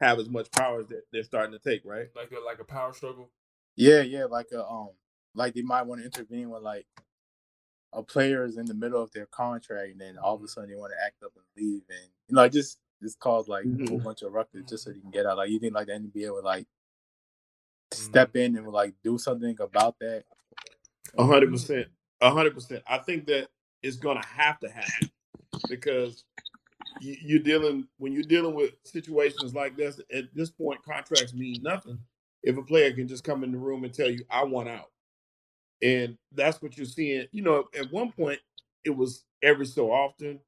have 0.00 0.18
as 0.18 0.28
much 0.28 0.50
power 0.52 0.80
as 0.80 0.88
that 0.88 1.02
they're 1.12 1.22
starting 1.24 1.52
to 1.52 1.58
take, 1.58 1.82
right? 1.84 2.08
like 2.14 2.32
a 2.32 2.40
like 2.44 2.60
a 2.60 2.64
power 2.64 2.92
struggle? 2.92 3.30
Yeah, 3.76 4.02
yeah, 4.02 4.24
like 4.26 4.48
a 4.52 4.66
um, 4.66 4.90
like 5.34 5.54
they 5.54 5.62
might 5.62 5.82
want 5.86 6.00
to 6.00 6.06
intervene 6.06 6.50
when 6.50 6.62
like 6.62 6.86
a 7.92 8.02
player 8.02 8.44
is 8.44 8.58
in 8.58 8.66
the 8.66 8.74
middle 8.74 9.02
of 9.02 9.12
their 9.12 9.26
contract, 9.26 9.92
and 9.92 10.00
then 10.00 10.18
all 10.18 10.34
of 10.36 10.42
a 10.42 10.48
sudden 10.48 10.70
they 10.70 10.76
want 10.76 10.92
to 10.98 11.04
act 11.04 11.22
up 11.24 11.32
and 11.36 11.44
leave, 11.56 11.82
and 11.90 12.08
you 12.28 12.34
know, 12.34 12.42
like 12.42 12.52
just 12.52 12.78
just 13.02 13.18
cause 13.20 13.48
like 13.48 13.66
a 13.80 13.90
whole 13.90 13.98
Mhm. 13.98 14.04
bunch 14.04 14.22
of 14.22 14.32
ruckus 14.32 14.64
just 14.68 14.84
so 14.84 14.90
they 14.92 15.00
can 15.00 15.10
get 15.10 15.26
out. 15.26 15.38
Like 15.38 15.50
you 15.50 15.58
think 15.58 15.74
like 15.74 15.88
the 15.88 15.94
NBA 15.94 16.32
would 16.32 16.44
like 16.44 16.66
step 17.92 18.36
in 18.36 18.56
and 18.56 18.66
would 18.66 18.74
like 18.74 18.94
do 19.04 19.18
something 19.18 19.56
about 19.60 19.98
that? 20.00 20.24
A 21.18 21.24
hundred 21.24 21.50
percent. 21.52 21.88
A 22.20 22.30
hundred 22.30 22.54
percent. 22.54 22.82
I 22.86 22.98
think 22.98 23.26
that 23.26 23.48
it's 23.82 23.96
gonna 23.96 24.24
have 24.24 24.58
to 24.60 24.68
happen 24.70 25.10
because 25.68 26.24
you're 27.00 27.40
dealing 27.40 27.88
when 27.98 28.12
you're 28.12 28.22
dealing 28.22 28.54
with 28.54 28.72
situations 28.84 29.54
like 29.54 29.76
this. 29.76 30.00
At 30.12 30.34
this 30.34 30.50
point, 30.50 30.82
contracts 30.84 31.34
mean 31.34 31.62
nothing 31.62 31.98
if 32.46 32.58
a 32.58 32.64
player 32.64 32.92
can 32.94 33.08
just 33.08 33.24
come 33.24 33.44
in 33.44 33.52
the 33.52 33.58
room 33.58 33.84
and 33.84 33.94
tell 33.94 34.10
you, 34.10 34.24
"I 34.30 34.44
want 34.44 34.70
out," 34.70 34.92
and 35.82 36.18
that's 36.32 36.62
what 36.62 36.76
you're 36.76 36.86
seeing. 36.86 37.26
You 37.32 37.42
know, 37.42 37.68
at 37.78 37.92
one 37.92 38.12
point 38.12 38.40
it 38.84 38.90
was 38.90 39.24
every 39.42 39.66
so 39.66 39.92
often, 39.92 40.40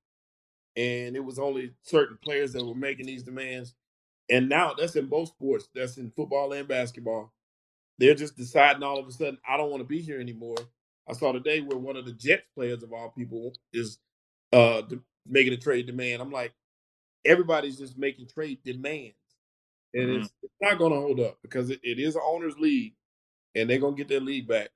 and 0.77 1.17
it 1.17 1.25
was 1.25 1.39
only 1.39 1.75
certain 1.83 2.19
players 2.25 2.53
that 2.55 2.65
were 2.65 2.75
making 2.75 3.07
these 3.07 3.23
demands. 3.25 3.75
And 4.31 4.49
now 4.49 4.75
that's 4.75 4.97
in 4.97 5.07
both 5.09 5.31
sports. 5.31 5.69
That's 5.75 5.99
in 5.99 6.13
football 6.13 6.53
and 6.55 6.69
basketball. 6.69 7.33
They're 7.99 8.15
just 8.15 8.37
deciding 8.37 8.83
all 8.83 8.99
of 8.99 9.07
a 9.07 9.13
sudden, 9.13 9.39
I 9.49 9.57
don't 9.57 9.71
want 9.71 9.83
to 9.83 9.89
be 9.89 10.01
here 10.01 10.21
anymore. 10.21 10.57
I 11.09 11.13
saw 11.13 11.33
today 11.33 11.61
where 11.61 11.79
one 11.79 11.97
of 11.97 12.07
the 12.07 12.13
Jets 12.13 12.47
players 12.55 12.83
of 12.83 12.93
all 12.93 13.11
people 13.11 13.55
is 13.73 13.99
uh 14.53 14.83
making 15.27 15.53
a 15.55 15.57
trade 15.59 15.87
demand. 15.87 16.23
I'm 16.23 16.31
like, 16.33 16.53
everybody's 17.27 17.79
just 17.79 17.99
making 17.99 18.29
trade 18.29 18.61
demands, 18.65 19.17
and 19.95 20.11
Mhm. 20.11 20.19
it's, 20.21 20.33
it's 20.43 20.55
not 20.61 20.79
going 20.79 20.93
to 20.93 21.01
hold 21.01 21.21
up 21.21 21.39
because 21.43 21.71
it, 21.71 21.81
it 21.83 21.99
is 21.99 22.17
an 22.17 22.23
owners' 22.25 22.59
league, 22.59 22.95
and 23.55 23.69
they're 23.71 23.79
going 23.79 23.95
to 23.97 23.99
get 23.99 24.09
their 24.09 24.21
league 24.21 24.49
back. 24.49 24.71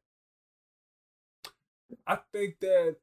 I 2.07 2.19
think 2.33 2.61
that 2.61 2.97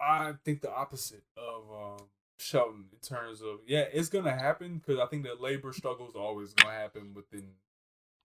I 0.00 0.34
think 0.44 0.62
the 0.62 0.72
opposite 0.72 1.24
of 1.36 1.64
um, 2.00 2.06
Shelton 2.38 2.86
in 2.92 2.98
terms 3.00 3.40
of 3.42 3.60
yeah, 3.66 3.84
it's 3.92 4.08
gonna 4.08 4.32
happen 4.34 4.78
because 4.78 5.00
I 5.00 5.06
think 5.06 5.24
that 5.24 5.40
labor 5.40 5.72
struggles 5.72 6.14
are 6.14 6.22
always 6.22 6.54
gonna 6.54 6.72
happen 6.74 7.14
within 7.14 7.52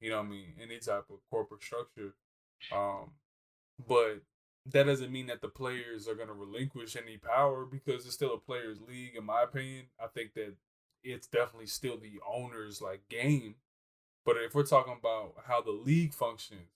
you 0.02 0.10
know 0.10 0.18
what 0.20 0.28
I 0.28 0.30
mean 0.30 0.54
any 0.62 0.80
type 0.80 1.06
of 1.10 1.20
corporate 1.30 1.64
structure. 1.64 2.14
Um, 2.72 3.12
but 3.88 4.22
that 4.68 4.84
doesn't 4.86 5.12
mean 5.12 5.28
that 5.28 5.42
the 5.42 5.50
players 5.50 6.08
are 6.08 6.16
gonna 6.16 6.34
relinquish 6.34 6.96
any 6.96 7.18
power 7.18 7.66
because 7.66 8.06
it's 8.06 8.16
still 8.16 8.34
a 8.36 8.40
players' 8.40 8.82
league. 8.82 9.16
In 9.16 9.26
my 9.26 9.44
opinion, 9.44 9.88
I 10.00 10.08
think 10.08 10.34
that 10.36 10.56
it's 11.04 11.28
definitely 11.28 11.68
still 11.68 11.98
the 11.98 12.20
owners' 12.28 12.82
like 12.82 13.08
game. 13.10 13.56
But 14.26 14.38
if 14.38 14.56
we're 14.56 14.64
talking 14.66 14.96
about 14.98 15.34
how 15.46 15.62
the 15.62 15.72
league 15.72 16.14
functions, 16.14 16.70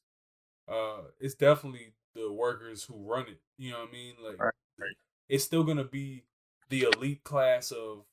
uh, 0.67 1.03
it's 1.19 1.33
definitely 1.35 1.93
the 2.13 2.31
workers 2.31 2.83
who 2.83 2.95
run 2.95 3.27
it. 3.27 3.39
You 3.57 3.71
know 3.71 3.79
what 3.79 3.89
I 3.89 3.91
mean? 3.91 4.13
Like, 4.23 4.39
Right, 4.41 4.53
right. 4.77 4.95
it's 5.29 5.43
still 5.43 5.63
gonna 5.63 5.83
be 5.85 6.23
the 6.69 6.83
elite 6.93 7.23
class 7.23 7.71
of 7.71 8.03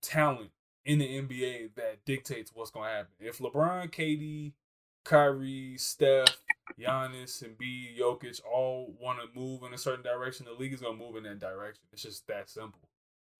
talent 0.00 0.50
in 0.84 0.98
the 0.98 1.18
NBA 1.18 1.74
that 1.74 2.04
dictates 2.04 2.52
what's 2.54 2.70
gonna 2.70 2.88
happen. 2.88 3.12
If 3.18 3.38
LeBron, 3.38 3.90
KD, 3.90 4.52
Kyrie, 5.04 5.76
Steph, 5.78 6.36
Giannis, 6.78 7.42
and 7.42 7.58
B, 7.58 7.96
Jokic 7.98 8.40
all 8.44 8.94
want 9.00 9.18
to 9.20 9.38
move 9.38 9.62
in 9.64 9.74
a 9.74 9.78
certain 9.78 10.04
direction, 10.04 10.46
the 10.46 10.52
league 10.52 10.72
is 10.72 10.80
gonna 10.80 10.96
move 10.96 11.16
in 11.16 11.24
that 11.24 11.40
direction. 11.40 11.82
It's 11.92 12.02
just 12.02 12.26
that 12.28 12.48
simple. 12.48 12.88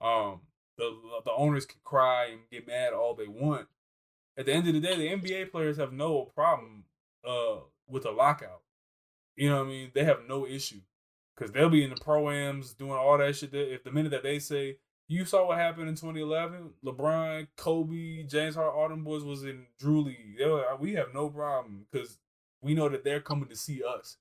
Um, 0.01 0.41
the 0.79 0.97
the 1.25 1.33
owners 1.33 1.67
can 1.67 1.81
cry 1.85 2.27
and 2.27 2.41
get 2.51 2.67
mad 2.67 2.95
all 2.95 3.15
they 3.15 3.29
want. 3.29 3.69
At 4.39 4.47
the 4.47 4.53
end 4.53 4.69
of 4.69 4.75
the 4.75 4.81
day, 4.81 4.97
the 4.97 5.09
NBA 5.09 5.51
players 5.51 5.77
have 5.77 5.93
no 5.93 6.31
problem 6.35 6.85
uh 7.27 7.57
with 7.87 8.07
a 8.07 8.11
lockout. 8.11 8.63
You 9.37 9.51
know 9.51 9.59
what 9.59 9.67
I 9.67 9.71
mean? 9.71 9.91
They 9.95 10.05
have 10.05 10.21
no 10.27 10.47
issue 10.47 10.81
because 11.37 11.53
they'll 11.53 11.69
be 11.69 11.85
in 11.85 11.91
the 11.91 11.97
proams 11.97 12.77
doing 12.77 12.93
all 12.93 13.19
that 13.19 13.37
shit. 13.37 13.53
That 13.53 13.73
if 13.73 13.85
the 13.85 13.93
minute 13.93 14.11
that 14.11 14.23
they 14.23 14.39
say 14.39 14.79
you 15.09 15.25
saw 15.25 15.47
what 15.47 15.59
happened 15.59 15.89
in 15.89 15.95
2011, 15.95 16.71
LeBron, 16.85 17.49
Kobe, 17.57 18.25
James 18.25 18.55
Harden, 18.55 18.75
all 18.79 18.89
them 18.91 19.05
boys 19.05 19.25
was 19.25 19.43
in 19.43 19.65
Drew 19.79 20.03
League. 20.03 20.37
Like, 20.39 20.79
we 20.79 20.93
have 20.95 21.15
no 21.15 21.31
problem 21.31 21.87
because 21.91 22.19
we 22.61 22.75
know 22.75 22.91
that 22.91 23.05
they're 23.05 23.21
coming 23.21 23.49
to 23.49 23.57
see 23.57 23.83
us. 23.83 24.19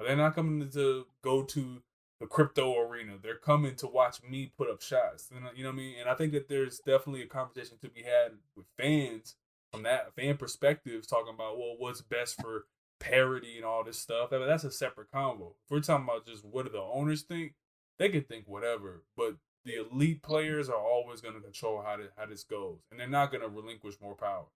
They're 0.00 0.16
not 0.16 0.36
coming 0.36 0.70
to 0.70 1.04
go 1.22 1.42
to 1.42 1.82
the 2.20 2.26
crypto 2.26 2.78
arena. 2.78 3.14
They're 3.22 3.36
coming 3.36 3.76
to 3.76 3.86
watch 3.86 4.22
me 4.22 4.52
put 4.56 4.70
up 4.70 4.82
shots. 4.82 5.30
You 5.34 5.40
know, 5.40 5.50
you 5.54 5.64
know 5.64 5.70
what 5.70 5.74
I 5.74 5.78
mean? 5.78 5.94
And 6.00 6.08
I 6.08 6.14
think 6.14 6.32
that 6.32 6.48
there's 6.48 6.78
definitely 6.80 7.22
a 7.22 7.26
conversation 7.26 7.78
to 7.82 7.88
be 7.88 8.02
had 8.02 8.32
with 8.56 8.66
fans 8.78 9.36
from 9.72 9.84
that 9.84 10.14
fan 10.14 10.36
perspective, 10.36 11.06
talking 11.08 11.34
about 11.34 11.58
well, 11.58 11.76
what's 11.78 12.02
best 12.02 12.40
for 12.40 12.66
parity 13.00 13.56
and 13.56 13.64
all 13.64 13.84
this 13.84 13.98
stuff. 13.98 14.30
That- 14.30 14.46
That's 14.46 14.64
a 14.64 14.70
separate 14.70 15.10
convo. 15.12 15.52
If 15.64 15.70
we're 15.70 15.80
talking 15.80 16.04
about 16.04 16.26
just 16.26 16.44
what 16.44 16.66
do 16.66 16.72
the 16.72 16.80
owners 16.82 17.22
think, 17.22 17.54
they 17.98 18.08
can 18.08 18.22
think 18.24 18.46
whatever, 18.48 19.02
but 19.16 19.36
the 19.64 19.76
elite 19.76 20.22
players 20.22 20.68
are 20.70 20.76
always 20.76 21.20
going 21.20 21.34
to 21.34 21.40
control 21.40 21.82
how 21.82 21.96
this, 21.98 22.10
how 22.16 22.26
this 22.26 22.44
goes, 22.44 22.78
and 22.90 22.98
they're 22.98 23.08
not 23.08 23.30
going 23.30 23.42
to 23.42 23.48
relinquish 23.48 23.96
more 24.00 24.14
power. 24.14 24.46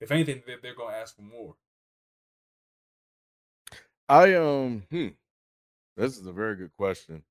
If 0.00 0.10
anything, 0.10 0.42
they're 0.46 0.74
going 0.74 0.92
to 0.94 0.98
ask 1.00 1.16
for 1.16 1.22
more. 1.22 1.56
I 4.08 4.34
um 4.34 4.82
hmm. 4.90 5.08
This 5.96 6.18
is 6.18 6.26
a 6.26 6.32
very 6.32 6.56
good 6.56 6.72
question. 6.76 7.22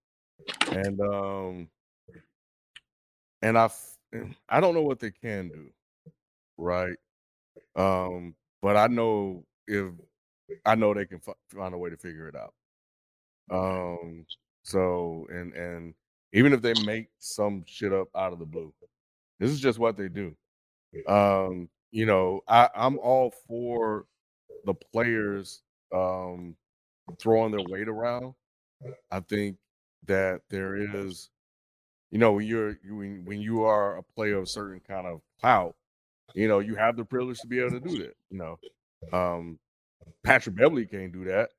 And 0.71 0.99
um 1.01 1.69
and 3.41 3.57
I 3.57 3.65
f- 3.65 3.97
I 4.49 4.59
don't 4.59 4.75
know 4.75 4.83
what 4.83 4.99
they 4.99 5.11
can 5.11 5.49
do. 5.49 5.69
Right? 6.57 6.97
Um 7.75 8.35
but 8.61 8.77
I 8.77 8.87
know 8.87 9.45
if 9.67 9.93
I 10.65 10.75
know 10.75 10.93
they 10.93 11.05
can 11.05 11.19
fi- 11.19 11.33
find 11.49 11.73
a 11.73 11.77
way 11.77 11.89
to 11.91 11.97
figure 11.97 12.29
it 12.29 12.35
out. 12.35 12.53
Um 13.51 14.25
so 14.63 15.27
and 15.31 15.53
and 15.53 15.93
even 16.33 16.53
if 16.53 16.61
they 16.61 16.73
make 16.73 17.09
some 17.19 17.63
shit 17.67 17.93
up 17.93 18.09
out 18.15 18.33
of 18.33 18.39
the 18.39 18.45
blue. 18.45 18.73
This 19.39 19.51
is 19.51 19.59
just 19.61 19.79
what 19.79 19.97
they 19.97 20.09
do. 20.09 20.35
Um 21.07 21.69
you 21.91 22.05
know, 22.05 22.41
I 22.47 22.69
I'm 22.75 22.99
all 22.99 23.33
for 23.47 24.05
the 24.65 24.73
players 24.75 25.63
um 25.93 26.55
throwing 27.19 27.51
their 27.51 27.61
weight 27.61 27.89
around. 27.89 28.33
I 29.11 29.19
think 29.21 29.57
that 30.07 30.41
there 30.49 30.75
is, 30.75 31.29
you 32.09 32.17
know, 32.17 32.33
when 32.33 32.45
you're 32.45 32.77
when 32.87 33.23
when 33.25 33.41
you 33.41 33.63
are 33.63 33.97
a 33.97 34.03
player 34.03 34.37
of 34.37 34.49
certain 34.49 34.81
kind 34.87 35.07
of 35.07 35.21
clout, 35.39 35.75
you 36.33 36.47
know, 36.47 36.59
you 36.59 36.75
have 36.75 36.97
the 36.97 37.05
privilege 37.05 37.39
to 37.41 37.47
be 37.47 37.59
able 37.59 37.71
to 37.71 37.79
do 37.79 37.97
that. 37.99 38.15
You 38.29 38.37
know, 38.37 38.59
um, 39.17 39.59
Patrick 40.23 40.55
Beverley 40.55 40.85
can't 40.85 41.11
do 41.11 41.25
that. 41.25 41.51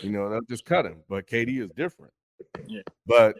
You 0.00 0.10
know, 0.10 0.30
they'll 0.30 0.40
just 0.48 0.64
cut 0.64 0.86
him. 0.86 1.02
But 1.08 1.26
KD 1.26 1.60
is 1.60 1.70
different. 1.76 2.12
Yeah. 2.66 2.82
But 3.06 3.36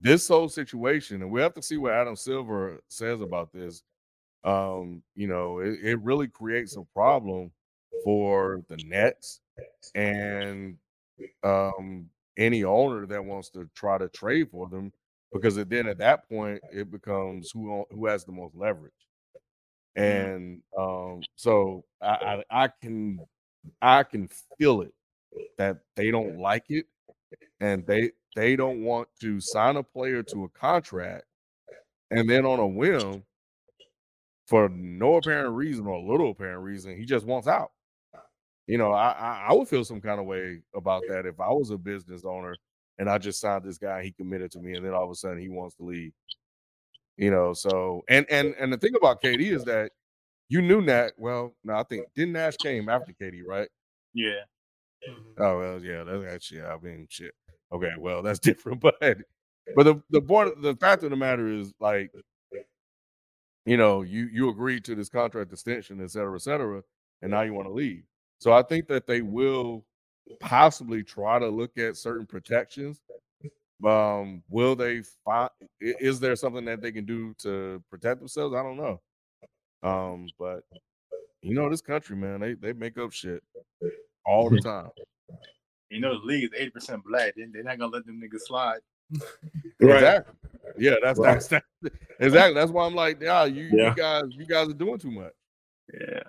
this 0.00 0.26
whole 0.26 0.48
situation, 0.48 1.22
and 1.22 1.30
we 1.30 1.40
have 1.40 1.54
to 1.54 1.62
see 1.62 1.76
what 1.76 1.92
Adam 1.92 2.16
Silver 2.16 2.80
says 2.88 3.20
about 3.20 3.52
this. 3.52 3.82
Um, 4.42 5.02
you 5.14 5.26
know, 5.26 5.58
it, 5.58 5.78
it 5.82 6.00
really 6.00 6.28
creates 6.28 6.76
a 6.76 6.82
problem 6.94 7.50
for 8.04 8.62
the 8.68 8.78
Nets 8.86 9.40
and 9.94 10.76
um 11.42 12.08
any 12.36 12.64
owner 12.64 13.06
that 13.06 13.24
wants 13.24 13.50
to 13.50 13.68
try 13.74 13.98
to 13.98 14.08
trade 14.08 14.50
for 14.50 14.68
them 14.68 14.92
because 15.32 15.56
it- 15.56 15.68
then 15.70 15.86
at 15.88 15.98
that 15.98 16.28
point 16.28 16.62
it 16.72 16.90
becomes 16.90 17.50
who 17.52 17.84
who 17.90 18.06
has 18.06 18.24
the 18.24 18.32
most 18.32 18.54
leverage. 18.56 18.92
And 19.96 20.62
um 20.78 21.26
so 21.36 21.84
I, 22.00 22.42
I 22.50 22.64
i 22.64 22.68
can 22.68 23.26
i 23.82 24.02
can 24.04 24.28
feel 24.58 24.82
it 24.82 24.94
that 25.58 25.78
they 25.96 26.10
don't 26.10 26.38
like 26.38 26.66
it 26.70 26.86
and 27.60 27.86
they 27.86 28.12
they 28.36 28.56
don't 28.56 28.82
want 28.84 29.08
to 29.22 29.40
sign 29.40 29.76
a 29.76 29.82
player 29.84 30.22
to 30.24 30.44
a 30.44 30.50
contract 30.50 31.26
and 32.10 32.28
then 32.30 32.46
on 32.46 32.60
a 32.60 32.66
whim 32.68 33.24
for 34.46 34.68
no 34.68 35.16
apparent 35.16 35.54
reason 35.54 35.86
or 35.86 35.94
a 35.94 36.02
little 36.02 36.30
apparent 36.30 36.62
reason 36.62 36.96
he 36.96 37.04
just 37.04 37.26
wants 37.26 37.46
out 37.48 37.72
you 38.70 38.78
know, 38.78 38.92
I, 38.92 39.10
I 39.10 39.46
I 39.48 39.52
would 39.52 39.66
feel 39.68 39.84
some 39.84 40.00
kind 40.00 40.20
of 40.20 40.26
way 40.26 40.60
about 40.76 41.02
that 41.08 41.26
if 41.26 41.40
I 41.40 41.48
was 41.48 41.70
a 41.70 41.76
business 41.76 42.24
owner 42.24 42.54
and 42.98 43.10
I 43.10 43.18
just 43.18 43.40
signed 43.40 43.64
this 43.64 43.78
guy, 43.78 44.04
he 44.04 44.12
committed 44.12 44.52
to 44.52 44.60
me, 44.60 44.74
and 44.76 44.86
then 44.86 44.94
all 44.94 45.04
of 45.04 45.10
a 45.10 45.14
sudden 45.16 45.40
he 45.40 45.48
wants 45.48 45.74
to 45.76 45.82
leave. 45.82 46.12
You 47.16 47.32
know, 47.32 47.52
so 47.52 48.02
and 48.08 48.26
and 48.30 48.54
and 48.60 48.72
the 48.72 48.78
thing 48.78 48.94
about 48.96 49.20
KD 49.22 49.40
is 49.50 49.64
that 49.64 49.90
you 50.48 50.62
knew 50.62 50.84
that. 50.86 51.14
Well, 51.18 51.54
no, 51.64 51.74
I 51.74 51.82
think 51.82 52.06
didn't 52.14 52.34
Nash 52.34 52.56
came 52.58 52.88
after 52.88 53.12
KD, 53.12 53.42
right? 53.44 53.68
Yeah. 54.14 54.42
Mm-hmm. 55.08 55.42
Oh 55.42 55.58
well, 55.58 55.82
yeah, 55.82 56.04
that's 56.04 56.32
actually 56.32 56.62
I 56.62 56.78
mean 56.78 57.08
shit. 57.10 57.34
Okay, 57.72 57.90
well 57.98 58.22
that's 58.22 58.38
different, 58.50 58.80
but 58.80 58.96
but 59.74 59.84
the 59.84 60.02
the 60.10 60.22
point 60.22 60.62
the 60.62 60.76
fact 60.76 61.02
of 61.02 61.10
the 61.10 61.16
matter 61.16 61.48
is 61.48 61.74
like, 61.80 62.12
you 63.66 63.76
know, 63.76 64.02
you 64.02 64.28
you 64.32 64.48
agreed 64.50 64.84
to 64.84 64.94
this 64.94 65.08
contract 65.08 65.52
extension, 65.52 66.00
et 66.02 66.10
cetera, 66.10 66.36
et 66.36 66.42
cetera, 66.42 66.82
and 67.22 67.32
now 67.32 67.42
you 67.42 67.54
want 67.54 67.66
to 67.68 67.74
leave. 67.74 68.04
So 68.40 68.52
I 68.52 68.62
think 68.62 68.88
that 68.88 69.06
they 69.06 69.20
will 69.22 69.84
possibly 70.40 71.02
try 71.02 71.38
to 71.38 71.48
look 71.48 71.76
at 71.78 71.96
certain 71.96 72.26
protections. 72.26 73.00
Um, 73.86 74.42
will 74.48 74.74
they 74.74 75.02
find? 75.24 75.50
Is 75.80 76.20
there 76.20 76.34
something 76.36 76.64
that 76.64 76.80
they 76.82 76.90
can 76.92 77.04
do 77.04 77.34
to 77.38 77.82
protect 77.90 78.18
themselves? 78.18 78.54
I 78.54 78.62
don't 78.62 78.76
know. 78.76 79.00
Um, 79.82 80.26
but 80.38 80.60
you 81.42 81.54
know, 81.54 81.70
this 81.70 81.80
country, 81.80 82.16
man, 82.16 82.40
they 82.40 82.54
they 82.54 82.72
make 82.72 82.98
up 82.98 83.12
shit 83.12 83.42
all 84.26 84.50
the 84.50 84.58
time. 84.64 84.88
You 85.90 86.00
know 86.00 86.18
the 86.20 86.26
league 86.26 86.44
is 86.44 86.50
eighty 86.56 86.70
percent 86.70 87.02
black. 87.04 87.34
They- 87.36 87.46
They're 87.52 87.62
not 87.62 87.78
gonna 87.78 87.92
let 87.92 88.06
them 88.06 88.20
niggas 88.22 88.40
slide. 88.46 88.80
Exactly. 89.80 90.34
Yeah, 90.78 90.96
that's 91.02 91.18
Right. 91.18 91.32
that's 91.32 91.48
that, 91.48 91.64
exactly. 92.20 92.54
That's 92.54 92.70
why 92.70 92.84
I'm 92.86 92.94
like, 92.94 93.20
yeah, 93.20 93.44
you, 93.44 93.70
Yeah. 93.72 93.88
you 93.88 93.94
guys, 93.96 94.22
you 94.30 94.46
guys 94.46 94.68
are 94.68 94.74
doing 94.74 94.98
too 94.98 95.10
much. 95.10 95.32
Yeah. 95.92 96.20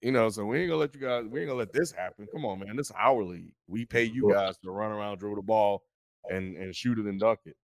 You 0.00 0.12
know, 0.12 0.28
so 0.28 0.44
we 0.44 0.60
ain't 0.60 0.68
gonna 0.68 0.80
let 0.80 0.94
you 0.94 1.00
guys, 1.00 1.24
we 1.28 1.40
ain't 1.40 1.48
gonna 1.48 1.58
let 1.58 1.72
this 1.72 1.90
happen. 1.90 2.28
Come 2.32 2.44
on, 2.44 2.60
man. 2.60 2.76
This 2.76 2.90
is 2.90 2.96
our 2.96 3.22
league. 3.24 3.52
We 3.66 3.84
pay 3.84 4.04
you 4.04 4.32
guys 4.32 4.56
to 4.58 4.70
run 4.70 4.92
around, 4.92 5.18
dribble 5.18 5.36
the 5.36 5.42
ball, 5.42 5.82
and 6.30 6.56
and 6.56 6.74
shoot 6.74 6.98
it 6.98 7.06
and 7.06 7.18
dunk 7.18 7.40
it. 7.46 7.56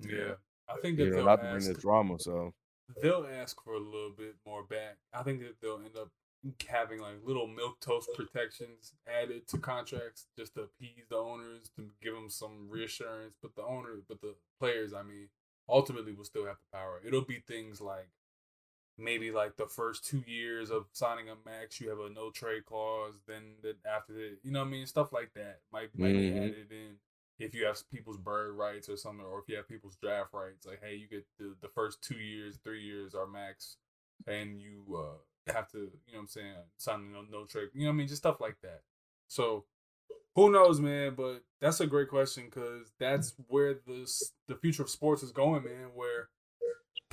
Yeah, 0.00 0.34
I 0.68 0.78
think 0.82 0.98
that 0.98 1.10
they'll 1.10 1.24
not 1.24 1.42
to 1.42 1.50
bring 1.50 1.66
this 1.66 1.78
drama. 1.78 2.18
So 2.18 2.52
they'll 3.00 3.26
ask 3.40 3.62
for 3.64 3.74
a 3.74 3.78
little 3.78 4.12
bit 4.16 4.36
more 4.46 4.62
back. 4.62 4.98
I 5.14 5.22
think 5.22 5.40
that 5.40 5.54
they'll 5.62 5.80
end 5.82 5.96
up 5.98 6.10
having 6.68 7.00
like 7.00 7.14
little 7.24 7.46
milk 7.46 7.80
toast 7.80 8.10
protections 8.14 8.92
added 9.06 9.48
to 9.48 9.58
contracts 9.58 10.26
just 10.38 10.54
to 10.54 10.62
appease 10.62 11.06
the 11.08 11.16
owners 11.16 11.70
to 11.76 11.88
give 12.02 12.12
them 12.12 12.28
some 12.28 12.68
reassurance. 12.68 13.36
But 13.40 13.54
the 13.56 13.62
owners, 13.62 14.02
but 14.06 14.20
the 14.20 14.34
players, 14.60 14.92
I 14.92 15.02
mean, 15.02 15.28
ultimately 15.68 16.12
will 16.12 16.24
still 16.24 16.44
have 16.44 16.56
the 16.70 16.76
power. 16.76 17.00
It'll 17.02 17.24
be 17.24 17.42
things 17.46 17.80
like 17.80 18.10
maybe 18.98 19.30
like 19.30 19.56
the 19.56 19.66
first 19.66 20.04
two 20.06 20.22
years 20.26 20.70
of 20.70 20.86
signing 20.92 21.28
a 21.28 21.36
max, 21.44 21.80
you 21.80 21.88
have 21.90 22.00
a 22.00 22.10
no 22.10 22.30
trade 22.30 22.64
clause. 22.64 23.14
Then 23.26 23.56
that 23.62 23.76
after 23.86 24.12
that, 24.14 24.38
you 24.42 24.52
know 24.52 24.60
what 24.60 24.68
I 24.68 24.70
mean, 24.70 24.86
stuff 24.86 25.12
like 25.12 25.32
that 25.34 25.60
might 25.72 25.90
might 25.98 26.16
be 26.16 26.30
Mhm. 26.30 26.36
added 26.36 26.72
in 26.72 26.98
if 27.38 27.54
you 27.54 27.64
have 27.66 27.78
people's 27.90 28.16
bird 28.18 28.54
rights 28.54 28.88
or 28.88 28.96
something, 28.96 29.24
or 29.26 29.40
if 29.40 29.48
you 29.48 29.56
have 29.56 29.68
people's 29.68 29.96
draft 29.96 30.32
rights, 30.32 30.66
like 30.66 30.80
hey, 30.82 30.94
you 30.96 31.08
get 31.08 31.26
the, 31.38 31.56
the 31.60 31.68
first 31.68 32.02
two 32.02 32.18
years, 32.18 32.58
three 32.62 32.82
years 32.82 33.14
are 33.14 33.26
max, 33.26 33.76
and 34.26 34.60
you 34.60 34.84
uh, 34.96 35.52
have 35.52 35.68
to, 35.72 35.78
you 35.78 36.12
know 36.12 36.18
what 36.18 36.20
I'm 36.20 36.28
saying, 36.28 36.54
sign 36.76 37.12
no, 37.12 37.22
no 37.22 37.44
trade, 37.46 37.70
you 37.74 37.82
know 37.82 37.88
what 37.88 37.94
I 37.94 37.96
mean, 37.96 38.08
just 38.08 38.22
stuff 38.22 38.40
like 38.40 38.56
that. 38.62 38.82
So 39.28 39.64
who 40.34 40.50
knows, 40.50 40.80
man? 40.80 41.14
But 41.16 41.44
that's 41.60 41.80
a 41.80 41.86
great 41.86 42.08
question 42.08 42.44
because 42.46 42.92
that's 42.98 43.34
where 43.48 43.74
this 43.86 44.32
the 44.48 44.56
future 44.56 44.82
of 44.82 44.90
sports 44.90 45.22
is 45.22 45.32
going, 45.32 45.64
man. 45.64 45.90
Where 45.94 46.28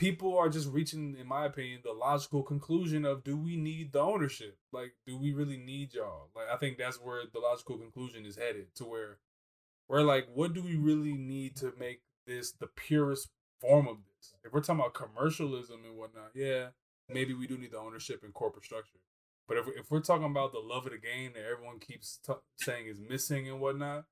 people 0.01 0.35
are 0.35 0.49
just 0.49 0.67
reaching, 0.67 1.15
in 1.19 1.27
my 1.27 1.45
opinion, 1.45 1.79
the 1.83 1.93
logical 1.93 2.41
conclusion 2.41 3.05
of 3.05 3.23
do 3.23 3.37
we 3.37 3.55
need 3.55 3.93
the 3.93 3.99
ownership? 3.99 4.57
Like, 4.73 4.93
do 5.05 5.15
we 5.15 5.31
really 5.31 5.57
need 5.57 5.93
y'all? 5.93 6.29
Like, 6.35 6.47
I 6.51 6.57
think 6.57 6.79
that's 6.79 6.97
where 6.97 7.21
the 7.31 7.39
logical 7.39 7.77
conclusion 7.77 8.25
is 8.25 8.35
headed 8.35 8.73
to 8.75 8.83
where 8.83 9.19
we're 9.87 10.01
like, 10.01 10.27
what 10.33 10.53
do 10.53 10.63
we 10.63 10.75
really 10.75 11.13
need 11.13 11.55
to 11.57 11.71
make 11.79 12.01
this 12.25 12.51
the 12.51 12.65
purest 12.65 13.29
form 13.59 13.87
of 13.87 13.97
this? 13.97 14.33
If 14.43 14.51
we're 14.51 14.61
talking 14.61 14.79
about 14.79 14.95
commercialism 14.95 15.81
and 15.85 15.95
whatnot, 15.95 16.31
yeah, 16.33 16.69
maybe 17.07 17.35
we 17.35 17.45
do 17.45 17.59
need 17.59 17.71
the 17.71 17.77
ownership 17.77 18.23
and 18.23 18.33
corporate 18.33 18.65
structure. 18.65 19.01
But 19.47 19.57
if 19.57 19.67
if 19.67 19.91
we're 19.91 19.99
talking 19.99 20.25
about 20.25 20.51
the 20.51 20.59
love 20.59 20.87
of 20.87 20.93
the 20.93 20.97
game 20.97 21.33
that 21.35 21.45
everyone 21.45 21.77
keeps 21.77 22.19
t- 22.25 22.33
saying 22.55 22.87
is 22.87 22.99
missing 22.99 23.47
and 23.47 23.61
whatnot, 23.61 24.05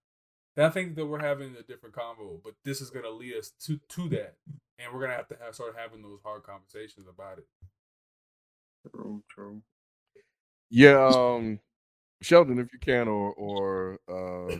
then 0.55 0.65
I 0.65 0.69
think 0.69 0.95
that 0.95 1.05
we're 1.05 1.19
having 1.19 1.55
a 1.55 1.63
different 1.63 1.95
convo. 1.95 2.39
But 2.43 2.53
this 2.63 2.81
is 2.81 2.89
gonna 2.89 3.09
lead 3.09 3.35
us 3.35 3.51
to 3.65 3.79
to 3.89 4.09
that, 4.09 4.35
and 4.77 4.93
we're 4.93 5.01
gonna 5.01 5.13
have 5.13 5.27
to 5.29 5.37
have, 5.41 5.55
start 5.55 5.75
having 5.77 6.01
those 6.01 6.19
hard 6.23 6.43
conversations 6.43 7.07
about 7.07 7.39
it. 7.39 7.47
True, 8.91 9.23
true. 9.29 9.61
Yeah, 10.69 11.07
um, 11.13 11.59
Sheldon, 12.21 12.59
if 12.59 12.71
you 12.73 12.79
can, 12.79 13.07
or 13.07 13.33
or 13.33 13.99
uh, 14.07 14.57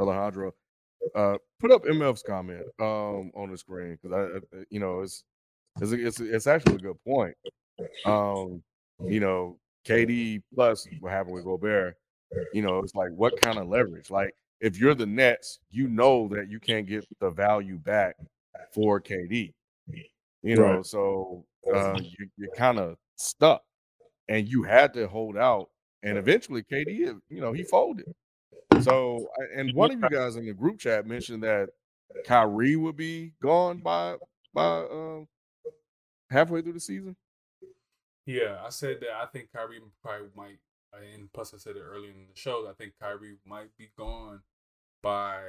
Alejandro, 0.00 0.52
uh, 1.14 1.38
put 1.58 1.72
up 1.72 1.84
MF's 1.84 2.22
comment 2.22 2.64
um 2.78 3.30
on 3.34 3.50
the 3.50 3.58
screen 3.58 3.98
because 4.00 4.12
I, 4.12 4.56
I, 4.56 4.62
you 4.70 4.80
know, 4.80 5.00
it's 5.00 5.24
it's 5.80 5.92
it's 5.92 6.20
it's 6.20 6.46
actually 6.46 6.76
a 6.76 6.78
good 6.78 7.04
point. 7.04 7.34
Um, 8.04 8.62
you 9.04 9.20
know, 9.20 9.58
KD 9.86 10.42
plus 10.54 10.86
what 11.00 11.12
happened 11.12 11.34
with 11.34 11.44
Gobert, 11.44 11.96
you 12.52 12.62
know, 12.62 12.78
it's 12.80 12.94
like 12.94 13.10
what 13.14 13.40
kind 13.40 13.58
of 13.58 13.68
leverage? 13.68 14.10
Like 14.10 14.34
if 14.60 14.78
you're 14.78 14.94
the 14.94 15.06
Nets, 15.06 15.58
you 15.70 15.88
know 15.88 16.28
that 16.28 16.48
you 16.50 16.60
can't 16.60 16.86
get 16.86 17.06
the 17.20 17.30
value 17.30 17.78
back 17.78 18.16
for 18.74 19.00
KD. 19.00 19.52
You 20.42 20.56
know, 20.56 20.62
Right. 20.76 20.86
so 20.86 21.44
uh, 21.72 21.98
you, 22.00 22.28
you're 22.36 22.54
kind 22.54 22.78
of 22.78 22.96
stuck, 23.16 23.62
and 24.28 24.48
you 24.48 24.62
had 24.62 24.94
to 24.94 25.06
hold 25.08 25.36
out. 25.36 25.68
And 26.02 26.16
eventually, 26.16 26.62
KD, 26.62 27.20
you 27.28 27.40
know, 27.40 27.52
he 27.52 27.62
folded. 27.62 28.06
So, 28.80 29.26
and 29.54 29.74
one 29.74 29.90
of 29.90 30.00
you 30.00 30.08
guys 30.08 30.36
in 30.36 30.46
the 30.46 30.54
group 30.54 30.78
chat 30.78 31.06
mentioned 31.06 31.42
that 31.42 31.68
Kyrie 32.24 32.76
would 32.76 32.96
be 32.96 33.34
gone 33.42 33.78
by 33.78 34.16
by 34.54 34.78
um, 34.90 35.28
halfway 36.30 36.62
through 36.62 36.72
the 36.72 36.80
season. 36.80 37.16
Yeah, 38.26 38.58
I 38.64 38.70
said 38.70 39.00
that 39.00 39.10
I 39.20 39.26
think 39.26 39.48
Kyrie 39.52 39.80
probably 40.02 40.28
might, 40.34 40.58
uh, 40.94 40.98
and 41.14 41.30
plus 41.32 41.52
I 41.52 41.58
said 41.58 41.76
it 41.76 41.82
earlier 41.82 42.10
in 42.10 42.26
the 42.32 42.40
show. 42.40 42.66
I 42.68 42.72
think 42.74 42.94
Kyrie 43.00 43.36
might 43.44 43.76
be 43.76 43.90
gone 43.98 44.40
by 45.02 45.40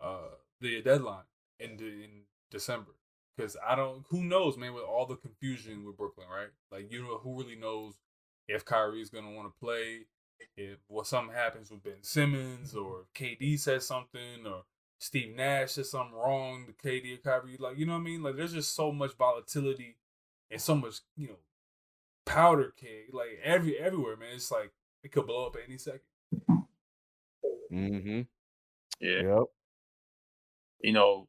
uh 0.00 0.36
the 0.60 0.82
deadline 0.82 1.24
in 1.60 1.76
the, 1.76 1.86
in 1.86 2.10
December. 2.50 2.92
Because 3.36 3.56
I 3.64 3.76
don't, 3.76 4.04
who 4.10 4.24
knows, 4.24 4.56
man, 4.56 4.74
with 4.74 4.82
all 4.82 5.06
the 5.06 5.14
confusion 5.14 5.84
with 5.84 5.96
Brooklyn, 5.96 6.26
right? 6.28 6.48
Like 6.72 6.90
you 6.90 7.02
know, 7.02 7.18
who 7.18 7.38
really 7.38 7.56
knows 7.56 7.94
if 8.48 8.64
Kyrie's 8.64 9.10
gonna 9.10 9.30
want 9.30 9.48
to 9.48 9.64
play, 9.64 10.06
if 10.56 10.78
what 10.88 11.06
something 11.06 11.34
happens 11.34 11.70
with 11.70 11.84
Ben 11.84 12.02
Simmons, 12.02 12.74
or 12.74 13.02
if 13.02 13.12
KD 13.14 13.58
says 13.58 13.86
something, 13.86 14.44
or 14.44 14.62
Steve 14.98 15.36
Nash 15.36 15.72
says 15.72 15.90
something 15.90 16.16
wrong 16.16 16.66
to 16.66 16.72
KD 16.72 17.14
or 17.14 17.18
Kyrie. 17.18 17.56
Like 17.58 17.78
you 17.78 17.86
know 17.86 17.92
what 17.92 18.00
I 18.00 18.04
mean? 18.04 18.22
Like 18.22 18.36
there's 18.36 18.52
just 18.52 18.74
so 18.74 18.90
much 18.90 19.16
volatility 19.16 19.96
and 20.50 20.60
so 20.60 20.74
much, 20.74 20.96
you 21.16 21.28
know, 21.28 21.38
powder 22.26 22.74
keg, 22.78 23.12
like 23.12 23.38
every 23.44 23.78
everywhere, 23.78 24.16
man. 24.16 24.30
It's 24.34 24.50
like 24.50 24.72
it 25.04 25.12
could 25.12 25.26
blow 25.26 25.46
up 25.46 25.56
any 25.64 25.78
second. 25.78 26.00
Mm-hmm. 27.72 28.22
Yeah. 29.00 29.22
Yep. 29.22 29.44
You 30.80 30.92
know, 30.92 31.28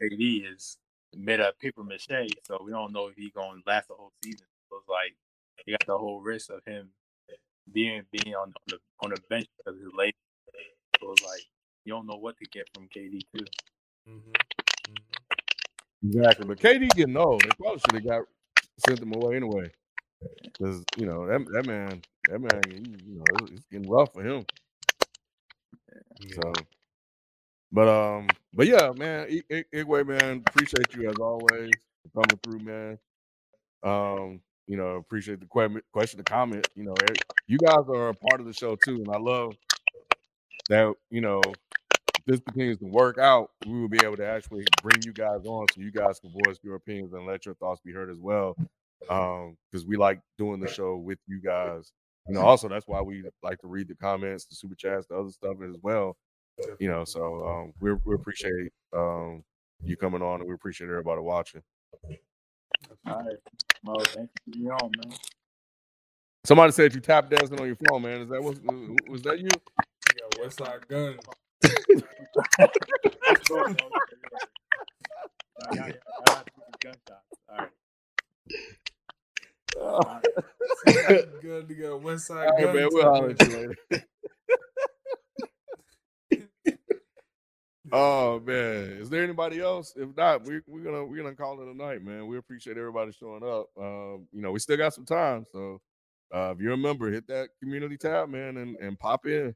KD 0.00 0.52
is 0.52 0.78
made 1.16 1.40
of 1.40 1.58
paper 1.58 1.82
mache, 1.82 2.28
so 2.46 2.60
we 2.64 2.72
don't 2.72 2.92
know 2.92 3.08
if 3.08 3.16
he's 3.16 3.32
gonna 3.32 3.60
last 3.66 3.88
the 3.88 3.94
whole 3.94 4.12
season. 4.22 4.46
So 4.70 4.78
it's 4.78 4.88
like 4.88 5.14
you 5.66 5.74
got 5.74 5.86
the 5.86 5.98
whole 5.98 6.20
risk 6.20 6.50
of 6.50 6.60
him 6.66 6.90
being 7.72 8.02
being 8.10 8.34
on 8.34 8.52
the 8.66 8.78
on 9.00 9.10
the 9.10 9.20
bench 9.28 9.46
because 9.58 9.80
his 9.80 9.92
late. 9.94 10.16
So 11.00 11.12
it's 11.12 11.22
like 11.22 11.42
you 11.84 11.92
don't 11.92 12.06
know 12.06 12.16
what 12.16 12.36
to 12.38 12.44
get 12.46 12.68
from 12.74 12.88
KD 12.88 13.20
too. 13.36 13.44
Mm-hmm. 14.08 14.32
Exactly. 16.06 16.46
But 16.46 16.58
KD 16.58 16.90
getting 16.90 17.16
old. 17.16 17.42
They 17.42 17.50
probably 17.56 17.80
should 17.80 17.94
have 17.94 18.06
got 18.06 18.22
sent 18.86 19.00
him 19.00 19.14
away 19.14 19.36
anyway. 19.36 19.70
Because 20.42 20.84
you 20.96 21.06
know 21.06 21.26
that 21.26 21.44
that 21.52 21.66
man, 21.66 22.02
that 22.28 22.40
man, 22.40 22.62
he, 22.68 22.76
you 23.04 23.16
know, 23.16 23.24
it's, 23.42 23.52
it's 23.52 23.66
getting 23.70 23.90
rough 23.90 24.12
for 24.12 24.22
him. 24.22 24.44
So, 26.34 26.52
but 27.74 27.88
um, 27.88 28.28
but 28.54 28.68
yeah, 28.68 28.92
man, 28.96 29.28
Igwe, 29.50 30.06
man, 30.06 30.44
appreciate 30.46 30.94
you 30.94 31.10
as 31.10 31.16
always 31.20 31.72
for 32.14 32.22
coming 32.22 32.40
through, 32.44 32.60
man. 32.60 32.98
Um, 33.82 34.40
you 34.68 34.78
know, 34.78 34.96
appreciate 34.96 35.40
the 35.40 35.46
que- 35.46 35.82
question, 35.92 36.18
the 36.18 36.24
comment. 36.24 36.68
You 36.76 36.84
know, 36.84 36.94
you 37.48 37.58
guys 37.58 37.84
are 37.88 38.10
a 38.10 38.14
part 38.14 38.40
of 38.40 38.46
the 38.46 38.54
show 38.54 38.76
too, 38.76 38.96
and 38.96 39.10
I 39.14 39.18
love 39.18 39.56
that. 40.70 40.94
You 41.10 41.22
know, 41.22 41.42
this 42.26 42.40
continues 42.40 42.78
to 42.78 42.86
work 42.86 43.18
out, 43.18 43.50
we 43.66 43.80
will 43.80 43.88
be 43.88 44.04
able 44.04 44.16
to 44.18 44.26
actually 44.26 44.66
bring 44.82 45.02
you 45.04 45.12
guys 45.12 45.44
on 45.46 45.66
so 45.74 45.80
you 45.82 45.92
guys 45.92 46.20
can 46.20 46.32
voice 46.32 46.58
your 46.62 46.76
opinions 46.76 47.12
and 47.14 47.26
let 47.26 47.46
your 47.46 47.56
thoughts 47.56 47.80
be 47.84 47.92
heard 47.92 48.10
as 48.10 48.18
well. 48.18 48.56
Um, 49.10 49.58
because 49.70 49.86
we 49.86 49.96
like 49.96 50.20
doing 50.38 50.60
the 50.60 50.68
show 50.68 50.96
with 50.96 51.18
you 51.28 51.40
guys. 51.42 51.92
You 52.28 52.34
know, 52.34 52.42
also 52.42 52.68
that's 52.68 52.88
why 52.88 53.02
we 53.02 53.24
like 53.42 53.60
to 53.60 53.68
read 53.68 53.88
the 53.88 53.96
comments, 53.96 54.46
the 54.46 54.56
super 54.56 54.76
chats, 54.76 55.06
the 55.08 55.16
other 55.16 55.30
stuff 55.32 55.58
as 55.68 55.76
well. 55.82 56.16
You 56.78 56.88
know, 56.88 57.04
so 57.04 57.46
um, 57.46 57.72
we 57.80 57.92
we 58.04 58.14
appreciate 58.14 58.72
um 58.96 59.42
you 59.82 59.96
coming 59.96 60.22
on, 60.22 60.40
and 60.40 60.48
we 60.48 60.54
appreciate 60.54 60.88
everybody 60.88 61.20
watching. 61.20 61.62
All 63.06 63.16
right. 63.18 63.36
Well, 63.82 63.96
thank 64.04 64.30
you 64.46 64.52
for 64.52 64.58
being 64.58 64.70
on, 64.70 64.90
man. 64.98 65.16
Somebody 66.44 66.72
said 66.72 66.94
you 66.94 67.00
tap 67.00 67.30
dancing 67.30 67.58
on 67.58 67.66
your 67.66 67.76
phone, 67.88 68.02
man. 68.02 68.20
Is 68.22 68.28
that 68.28 68.42
was 68.42 68.60
was 69.08 69.22
that 69.22 69.38
you? 69.40 69.48
Yeah, 70.16 70.44
Westside 70.44 70.86
Gunn. 70.88 71.18
Good 81.40 81.68
to 81.68 81.74
go. 81.74 81.96
West 81.96 82.26
Side 82.26 82.46
All 82.46 82.52
right, 82.54 82.64
Gun. 82.64 82.76
man, 82.76 82.88
we'll 82.92 83.02
holler 83.04 83.30
at 83.30 83.40
you 83.40 83.56
later. 83.90 84.04
Oh 87.96 88.40
man, 88.40 88.98
is 88.98 89.08
there 89.08 89.22
anybody 89.22 89.60
else? 89.60 89.94
If 89.96 90.16
not, 90.16 90.44
we, 90.44 90.60
we're 90.66 90.82
gonna 90.82 91.04
we're 91.04 91.22
gonna 91.22 91.36
call 91.36 91.60
it 91.60 91.68
a 91.68 91.76
night, 91.76 92.02
man. 92.02 92.26
We 92.26 92.38
appreciate 92.38 92.76
everybody 92.76 93.12
showing 93.12 93.44
up. 93.44 93.68
Um, 93.80 94.26
you 94.32 94.42
know, 94.42 94.50
we 94.50 94.58
still 94.58 94.76
got 94.76 94.94
some 94.94 95.04
time, 95.04 95.46
so 95.52 95.80
uh, 96.34 96.52
if 96.56 96.60
you're 96.60 96.72
a 96.72 96.76
member, 96.76 97.08
hit 97.12 97.28
that 97.28 97.50
community 97.62 97.96
tab, 97.96 98.30
man, 98.30 98.56
and, 98.56 98.76
and 98.78 98.98
pop 98.98 99.26
in. 99.26 99.54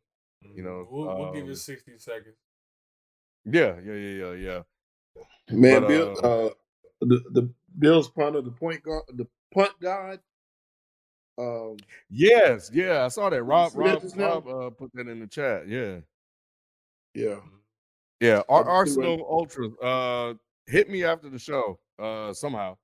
You 0.55 0.63
know, 0.63 0.87
we'll, 0.89 1.17
we'll 1.19 1.33
give 1.33 1.43
um, 1.43 1.49
you 1.49 1.57
60 1.57 1.99
seconds. 1.99 2.37
Yeah, 3.45 3.75
yeah, 3.85 3.95
yeah, 3.95 4.25
yeah, 4.25 4.33
yeah. 4.35 4.61
Man, 5.51 5.81
But, 5.81 5.89
Bill, 5.89 6.17
uh, 6.23 6.47
uh, 6.47 6.51
the 7.01 7.21
the 7.33 7.51
Bills 7.77 8.09
punter, 8.09 8.41
the 8.41 8.53
point 8.53 8.85
guard, 8.85 9.03
the 9.15 9.27
punt 9.53 9.73
god. 9.83 10.21
Um, 11.37 11.77
Yes, 12.09 12.71
yeah, 12.73 13.05
I 13.05 13.09
saw 13.09 13.31
that. 13.31 13.43
Rob, 13.43 13.73
Rob. 13.75 14.03
Rob 14.15 14.47
uh, 14.47 14.71
put 14.71 14.93
that 14.95 15.09
in 15.09 15.19
the 15.19 15.27
chat. 15.27 15.67
Yeah, 15.67 15.97
yeah, 17.15 17.41
yeah. 18.21 18.43
Ar- 18.49 18.69
I'll 18.69 18.87
see 18.87 18.97
what- 18.99 19.07
Arsenal 19.09 19.27
Ultras, 19.31 19.73
uh, 19.83 20.35
hit 20.67 20.89
me 20.89 21.05
after 21.05 21.29
the 21.31 21.39
show, 21.39 21.79
uh, 21.99 22.33
somehow. 22.33 22.77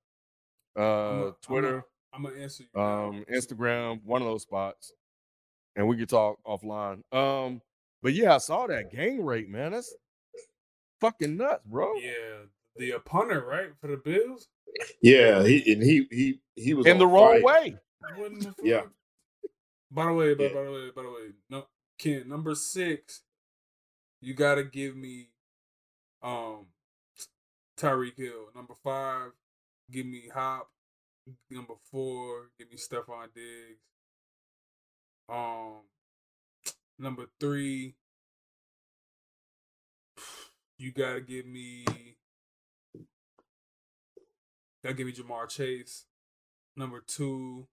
Uh, 0.77 1.33
Twitter. 1.43 1.85
I'm 2.13 2.23
gonna 2.25 2.39
answer 2.41 2.65
you. 2.73 2.81
um, 2.81 3.25
Instagram, 3.33 4.03
one 4.05 4.23
of 4.23 4.29
those 4.29 4.43
spots, 4.43 4.93
and 5.77 5.87
we 5.89 5.97
could 5.97 6.09
talk 6.09 6.39
offline. 6.47 7.03
Um, 7.13 7.61
but 8.03 8.13
yeah, 8.15 8.35
I 8.37 8.39
saw 8.39 8.67
that 8.69 8.93
gang 8.93 9.25
rape, 9.25 9.49
man. 9.49 9.73
That's 9.73 9.93
fucking 11.01 11.37
nuts, 11.37 11.65
bro. 11.67 11.95
Yeah, 11.97 12.45
the 12.77 12.93
uh, 12.95 12.99
punter, 13.01 13.45
right, 13.45 13.71
for 13.81 13.89
the 13.89 13.97
Bills. 13.97 14.47
yeah. 15.03 15.43
He 15.45 15.73
and 15.73 15.83
he 15.83 16.07
he 16.11 16.41
he 16.55 16.75
was 16.75 16.87
In 16.87 16.99
the 16.99 17.07
wrong 17.07 17.43
fire. 17.43 17.43
way. 17.43 17.77
The 18.17 18.55
Yeah. 18.63 18.83
By 19.91 20.07
the 20.07 20.13
way, 20.13 20.35
by, 20.35 20.45
Yeah. 20.45 20.53
by 20.55 20.63
the 20.65 20.71
way, 20.73 20.91
by 20.95 21.03
the 21.03 21.11
way, 21.11 21.33
no, 21.51 21.67
Ken, 21.99 22.29
number 22.29 22.55
six, 22.55 23.24
you 24.25 24.33
gotta 24.33 24.65
give 24.65 24.97
me, 24.97 25.29
um, 26.23 26.67
Tyreek 27.79 28.17
Hill. 28.17 28.49
Number 28.55 28.75
five, 28.83 29.33
give 29.91 30.07
me 30.07 30.31
Hop. 30.33 30.71
Number 31.51 31.75
four, 31.91 32.51
give 32.59 32.71
me 32.71 32.77
Stefon 32.77 33.29
Diggs. 33.35 33.81
Um, 35.29 35.83
number 36.99 37.27
three, 37.39 37.95
you 40.79 40.93
gotta 40.93 41.21
give 41.21 41.47
me. 41.47 41.85
Gotta 44.83 44.95
give 44.95 45.07
me 45.07 45.13
Ja'Marr 45.13 45.49
Chase. 45.49 46.05
Number 46.77 47.03
two, 47.07 47.67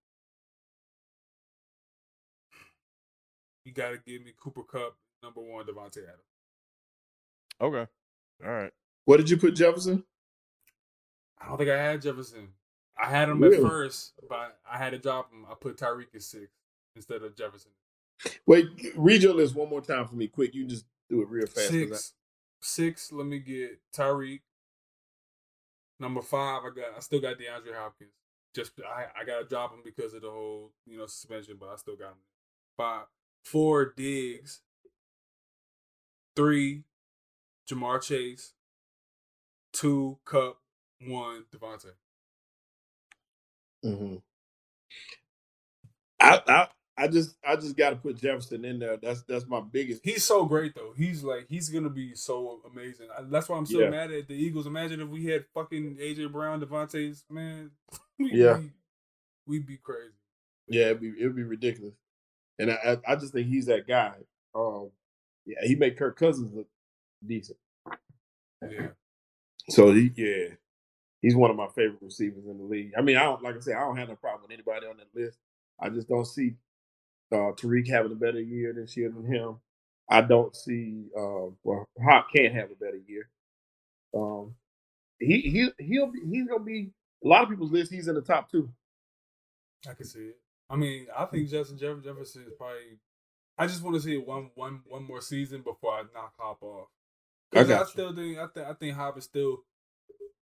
you 3.66 3.74
gotta 3.74 3.98
give 3.98 4.24
me 4.24 4.34
Cooper 4.38 4.64
Kupp. 4.64 4.96
Number 5.22 5.42
one, 5.42 5.66
Davante 5.66 5.98
Adams. 5.98 6.31
Okay. 7.62 7.88
All 8.44 8.52
right. 8.52 8.72
What 9.06 9.18
did 9.18 9.30
you 9.30 9.38
put 9.38 9.56
Jefferson? 9.56 10.04
I 11.40 11.48
don't 11.48 11.58
think 11.58 11.70
I 11.70 11.78
had 11.82 12.02
Jefferson. 12.02 12.50
I 13.02 13.10
had 13.10 13.30
him 13.30 13.40
Really? 13.42 13.58
at 13.58 13.62
first, 13.64 14.14
but 14.30 14.60
I 14.70 14.78
had 14.78 14.92
to 14.92 14.98
drop 15.00 15.32
him. 15.32 15.46
I 15.50 15.54
put 15.56 15.78
Tyreek 15.78 16.14
at 16.16 16.22
six 16.22 16.52
instead 16.96 17.24
of 17.24 17.36
Jefferson. 17.36 17.72
Wait, 18.46 18.68
read 18.96 19.24
your 19.24 19.34
list 19.34 19.56
one 19.56 19.70
more 19.70 19.82
time 19.82 20.08
for 20.08 20.16
me, 20.16 20.28
quick. 20.28 20.54
You 20.54 20.66
just 20.66 20.86
do 21.10 21.22
it 21.22 21.28
real 21.30 21.48
fast. 21.48 21.70
'cause 21.72 21.74
I- 21.74 21.96
Six, 21.96 22.14
six. 22.62 23.12
Let 23.12 23.26
me 23.26 23.40
get 23.40 23.80
Tyreek. 23.92 24.42
Number 26.00 26.22
five, 26.22 26.64
I 26.64 26.70
got. 26.76 26.96
I 26.98 27.00
still 27.00 27.20
got 27.22 27.38
DeAndre 27.38 27.76
Hopkins. 27.76 28.12
just 28.54 28.74
I, 28.82 29.08
I 29.22 29.24
gotta 29.24 29.46
drop 29.46 29.72
him 29.74 29.82
because 29.84 30.14
of 30.14 30.22
the 30.24 30.30
whole 30.30 30.74
you 30.86 30.98
know 30.98 31.06
suspension, 31.08 31.58
but 31.60 31.70
I 31.70 31.76
still 31.78 31.96
got 31.96 32.12
him. 32.12 32.18
Five, 32.78 33.06
four 33.44 33.86
Diggs, 33.96 34.62
three 36.36 36.84
Ja'Marr 37.72 38.02
Chase, 38.04 38.54
two 39.74 40.20
Kupp, 40.26 40.58
one 41.08 41.46
Davante. 41.56 41.92
hmm 43.84 44.16
I, 46.20 46.42
I 46.48 46.68
I 46.98 47.08
just 47.10 47.36
I 47.48 47.56
just 47.58 47.78
got 47.78 47.92
to 47.92 47.98
put 47.98 48.18
Jefferson 48.18 48.66
in 48.66 48.80
there. 48.80 48.98
That's 48.98 49.24
that's 49.24 49.48
my 49.48 49.62
biggest. 49.62 50.02
He's 50.04 50.24
so 50.24 50.46
great 50.46 50.76
though. 50.76 50.94
He's 50.98 51.24
like 51.24 51.48
he's 51.50 51.70
gonna 51.70 51.90
be 51.92 52.16
so 52.16 52.62
amazing. 52.72 53.08
That's 53.30 53.50
why 53.50 53.58
I'm 53.58 53.68
so 53.68 53.80
Yeah. 53.80 53.90
mad 53.92 54.12
at 54.12 54.28
the 54.28 54.36
Eagles. 54.36 54.68
Imagine 54.68 55.02
if 55.02 55.10
we 55.10 55.26
had 55.26 55.46
fucking 55.54 55.98
AJ 56.02 56.32
Brown, 56.32 56.62
Davante's 56.62 57.24
man. 57.30 57.72
we, 58.20 58.34
Yeah. 58.34 58.54
we, 58.54 58.72
we'd 59.48 59.68
be 59.68 59.78
crazy. 59.78 60.14
Yeah, 60.68 60.88
it'd 60.88 61.02
be 61.02 61.14
it'd 61.20 61.36
be 61.36 61.44
ridiculous. 61.44 61.96
And 62.60 62.72
I 62.72 62.76
I, 63.08 63.14
I 63.14 63.16
just 63.18 63.34
think 63.34 63.48
he's 63.48 63.68
that 63.68 63.88
guy. 63.88 64.16
Um, 64.56 64.92
yeah, 65.46 65.60
he 65.64 65.76
made 65.76 65.98
Kirk 65.98 66.18
Cousins 66.18 66.54
look 66.54 66.68
decent. 67.26 67.58
Yeah. 68.62 68.88
So 69.70 69.92
he 69.94 70.12
yeah, 70.16 70.56
he's 71.22 71.36
one 71.36 71.52
of 71.52 71.58
my 71.58 71.68
favorite 71.68 72.02
receivers 72.02 72.46
in 72.46 72.58
the 72.58 72.64
league. 72.64 72.94
I 72.98 73.02
mean, 73.02 73.18
I 73.18 73.24
don't 73.24 73.44
like 73.44 73.56
I 73.56 73.60
said, 73.60 73.76
I 73.76 73.82
don't 73.82 73.98
have 73.98 74.10
no 74.10 74.16
problem 74.16 74.44
with 74.44 74.52
anybody 74.52 74.88
on 74.88 74.98
that 74.98 75.20
list. 75.20 75.38
I 75.80 75.90
just 75.90 76.10
don't 76.10 76.26
see 76.26 76.56
uh, 77.32 77.54
Tyreek 77.54 77.90
having 77.90 78.12
a 78.12 78.16
better 78.16 78.42
year 78.42 78.74
this 78.74 78.98
year 78.98 79.10
than 79.10 79.26
him. 79.26 79.58
I 80.10 80.22
don't 80.22 80.56
see 80.56 81.06
uh, 81.18 81.52
well 81.64 81.88
Hop 82.04 82.28
can't 82.36 82.54
have 82.54 82.72
a 82.72 82.76
better 82.76 83.00
year. 83.08 83.30
Um, 84.16 84.56
he 85.20 85.42
he 85.42 85.70
he'll 85.84 86.12
be, 86.12 86.20
he's 86.30 86.48
gonna 86.48 86.64
be 86.64 86.92
a 87.24 87.28
lot 87.28 87.44
of 87.44 87.50
people's 87.50 87.72
list. 87.72 87.92
He's 87.92 88.08
in 88.08 88.16
the 88.16 88.22
top 88.22 88.52
two. 88.52 88.70
I 89.90 89.94
can 89.94 90.06
see 90.06 90.20
it. 90.20 90.38
I 90.70 90.76
mean, 90.76 91.08
I 91.18 91.26
think 91.26 91.50
Justin 91.50 91.78
Jefferson 91.78 92.44
is 92.48 92.54
probably. 92.58 93.00
I 93.58 93.68
just 93.68 93.84
want 93.84 93.96
to 93.96 94.02
see 94.02 94.18
one 94.18 94.52
one 94.56 94.82
one 94.88 95.04
more 95.04 95.22
season 95.22 95.62
before 95.62 95.94
I 95.94 96.04
knock 96.14 96.34
Hop 96.40 96.64
off. 96.64 96.88
I 97.54 97.64
'Cause 97.64 97.66
I, 97.66 97.68
got 97.70 97.80
you. 97.88 97.92
still 97.92 98.16
think 98.16 98.38
I 98.38 98.48
think 98.48 98.68
I 98.68 98.74
think 98.74 98.96
Hop 98.96 99.18
is 99.18 99.26
still 99.26 99.64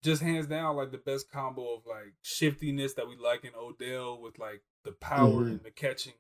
just 0.03 0.23
hands 0.23 0.47
down 0.47 0.77
like 0.77 0.91
the 0.91 0.99
best 0.99 1.31
combo 1.31 1.75
of 1.75 1.87
like 1.87 2.15
shiftiness 2.23 2.95
that 2.95 3.09
we 3.09 3.17
like 3.17 3.45
in 3.45 3.53
Odell 3.55 4.21
with 4.21 4.39
like 4.39 4.63
the 4.85 4.93
power 4.93 5.45
Mhm. 5.45 5.51
and 5.51 5.63
the 5.63 5.71
catching. 5.71 6.15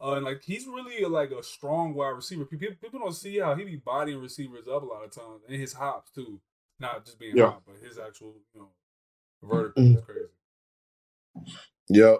Uh, 0.00 0.12
and 0.14 0.24
like 0.24 0.42
he's 0.44 0.66
really 0.66 1.04
like 1.04 1.30
a 1.32 1.42
strong 1.42 1.94
wide 1.94 2.10
receiver. 2.10 2.44
People, 2.44 2.68
people 2.80 3.00
don't 3.00 3.12
see 3.14 3.38
how 3.38 3.54
he 3.56 3.64
be 3.64 3.76
bodying 3.76 4.20
receivers 4.20 4.68
up 4.68 4.82
a 4.82 4.86
lot 4.86 5.04
of 5.04 5.10
times, 5.10 5.42
and 5.48 5.56
his 5.60 5.72
hops 5.72 6.10
too. 6.12 6.40
Not 6.80 7.04
just 7.04 7.18
being 7.18 7.36
Yeah. 7.36 7.46
hop, 7.50 7.64
but 7.66 7.76
his 7.78 7.98
actual 7.98 8.34
you 8.54 8.60
know 8.60 8.70
vertical 9.42 9.82
Mhm. 9.82 9.96
is 9.98 10.04
crazy. 10.04 10.28
Yep. 11.88 12.18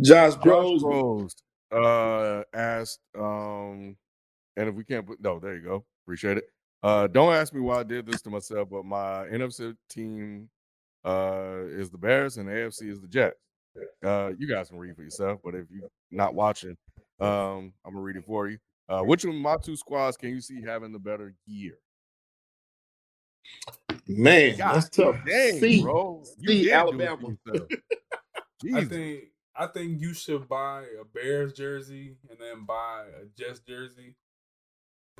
Josh 0.00 0.34
Josh 0.34 0.36
Bros. 0.36 0.82
Bros 0.82 1.36
uh, 1.72 2.44
asked, 2.52 3.00
um, 3.16 3.96
and 4.56 4.68
if 4.68 4.74
we 4.74 4.84
can't 4.84 5.06
put 5.06 5.20
no, 5.20 5.38
there 5.40 5.56
you 5.56 5.62
go. 5.62 5.86
Appreciate 6.04 6.38
it. 6.38 6.44
Uh, 6.82 7.06
don't 7.06 7.32
ask 7.32 7.54
me 7.54 7.60
why 7.60 7.78
I 7.80 7.82
did 7.84 8.06
this 8.06 8.22
to 8.22 8.30
myself, 8.30 8.68
but 8.70 8.84
my 8.84 9.26
NFC 9.26 9.76
team 9.88 10.48
uh, 11.04 11.60
is 11.68 11.90
the 11.90 11.98
Bears 11.98 12.38
and 12.38 12.48
the 12.48 12.52
AFC 12.52 12.90
is 12.90 13.00
the 13.00 13.06
Jets. 13.06 13.36
Uh, 14.04 14.32
you 14.36 14.48
guys 14.48 14.68
can 14.68 14.78
read 14.78 14.96
for 14.96 15.02
yourself, 15.02 15.40
but 15.44 15.54
if 15.54 15.66
you're 15.70 15.88
not 16.10 16.34
watching, 16.34 16.76
um, 17.20 17.72
I'm 17.84 17.92
gonna 17.92 18.00
read 18.00 18.16
it 18.16 18.24
for 18.26 18.48
you. 18.48 18.58
Uh, 18.88 19.00
which 19.02 19.24
of 19.24 19.34
my 19.34 19.56
two 19.56 19.76
squads 19.76 20.16
can 20.16 20.30
you 20.30 20.40
see 20.40 20.60
having 20.60 20.92
the 20.92 20.98
better 20.98 21.34
year? 21.46 21.78
Man, 24.06 24.56
God 24.56 24.74
that's 24.74 24.88
tough. 24.90 25.16
Dang, 25.24 25.60
See, 25.60 25.82
bro. 25.82 26.22
You 26.38 26.48
see 26.48 26.64
did 26.64 26.64
do 26.64 26.68
it 26.68 26.70
to 26.70 26.76
Alabama. 26.76 27.36
yourself. 27.46 27.68
I 28.74 28.84
think 28.84 29.24
I 29.56 29.66
think 29.66 30.00
you 30.00 30.14
should 30.14 30.48
buy 30.48 30.84
a 31.00 31.04
Bears 31.04 31.52
jersey 31.52 32.16
and 32.28 32.38
then 32.38 32.64
buy 32.66 33.04
a 33.20 33.26
Jets 33.40 33.60
jersey. 33.60 34.16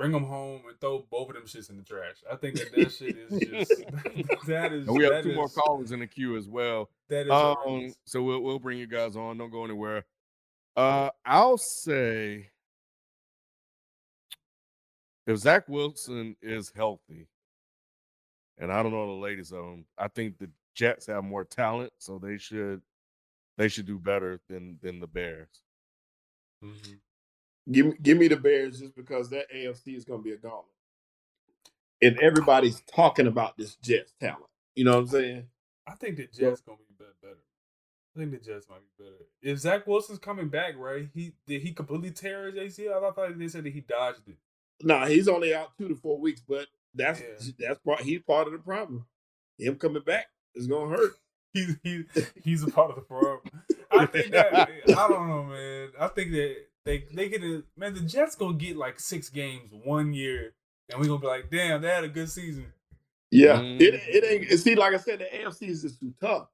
Bring 0.03 0.11
them 0.11 0.25
home 0.25 0.63
and 0.67 0.77
throw 0.81 1.05
both 1.09 1.29
of 1.29 1.35
them 1.35 1.43
shits 1.45 1.69
in 1.69 1.77
the 1.77 1.81
trash. 1.83 2.15
I 2.29 2.35
think 2.35 2.55
that 2.55 2.73
that 2.75 2.91
shit 2.91 3.15
is 3.17 3.39
just 3.39 3.71
that 4.47 4.73
is. 4.73 4.85
And 4.85 4.97
we 4.97 5.05
have 5.05 5.23
two 5.23 5.33
more 5.33 5.47
callers 5.47 5.93
in 5.93 6.01
the 6.01 6.07
queue 6.07 6.35
as 6.35 6.49
well. 6.49 6.89
That 7.07 7.27
is 7.27 7.31
Um, 7.31 7.55
horrendous. 7.63 7.95
so 8.03 8.21
we'll 8.21 8.41
we'll 8.41 8.59
bring 8.59 8.77
you 8.77 8.85
guys 8.85 9.15
on. 9.15 9.37
Don't 9.37 9.49
go 9.49 9.63
anywhere. 9.63 10.03
Uh, 10.75 11.09
I'll 11.25 11.57
say 11.57 12.49
if 15.25 15.37
Zach 15.37 15.69
Wilson 15.69 16.35
is 16.41 16.69
healthy, 16.75 17.29
and 18.57 18.73
I 18.73 18.83
don't 18.83 18.91
know 18.91 19.07
the 19.07 19.21
ladies 19.21 19.53
of 19.53 19.63
him, 19.63 19.85
I 19.97 20.09
think 20.09 20.37
the 20.37 20.49
Jets 20.75 21.07
have 21.07 21.23
more 21.23 21.45
talent, 21.45 21.93
so 21.97 22.19
they 22.19 22.37
should 22.37 22.81
they 23.57 23.69
should 23.69 23.85
do 23.85 23.97
better 23.99 24.41
than 24.49 24.79
than 24.81 24.99
the 24.99 25.07
Bears. 25.07 25.61
Mhm. 26.61 26.97
Give 27.71 27.85
me 27.87 27.93
give 28.01 28.17
me 28.17 28.27
the 28.27 28.37
Bears 28.37 28.79
just 28.79 28.95
because 28.95 29.29
that 29.29 29.45
AFC 29.53 29.95
is 29.95 30.05
going 30.05 30.19
to 30.21 30.23
be 30.23 30.31
a 30.33 30.37
gauntlet, 30.37 30.65
and 32.01 32.19
everybody's 32.19 32.81
talking 32.81 33.27
about 33.27 33.57
this 33.57 33.75
Jets 33.75 34.13
talent. 34.19 34.45
You 34.75 34.85
know 34.85 34.93
what 34.93 34.99
I'm 35.01 35.07
saying? 35.07 35.47
I 35.87 35.95
think 35.95 36.17
the 36.17 36.23
Jets 36.27 36.61
gonna 36.61 36.77
be 36.77 36.95
better. 36.97 37.37
I 38.15 38.19
think 38.19 38.31
the 38.31 38.37
Jets 38.37 38.67
might 38.69 38.79
be 38.97 39.03
better. 39.03 39.25
If 39.41 39.59
Zach 39.59 39.87
Wilson's 39.87 40.19
coming 40.19 40.47
back, 40.49 40.75
right? 40.77 41.07
He 41.13 41.33
did 41.47 41.61
he 41.61 41.71
completely 41.71 42.11
tear 42.11 42.51
his 42.51 42.77
ACL? 42.77 43.03
I 43.03 43.11
thought 43.11 43.37
they 43.37 43.47
said 43.47 43.63
that 43.63 43.73
he 43.73 43.81
dodged 43.81 44.27
it. 44.27 44.37
Nah, 44.81 45.05
he's 45.07 45.27
only 45.27 45.53
out 45.53 45.77
two 45.77 45.87
to 45.87 45.95
four 45.95 46.19
weeks, 46.19 46.41
but 46.47 46.67
that's 46.93 47.21
Yeah. 47.21 47.51
that's 47.59 47.79
part. 47.79 48.01
He's 48.01 48.21
part 48.21 48.47
of 48.47 48.53
the 48.53 48.59
problem. 48.59 49.05
Him 49.57 49.75
coming 49.75 50.03
back 50.03 50.27
is 50.55 50.67
going 50.67 50.91
to 50.91 50.97
hurt. 50.97 51.11
He's 51.53 51.77
he, 51.83 52.03
he's 52.43 52.63
a 52.63 52.67
part 52.67 52.89
of 52.89 52.95
the 52.95 53.01
problem. 53.03 53.41
I 53.91 54.05
think 54.07 54.31
that 54.31 54.53
I 54.53 55.07
don't 55.07 55.27
know, 55.27 55.43
man. 55.43 55.89
I 55.99 56.07
think 56.07 56.31
that 56.31 56.55
they 56.85 57.05
they 57.13 57.29
get 57.29 57.41
a 57.43 57.63
man. 57.77 57.93
The 57.93 58.01
Jets 58.01 58.35
gonna 58.35 58.57
get 58.57 58.75
like 58.77 58.99
six 58.99 59.29
games 59.29 59.71
one 59.83 60.13
year, 60.13 60.53
and 60.89 60.99
we 60.99 61.07
gonna 61.07 61.19
be 61.19 61.27
like, 61.27 61.49
damn, 61.49 61.81
they 61.81 61.89
had 61.89 62.03
a 62.03 62.09
good 62.09 62.29
season. 62.29 62.71
Yeah, 63.31 63.59
Mm. 63.59 63.81
it 63.81 63.93
it 63.95 64.23
ain't. 64.25 64.51
and 64.51 64.59
See, 64.59 64.75
like 64.75 64.93
I 64.93 64.97
said, 64.97 65.19
the 65.19 65.25
AFC 65.25 65.67
is 65.69 65.81
just 65.81 65.99
too 65.99 66.13
tough. 66.21 66.47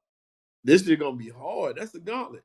This 0.64 0.86
year 0.88 0.98
gonna 0.98 1.18
be 1.18 1.30
hard. 1.30 1.78
That's 1.78 1.92
the 1.92 2.00
gauntlet. 2.00 2.44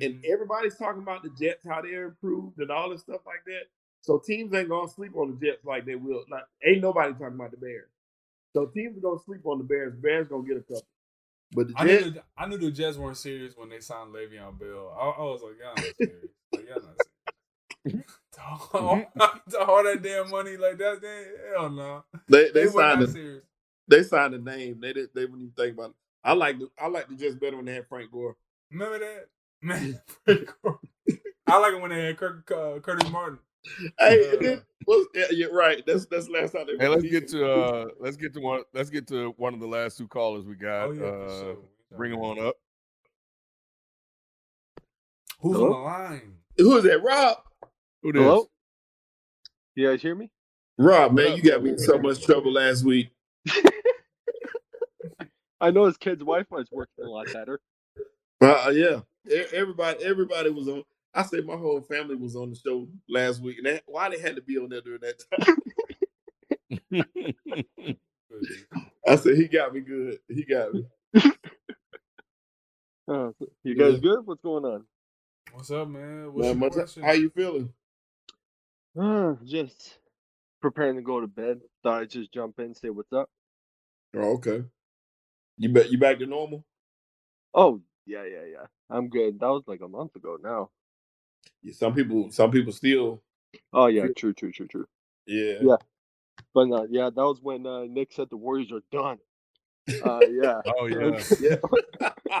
And 0.00 0.02
Mhm. 0.02 0.24
everybody's 0.24 0.76
talking 0.76 1.02
about 1.02 1.22
the 1.22 1.30
Jets, 1.30 1.62
how 1.64 1.80
they're 1.82 2.06
improved 2.06 2.58
and 2.58 2.70
all 2.70 2.90
this 2.90 3.02
stuff 3.02 3.20
like 3.26 3.44
that. 3.46 3.64
So 4.00 4.18
teams 4.18 4.52
ain't 4.54 4.68
gonna 4.68 4.88
sleep 4.88 5.14
on 5.16 5.30
the 5.38 5.46
Jets 5.46 5.64
like 5.64 5.84
they 5.84 5.94
will. 5.96 6.24
Like 6.28 6.44
ain't 6.64 6.80
nobody 6.82 7.12
talking 7.12 7.34
about 7.34 7.50
the 7.50 7.56
Bears. 7.56 7.90
So 8.52 8.66
teams 8.66 8.96
are 8.96 9.00
gonna 9.00 9.20
sleep 9.20 9.44
on 9.44 9.58
the 9.58 9.64
Bears. 9.64 9.94
Bears 9.96 10.28
gonna 10.28 10.46
get 10.46 10.56
a 10.56 10.62
couple. 10.62 10.86
But 11.52 11.68
the 11.68 11.74
I 11.76 11.84
knew 11.84 11.98
Jets, 12.00 12.14
the, 12.14 12.22
I 12.36 12.46
knew 12.46 12.58
the 12.58 12.70
Jets 12.70 12.96
weren't 12.98 13.16
serious 13.16 13.56
when 13.56 13.68
they 13.68 13.80
signed 13.80 14.12
Le'Veon 14.14 14.58
Bell. 14.58 14.96
I, 14.98 15.04
I 15.20 15.22
was 15.22 15.42
like, 15.42 15.54
y'all 15.60 15.76
not 15.76 15.96
serious. 15.96 16.30
Like, 16.52 16.66
y'all 16.68 16.74
not 16.82 16.82
serious. 16.82 17.04
to, 17.04 17.05
all, 18.74 19.02
to 19.50 19.58
all 19.60 19.84
that 19.84 20.02
damn 20.02 20.30
money 20.30 20.56
like 20.56 20.78
that, 20.78 21.00
they, 21.00 21.24
hell 21.54 21.70
no. 21.70 22.04
they 22.28 22.50
They, 22.50 22.50
they 22.64 22.66
signed 22.66 23.00
not 23.00 23.08
a, 23.08 23.12
serious. 23.12 23.42
they 23.88 24.02
signed 24.02 24.34
a 24.34 24.38
name. 24.38 24.80
They 24.80 24.92
didn't 24.92 25.14
they 25.14 25.22
wouldn't 25.24 25.42
even 25.42 25.52
think 25.56 25.74
about 25.74 25.90
it. 25.90 25.96
I 26.24 26.32
like 26.32 26.58
the 26.58 26.68
I 26.78 26.88
like 26.88 27.08
the 27.08 27.14
Jets 27.14 27.34
better 27.36 27.56
when 27.56 27.66
they 27.66 27.74
had 27.74 27.86
Frank 27.88 28.10
Gore. 28.10 28.36
Remember 28.70 28.98
that? 28.98 29.26
Man, 29.62 30.00
Frank 30.24 30.52
Gore. 30.62 30.80
I 31.46 31.58
like 31.58 31.74
it 31.74 31.80
when 31.80 31.90
they 31.90 32.06
had 32.06 32.16
Kirk, 32.16 32.50
uh, 32.50 32.80
Curtis 32.80 33.10
Martin. 33.10 33.38
Hey, 33.98 34.32
Uh, 34.32 34.36
then, 34.42 34.62
well, 34.86 35.04
yeah, 35.14 35.24
you're 35.30 35.52
right. 35.54 35.82
That's 35.86 36.06
that's 36.06 36.26
the 36.26 36.32
last 36.32 36.52
time 36.52 36.66
they. 36.66 36.76
Hey, 36.84 36.88
let's 36.88 37.02
get 37.04 37.28
to 37.28 37.46
uh 37.50 37.84
let's 38.00 38.16
get 38.16 38.34
to 38.34 38.40
one 38.40 38.62
let's 38.74 38.90
get 38.90 39.06
to 39.08 39.34
one 39.36 39.54
of 39.54 39.60
the 39.60 39.66
last 39.66 39.96
two 39.98 40.08
callers 40.08 40.44
we 40.44 40.54
got. 40.56 40.88
Oh, 40.88 40.92
yeah, 40.92 41.04
uh 41.06 41.28
sure. 41.40 41.56
bring 41.96 42.10
them 42.12 42.20
on 42.20 42.38
up. 42.44 42.56
Who's 45.40 45.56
Hello? 45.56 45.66
on 45.66 45.70
the 45.82 45.86
line? 45.86 46.32
Who 46.58 46.76
is 46.78 46.84
that? 46.84 47.02
Rob. 47.02 47.38
Who 48.02 48.12
this? 48.12 48.22
Hello? 48.22 48.46
You 49.74 49.88
guys 49.90 50.02
hear 50.02 50.14
me? 50.14 50.30
Rob, 50.78 51.12
man, 51.12 51.36
you 51.36 51.42
got 51.42 51.62
me 51.62 51.70
in 51.70 51.78
so 51.78 51.98
much 51.98 52.24
trouble 52.24 52.52
last 52.52 52.84
week. 52.84 53.08
I 55.60 55.70
know 55.70 55.86
his 55.86 55.96
kid's 55.96 56.20
Wi-Fi 56.20 56.56
is 56.58 56.68
working 56.70 57.04
a 57.04 57.08
lot 57.08 57.26
better. 57.32 57.60
Uh, 58.42 58.70
yeah, 58.74 59.00
E- 59.30 59.44
everybody, 59.54 60.04
everybody 60.04 60.50
was 60.50 60.68
on. 60.68 60.82
I 61.14 61.22
say 61.22 61.40
my 61.40 61.56
whole 61.56 61.80
family 61.80 62.14
was 62.14 62.36
on 62.36 62.50
the 62.50 62.56
show 62.56 62.86
last 63.08 63.40
week, 63.42 63.56
and 63.58 63.66
that, 63.66 63.82
why 63.86 64.10
they 64.10 64.20
had 64.20 64.36
to 64.36 64.42
be 64.42 64.58
on 64.58 64.68
there 64.68 64.82
during 64.82 65.00
that 65.00 65.22
time. 65.30 65.56
I 69.08 69.16
said 69.16 69.36
he 69.36 69.48
got 69.48 69.72
me 69.72 69.80
good. 69.80 70.18
He 70.28 70.44
got 70.44 70.74
me. 70.74 70.84
Uh, 73.08 73.30
you 73.64 73.74
guys 73.76 73.94
Yeah. 73.94 73.98
good? 74.00 74.26
What's 74.26 74.42
going 74.42 74.66
on? 74.66 74.84
What's 75.52 75.70
up, 75.70 75.88
man? 75.88 76.32
What's 76.34 76.48
Man, 76.48 76.58
your 76.60 76.68
my- 76.68 76.68
question? 76.68 77.02
how 77.02 77.12
you 77.12 77.30
feeling? 77.30 77.72
Uh, 78.98 79.34
just 79.44 79.98
preparing 80.62 80.96
to 80.96 81.02
go 81.02 81.20
to 81.20 81.26
bed. 81.26 81.60
Thought 81.82 82.02
I'd 82.02 82.10
just 82.10 82.32
jump 82.32 82.58
in, 82.58 82.74
say 82.74 82.90
what's 82.90 83.12
up. 83.12 83.28
Oh, 84.16 84.34
okay. 84.34 84.64
You 85.58 85.68
bet. 85.70 85.90
You 85.90 85.98
back 85.98 86.18
to 86.18 86.26
normal? 86.26 86.64
Oh, 87.54 87.80
yeah, 88.06 88.24
yeah, 88.24 88.44
yeah. 88.50 88.66
I'm 88.90 89.08
good. 89.08 89.40
That 89.40 89.48
was 89.48 89.64
like 89.66 89.80
a 89.82 89.88
month 89.88 90.16
ago 90.16 90.38
now. 90.42 90.70
Yeah, 91.62 91.74
some 91.74 91.94
people, 91.94 92.30
some 92.30 92.50
people 92.50 92.72
still. 92.72 93.22
Oh 93.72 93.86
yeah, 93.86 94.06
true, 94.16 94.32
true, 94.32 94.52
true, 94.52 94.68
true. 94.68 94.86
Yeah. 95.26 95.58
Yeah. 95.62 95.76
But 96.54 96.70
uh, 96.70 96.86
yeah, 96.90 97.10
that 97.14 97.22
was 97.22 97.40
when 97.42 97.66
uh, 97.66 97.84
Nick 97.84 98.12
said 98.12 98.28
the 98.30 98.36
Warriors 98.36 98.72
are 98.72 98.82
done. 98.92 99.18
Uh, 100.02 100.20
yeah. 100.30 100.60
Oh 100.78 100.86
yeah. 100.86 101.20
Yeah. 101.40 102.40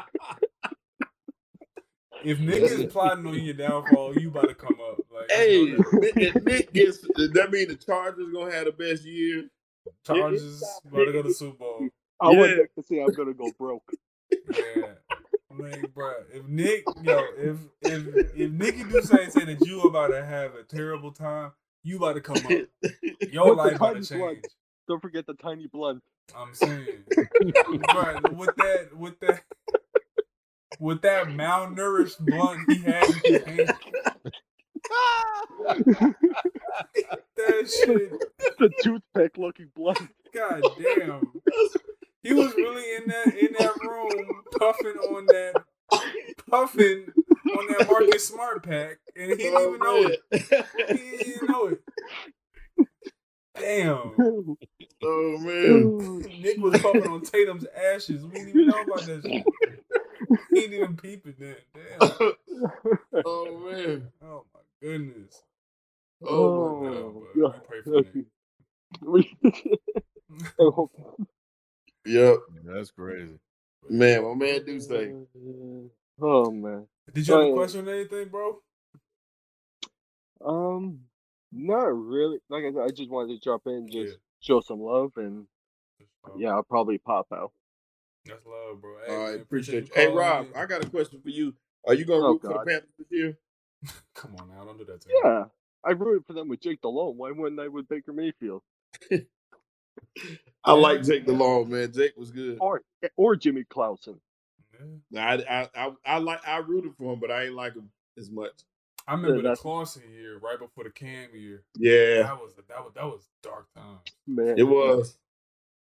If 2.24 2.40
Nick 2.40 2.62
is 2.62 2.92
plotting 2.92 3.26
on 3.26 3.38
your 3.38 3.54
downfall, 3.54 4.18
you 4.18 4.30
about 4.30 4.48
to 4.48 4.54
come 4.54 4.80
up. 4.80 4.98
Like, 5.28 5.38
I 5.38 5.42
hey. 5.42 5.64
Nick- 5.92 6.16
if 6.16 6.44
Nick 6.44 6.72
gets 6.72 6.98
that 7.00 7.48
mean 7.50 7.68
the 7.68 7.76
Chargers 7.76 8.32
gonna 8.32 8.52
have 8.52 8.66
the 8.66 8.72
best 8.72 9.04
year. 9.04 9.44
Chargers 10.04 10.62
about 10.86 11.04
to 11.04 11.12
go 11.12 11.22
to 11.22 11.32
Super 11.32 11.56
Bowl. 11.58 11.88
I 12.20 12.26
want 12.28 12.50
Yeah. 12.50 12.56
Nick 12.56 12.74
to 12.74 12.82
see. 12.82 13.00
I'm 13.00 13.12
gonna 13.12 13.34
go 13.34 13.50
broke. 13.58 13.88
Yeah. 14.30 14.92
Like, 15.58 15.94
bro, 15.94 16.12
if 16.34 16.46
Nick, 16.46 16.84
yo, 17.02 17.18
if 17.38 17.56
if 17.82 18.06
if 18.36 18.50
Nicky 18.52 18.82
Dusain 18.84 19.30
say 19.30 19.44
that 19.46 19.64
you 19.66 19.80
about 19.82 20.08
to 20.08 20.22
have 20.24 20.54
a 20.54 20.62
terrible 20.64 21.12
time, 21.12 21.52
you 21.82 21.96
about 21.96 22.14
to 22.14 22.20
come 22.20 22.36
up. 22.36 22.50
Your 22.50 22.60
With 22.60 23.32
the 23.32 23.52
life 23.54 23.76
about 23.76 23.94
to 23.96 24.04
tiny 24.04 24.20
blood. 24.20 24.32
change. 24.34 24.44
Don't 24.88 25.00
forget 25.00 25.26
the 25.26 25.34
tiny 25.34 25.66
blood. 25.68 26.00
I'm 26.36 26.52
saying, 26.54 27.04
bro, 27.92 28.18
with 28.34 28.54
that, 28.56 28.88
with 28.96 29.18
that, 29.20 29.42
with 30.80 31.02
that 31.02 31.26
malnourished 31.28 32.18
blunt 32.18 32.60
he 32.70 32.82
had 32.82 33.04
in 33.24 33.32
his 33.32 33.44
hand, 33.44 33.74
that 37.36 37.70
shit, 37.70 38.12
the 38.58 38.70
toothpick 38.82 39.38
looking 39.38 39.70
blood. 39.74 39.98
god 40.34 40.62
damn. 40.78 41.32
He 42.22 42.32
was 42.32 42.54
really 42.54 42.96
in 42.96 43.06
that 43.06 43.36
in 43.36 43.52
that 43.58 43.76
room 43.82 44.42
puffing 44.58 44.96
on 44.96 45.26
that 45.26 45.62
puffing 46.50 47.12
on 47.56 47.66
that 47.68 47.86
Marcus 47.88 48.26
Smart 48.28 48.62
pack, 48.62 48.98
and 49.16 49.30
he 49.30 49.36
didn't 49.36 49.60
even 49.60 49.78
know 49.78 50.02
it. 50.02 50.20
Oh, 50.32 50.38
he 50.88 50.94
didn't 50.94 51.28
even 51.28 51.46
know 51.46 51.66
it. 51.66 51.80
Damn. 53.58 54.56
Oh 55.02 55.38
man. 55.38 56.18
Nick 56.40 56.58
was 56.58 56.80
puffing 56.80 57.06
on 57.06 57.22
Tatum's 57.22 57.66
ashes. 57.94 58.24
We 58.24 58.32
didn't 58.32 58.48
even 58.48 58.66
know 58.68 58.82
about 58.82 59.06
that 59.06 59.22
shit. 59.22 59.46
He 60.52 60.60
didn't 60.60 60.74
even 60.74 60.96
peep 60.96 61.26
it 61.26 61.38
then. 61.38 61.56
Damn. 61.74 62.32
oh 63.24 63.70
man. 63.70 64.08
Oh 64.22 64.44
my 64.54 64.55
goodness. 64.82 65.42
Oh 66.22 66.50
my 66.50 66.72
No, 66.90 67.24
god. 67.36 67.62
but 67.74 67.82
we 67.82 67.82
pray 67.82 67.82
for 67.84 69.14
Nick. 69.14 69.26
Oh, 70.58 70.90
Yep. 72.06 72.36
That's 72.64 72.90
crazy. 72.92 73.38
Man, 73.88 74.22
my 74.24 74.34
man 74.34 74.64
do 74.64 74.80
say. 74.80 75.12
oh 76.20 76.50
man. 76.50 76.86
Did 77.12 77.26
you 77.28 77.34
have 77.34 77.42
a 77.42 77.46
Oh. 77.50 77.54
question 77.54 77.88
or 77.88 77.94
anything, 77.94 78.28
bro? 78.28 78.58
Um, 80.44 81.00
not 81.52 81.86
really. 81.86 82.38
Like 82.48 82.64
I 82.64 82.72
said, 82.72 82.82
I 82.82 82.90
just 82.90 83.10
wanted 83.10 83.34
to 83.34 83.40
drop 83.44 83.62
in, 83.66 83.88
just 83.90 84.12
Yeah. 84.12 84.16
show 84.40 84.60
some 84.60 84.80
love, 84.80 85.12
and 85.16 85.46
yeah, 86.36 86.50
I'll 86.50 86.62
probably 86.62 86.98
pop 86.98 87.26
out. 87.32 87.52
That's 88.26 88.44
love, 88.46 88.80
bro. 88.80 88.96
Hey, 89.06 89.12
All 89.14 89.22
right, 89.22 89.32
man, 89.32 89.40
appreciate 89.42 89.84
you. 89.88 89.92
Hey 89.94 90.08
Rob, 90.08 90.46
in. 90.46 90.56
I 90.56 90.66
got 90.66 90.84
a 90.84 90.88
question 90.90 91.20
for 91.22 91.30
you. 91.30 91.54
Are 91.86 91.94
you 91.94 92.04
gonna 92.04 92.24
Oh, 92.24 92.32
root 92.32 92.42
for 92.42 92.48
the 92.48 92.54
God. 92.54 92.66
Panthers 92.66 92.90
this 92.98 93.06
year? 93.10 93.38
Come 94.14 94.36
on 94.40 94.48
now, 94.48 94.64
don't 94.64 94.78
do 94.78 94.84
that 94.84 95.00
to 95.02 95.08
me. 95.08 95.14
Yeah, 95.24 95.44
I 95.84 95.90
rooted 95.92 96.26
for 96.26 96.32
them 96.32 96.48
with 96.48 96.60
Jake 96.60 96.80
Delhomme. 96.82 97.16
Why 97.16 97.30
wouldn't 97.32 97.60
I 97.60 97.68
with 97.68 97.88
Baker 97.88 98.12
Mayfield 98.12 98.62
I 100.64 100.72
like 100.72 101.02
Jake 101.02 101.26
Delhomme, 101.26 101.70
man. 101.70 101.92
Jake 101.92 102.16
was 102.16 102.30
good. 102.30 102.58
or 102.60 102.82
or 103.16 103.36
Jimmy 103.36 103.64
Clausen? 103.64 104.20
Yeah. 105.10 105.26
I, 105.48 105.60
I, 105.62 105.68
I, 105.86 105.92
I 106.04 106.18
like 106.18 106.46
I 106.46 106.58
rooted 106.58 106.92
for 106.98 107.14
him, 107.14 107.20
but 107.20 107.30
I 107.30 107.44
ain't 107.44 107.54
like 107.54 107.74
him 107.74 107.90
as 108.18 108.30
much. 108.30 108.52
I 109.08 109.12
remember 109.14 109.40
the 109.42 109.54
Clausen 109.56 110.02
year, 110.12 110.38
right 110.38 110.58
before 110.58 110.84
the 110.84 110.90
Cam 110.90 111.28
year. 111.34 111.62
Yeah, 111.78 112.22
That 112.24 112.38
was 112.40 112.52
that 112.56 112.82
was 112.84 112.92
that 112.94 113.04
was 113.04 113.28
dark 113.42 113.66
time. 113.74 113.98
Man, 114.26 114.58
it 114.58 114.64
was. 114.64 115.16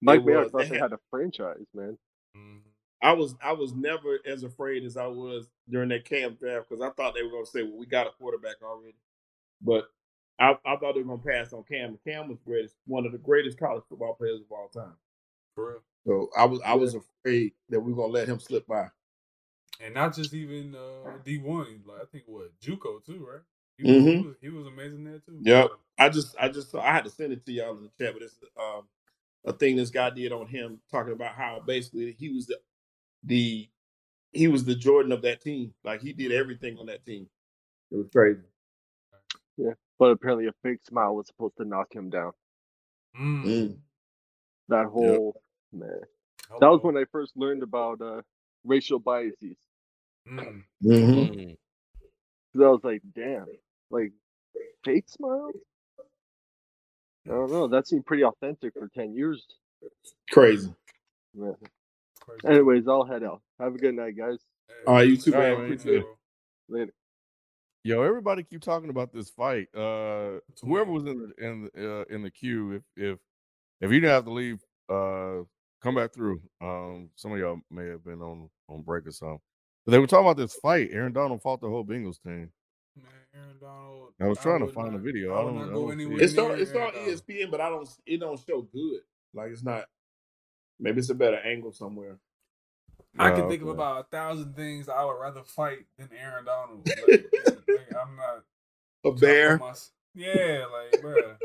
Mike 0.02 0.22
it 0.22 0.26
Mayock 0.26 0.44
was. 0.44 0.52
thought 0.52 0.62
They 0.64 0.70
they 0.70 0.76
had- 0.78 0.82
had 0.92 0.94
a 0.94 1.00
franchise, 1.12 1.68
man. 1.76 1.98
Mhm. 2.36 2.62
I 3.02 3.14
was 3.14 3.36
I 3.44 3.54
was 3.54 3.74
never 3.74 4.20
as 4.26 4.44
afraid 4.44 4.84
as 4.86 4.98
I 4.98 5.08
was 5.08 5.48
during 5.70 5.90
that 5.90 6.06
Cam 6.06 6.36
draft 6.36 6.70
because 6.70 6.84
I 6.84 6.92
thought 6.92 7.16
they 7.16 7.24
were 7.24 7.32
gonna 7.32 7.46
say, 7.46 7.64
"Well, 7.64 7.78
we 7.78 7.86
got 7.88 8.08
a 8.08 8.12
quarterback 8.12 8.58
already," 8.64 8.96
but 9.62 9.90
I, 10.40 10.58
I 10.66 10.78
thought 10.78 10.96
they 10.96 11.04
were 11.04 11.18
gonna 11.18 11.38
pass 11.40 11.54
on 11.54 11.64
Cam. 11.64 12.00
Cam 12.06 12.30
was 12.30 12.40
greatest, 12.46 12.76
one 12.88 13.06
of 13.06 13.12
the 13.12 13.18
greatest 13.20 13.60
college 13.60 13.84
football 13.90 14.16
players 14.16 14.42
of 14.42 14.52
all 14.52 14.70
time. 14.70 14.96
For 15.56 15.70
real. 15.72 15.82
So 16.08 16.30
I 16.38 16.46
was 16.46 16.62
I 16.66 16.76
was 16.76 16.96
afraid 16.96 17.54
that 17.70 17.80
we 17.82 17.94
were 17.94 18.04
gonna 18.04 18.14
let 18.14 18.28
him 18.30 18.40
slip 18.40 18.68
by. 18.68 18.90
And 19.84 19.94
not 19.94 20.16
just 20.16 20.34
even 20.34 20.76
uh, 20.76 21.18
D 21.26 21.40
one, 21.40 21.82
like 21.86 22.02
I 22.02 22.06
think 22.12 22.26
what 22.28 22.52
JUCO 22.62 23.06
too, 23.06 23.26
right? 23.30 23.42
He 23.78 23.84
was, 23.86 23.94
he, 23.94 24.02
Mhm. 24.02 24.26
was, 24.26 24.36
he 24.42 24.50
was 24.50 24.68
amazing 24.68 25.04
there 25.04 25.20
too. 25.20 25.40
Yep. 25.42 25.72
I 25.98 26.10
just 26.10 26.36
I 26.40 26.50
just 26.50 26.74
I 26.76 26.94
had 26.94 27.04
to 27.06 27.10
send 27.10 27.34
it 27.34 27.46
to 27.46 27.52
y'all 27.52 27.78
in 27.78 27.84
the 27.84 27.90
chat, 28.04 28.14
but 28.14 28.24
it's 28.24 28.36
um 28.60 28.84
a 29.46 29.54
thing 29.54 29.76
this 29.76 29.90
guy 29.90 30.10
did 30.12 30.32
on 30.32 30.48
him 30.48 30.80
talking 30.92 31.14
about 31.14 31.36
how 31.36 31.62
basically 31.66 32.14
he 32.20 32.30
was 32.30 32.48
the 32.48 32.60
the 33.24 33.70
he 34.32 34.48
was 34.48 34.64
the 34.64 34.76
Jordan 34.76 35.12
of 35.12 35.22
that 35.24 35.42
team. 35.42 35.74
Like 35.84 36.02
he 36.02 36.14
did 36.14 36.32
everything 36.32 36.78
on 36.78 36.88
that 36.88 37.06
team. 37.06 37.28
It 37.92 37.98
was 37.98 38.08
crazy. 38.14 38.42
Yeah, 39.58 39.74
but 40.00 40.12
apparently, 40.12 40.48
a 40.48 40.54
fake 40.64 40.80
smile 40.88 41.16
was 41.16 41.28
supposed 41.28 41.58
to 41.58 41.66
knock 41.66 41.94
him 41.94 42.10
down. 42.10 42.32
Mm. 43.20 43.46
Mm. 43.46 43.78
That 44.70 44.86
whole 44.86 45.42
man. 45.74 46.00
That 46.60 46.70
was 46.70 46.82
when 46.82 46.98
I 46.98 47.06
first 47.12 47.34
learned 47.36 47.64
about 47.64 48.02
uh, 48.02 48.22
racial 48.64 49.00
biases. 49.00 49.58
Mm. 50.28 50.64
Mhm. 50.84 51.36
Mm. 51.36 51.58
Cause 52.54 52.62
I 52.62 52.68
was 52.68 52.84
like, 52.84 53.02
damn, 53.16 53.46
like 53.90 54.12
fake 54.84 55.08
smile. 55.08 55.52
I 57.26 57.30
don't 57.30 57.52
know. 57.52 57.68
That 57.68 57.88
seemed 57.88 58.06
pretty 58.06 58.24
authentic 58.24 58.74
for 58.74 58.90
ten 58.90 59.14
years. 59.14 59.46
Crazy. 60.32 60.74
Yeah. 61.34 61.52
Crazy. 62.40 62.56
Anyways, 62.56 62.88
I'll 62.88 63.04
head 63.06 63.24
out. 63.24 63.42
Have 63.60 63.76
a 63.76 63.78
good 63.78 63.96
night, 63.96 64.18
guys. 64.18 64.40
All 64.88 64.96
right, 64.96 65.08
you 65.08 65.18
too, 65.18 65.32
man. 65.32 65.40
right, 65.40 65.58
man. 65.58 65.66
Appreciate 65.74 65.96
it. 66.00 66.06
Later. 66.70 66.94
Yo, 67.84 68.04
everybody 68.04 68.44
keep 68.44 68.62
talking 68.62 68.90
about 68.90 69.12
this 69.12 69.30
fight. 69.32 69.68
Uh, 69.76 70.40
whoever 70.62 70.92
was 70.92 71.04
in 71.06 71.18
the 71.38 71.46
in 71.46 71.70
the, 71.74 72.02
uh, 72.02 72.04
in 72.16 72.22
the 72.22 72.30
queue, 72.32 72.74
if 72.74 72.84
if 72.96 73.20
if 73.82 73.92
you 73.92 74.00
didn't 74.00 74.14
have 74.14 74.26
to 74.26 74.32
leave, 74.32 74.60
uh, 74.90 75.44
come 75.82 75.96
back 75.96 76.14
through. 76.14 76.42
Um, 76.62 77.10
some 77.16 77.32
of 77.34 77.40
y'all 77.40 77.60
may 77.72 77.88
have 77.88 78.04
been 78.04 78.22
on 78.22 78.50
on 78.70 78.84
break 78.84 79.08
or 79.08 79.12
something. 79.12 79.40
But 79.86 79.94
they 79.94 80.00
were 80.00 80.06
talking 80.08 80.26
about 80.28 80.38
this 80.38 80.54
fight. 80.54 80.90
Aaron 80.92 81.12
Donald 81.12 81.42
fought 81.42 81.60
the 81.60 81.70
whole 81.70 81.84
Bengals 81.84 82.22
team. 82.22 82.52
Man, 82.96 83.06
Aaron 83.34 83.58
Donald. 83.60 84.14
I 84.22 84.28
was 84.28 84.38
trying 84.38 84.60
to 84.60 84.66
would 84.66 84.76
find 84.76 84.90
the 84.90 84.92
not- 84.94 85.02
video. 85.02 85.34
I 85.34 85.40
I 85.40 85.44
don't- 85.44 85.56
not 85.56 85.64
I 85.64 85.66
go 85.68 85.74
don't 85.74 85.98
see 85.98 86.06
anywhere. 86.06 86.24
It's 86.24 86.38
on 86.38 86.60
it's 86.60 86.72
Aaron 86.72 86.88
on 86.96 87.08
ESPN, 87.10 87.50
but 87.52 87.62
I 87.62 87.70
don't 87.70 87.90
it 88.06 88.18
don't 88.20 88.40
show 88.48 88.62
good. 88.62 89.02
Like 89.34 89.52
it's 89.52 89.64
not 89.64 89.86
maybe 90.82 91.00
it's 91.00 91.10
a 91.10 91.16
better 91.16 91.38
angle 91.38 91.72
somewhere. 91.72 92.18
I 93.18 93.32
Oh, 93.32 93.36
can 93.36 93.50
think 93.50 93.62
of 93.62 93.70
about 93.70 94.00
a 94.02 94.04
thousand 94.10 94.56
things 94.56 94.90
I 94.90 95.04
would 95.06 95.20
rather 95.20 95.44
fight 95.44 95.86
than 95.98 96.10
Aaron 96.18 96.46
Donald. 96.46 96.86
Like, 96.88 97.26
like, 97.68 97.96
I'm 98.02 98.16
not 98.18 98.44
A 99.06 99.12
bear. 99.14 99.58
talking 99.58 99.68
about- 99.68 99.90
Yeah, 100.16 100.66
like, 100.72 101.02
bruh. 101.02 101.38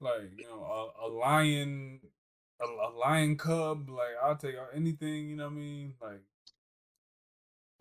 like 0.00 0.30
you 0.38 0.44
know, 0.44 0.62
a, 1.00 1.06
a 1.06 1.08
lion, 1.08 2.00
a, 2.60 2.64
a 2.64 2.90
lion 2.98 3.36
cub. 3.36 3.88
Like, 3.90 4.14
I'll 4.22 4.36
take 4.36 4.54
anything. 4.74 5.28
You 5.28 5.36
know 5.36 5.44
what 5.44 5.52
I 5.52 5.56
mean? 5.56 5.94
Like, 6.00 6.20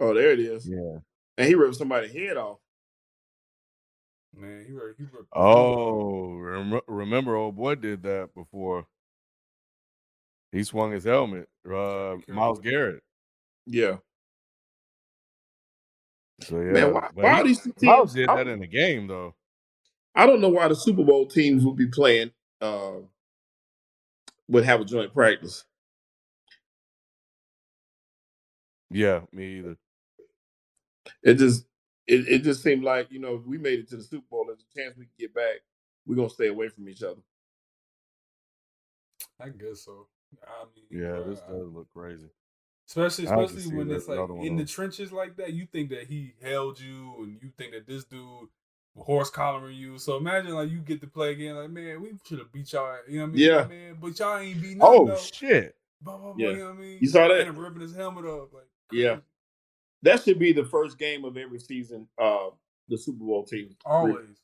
Oh, 0.01 0.13
there 0.13 0.31
it 0.31 0.39
is. 0.39 0.65
Yeah. 0.67 0.99
And 1.37 1.47
he 1.47 1.55
ripped 1.55 1.75
somebody's 1.75 2.13
head 2.13 2.37
off. 2.37 2.59
man, 4.35 4.65
he 4.67 4.73
were 4.73 4.95
he 4.97 5.05
were. 5.05 5.25
Oh, 5.33 6.35
rem- 6.35 6.81
remember, 6.87 7.35
old 7.35 7.55
boy 7.55 7.75
did 7.75 8.03
that 8.03 8.29
before. 8.35 8.85
He 10.51 10.63
swung 10.63 10.91
his 10.91 11.03
helmet. 11.03 11.47
Uh, 11.65 12.15
Myles. 12.27 12.59
Garrett. 12.59 13.03
Yeah. 13.67 13.97
So 16.41 16.55
yeah, 16.59 16.71
Man, 16.71 16.93
why, 16.93 17.09
why 17.13 17.33
he- 17.35 17.41
are 17.41 17.43
these 17.43 17.61
teams? 17.61 17.83
Myles 17.83 18.13
did 18.13 18.29
I, 18.29 18.37
that 18.37 18.47
in 18.47 18.59
the 18.59 18.67
game 18.67 19.07
though. 19.07 19.35
I 20.15 20.25
don't 20.25 20.41
know 20.41 20.49
why 20.49 20.67
the 20.67 20.75
Super 20.75 21.03
Bowl 21.03 21.27
teams 21.27 21.63
would 21.65 21.75
be 21.75 21.87
playing 21.87 22.31
uh 22.61 22.93
would 24.47 24.65
have 24.65 24.81
a 24.81 24.85
joint 24.85 25.13
practice. 25.13 25.65
Yeah, 28.89 29.21
me 29.31 29.59
either. 29.59 29.77
It 31.23 31.35
just 31.35 31.65
it, 32.07 32.27
it 32.27 32.39
just 32.43 32.63
seemed 32.63 32.83
like, 32.83 33.11
you 33.11 33.19
know, 33.19 33.35
if 33.35 33.45
we 33.45 33.57
made 33.59 33.79
it 33.79 33.89
to 33.89 33.97
the 33.97 34.03
Super 34.03 34.25
Bowl, 34.31 34.45
there's 34.47 34.63
a 34.63 34.79
chance 34.79 34.97
we 34.97 35.05
can 35.05 35.13
get 35.19 35.33
back. 35.35 35.57
We're 36.07 36.15
gonna 36.15 36.29
stay 36.29 36.47
away 36.47 36.69
from 36.69 36.89
each 36.89 37.03
other. 37.03 37.21
I 39.39 39.49
guess 39.49 39.85
so. 39.85 40.07
I 40.43 40.65
mean, 40.75 41.01
Yeah, 41.01 41.17
bruh, 41.17 41.29
this 41.29 41.39
does 41.39 41.73
look 41.73 41.87
crazy. 41.93 42.29
Especially, 42.87 43.27
I 43.27 43.39
have 43.39 43.49
to 43.51 43.57
especially 43.57 43.77
when 43.77 43.91
it's 43.91 44.07
like 44.07 44.17
another 44.17 44.33
one 44.33 44.47
in 44.47 44.57
the 44.57 44.65
trenches 44.65 45.11
like 45.11 45.37
that. 45.37 45.53
You 45.53 45.67
think 45.71 45.89
that 45.91 46.07
he 46.07 46.33
held 46.41 46.79
you, 46.79 47.15
and 47.19 47.37
you 47.41 47.51
think 47.57 47.73
that 47.73 47.85
this 47.85 48.03
dude 48.03 48.49
horse 48.97 49.29
collaring 49.29 49.77
you. 49.77 49.97
So 49.97 50.17
imagine 50.17 50.53
like 50.53 50.69
you 50.69 50.79
get 50.79 51.01
to 51.01 51.07
play 51.07 51.31
again. 51.31 51.55
Like 51.55 51.69
man, 51.69 52.01
we 52.01 52.13
should 52.25 52.39
have 52.39 52.51
beat 52.51 52.71
y'all. 52.73 52.97
You 53.07 53.19
know 53.19 53.25
what 53.25 53.29
I 53.29 53.33
mean? 53.33 53.45
Yeah. 53.45 53.55
Like, 53.57 53.69
man, 53.69 53.97
but 54.01 54.19
y'all 54.19 54.37
ain't 54.37 54.61
beat 54.61 54.77
nothing. 54.77 54.99
Oh 54.99 55.05
though. 55.07 55.17
shit! 55.17 55.75
Blah, 56.01 56.17
blah, 56.17 56.33
blah, 56.33 56.35
Yeah. 56.37 56.49
You 56.49 56.57
know 56.57 56.65
what 56.65 56.73
I 56.73 56.77
mean? 56.77 56.97
You 57.01 57.07
saw 57.07 57.27
that? 57.27 57.47
And 57.47 57.57
ripping 57.57 57.81
his 57.81 57.95
helmet 57.95 58.25
off. 58.25 58.49
Like 58.53 58.67
Yeah. 58.91 59.17
That 60.01 60.23
should 60.23 60.39
be 60.39 60.53
the 60.53 60.65
first 60.65 60.97
game 60.97 61.25
of 61.25 61.35
every 61.35 61.59
season, 61.59 62.07
uh, 62.17 62.49
the 62.87 62.97
Super 62.97 63.23
Bowl 63.23 63.43
team. 63.43 63.75
always, 63.85 64.41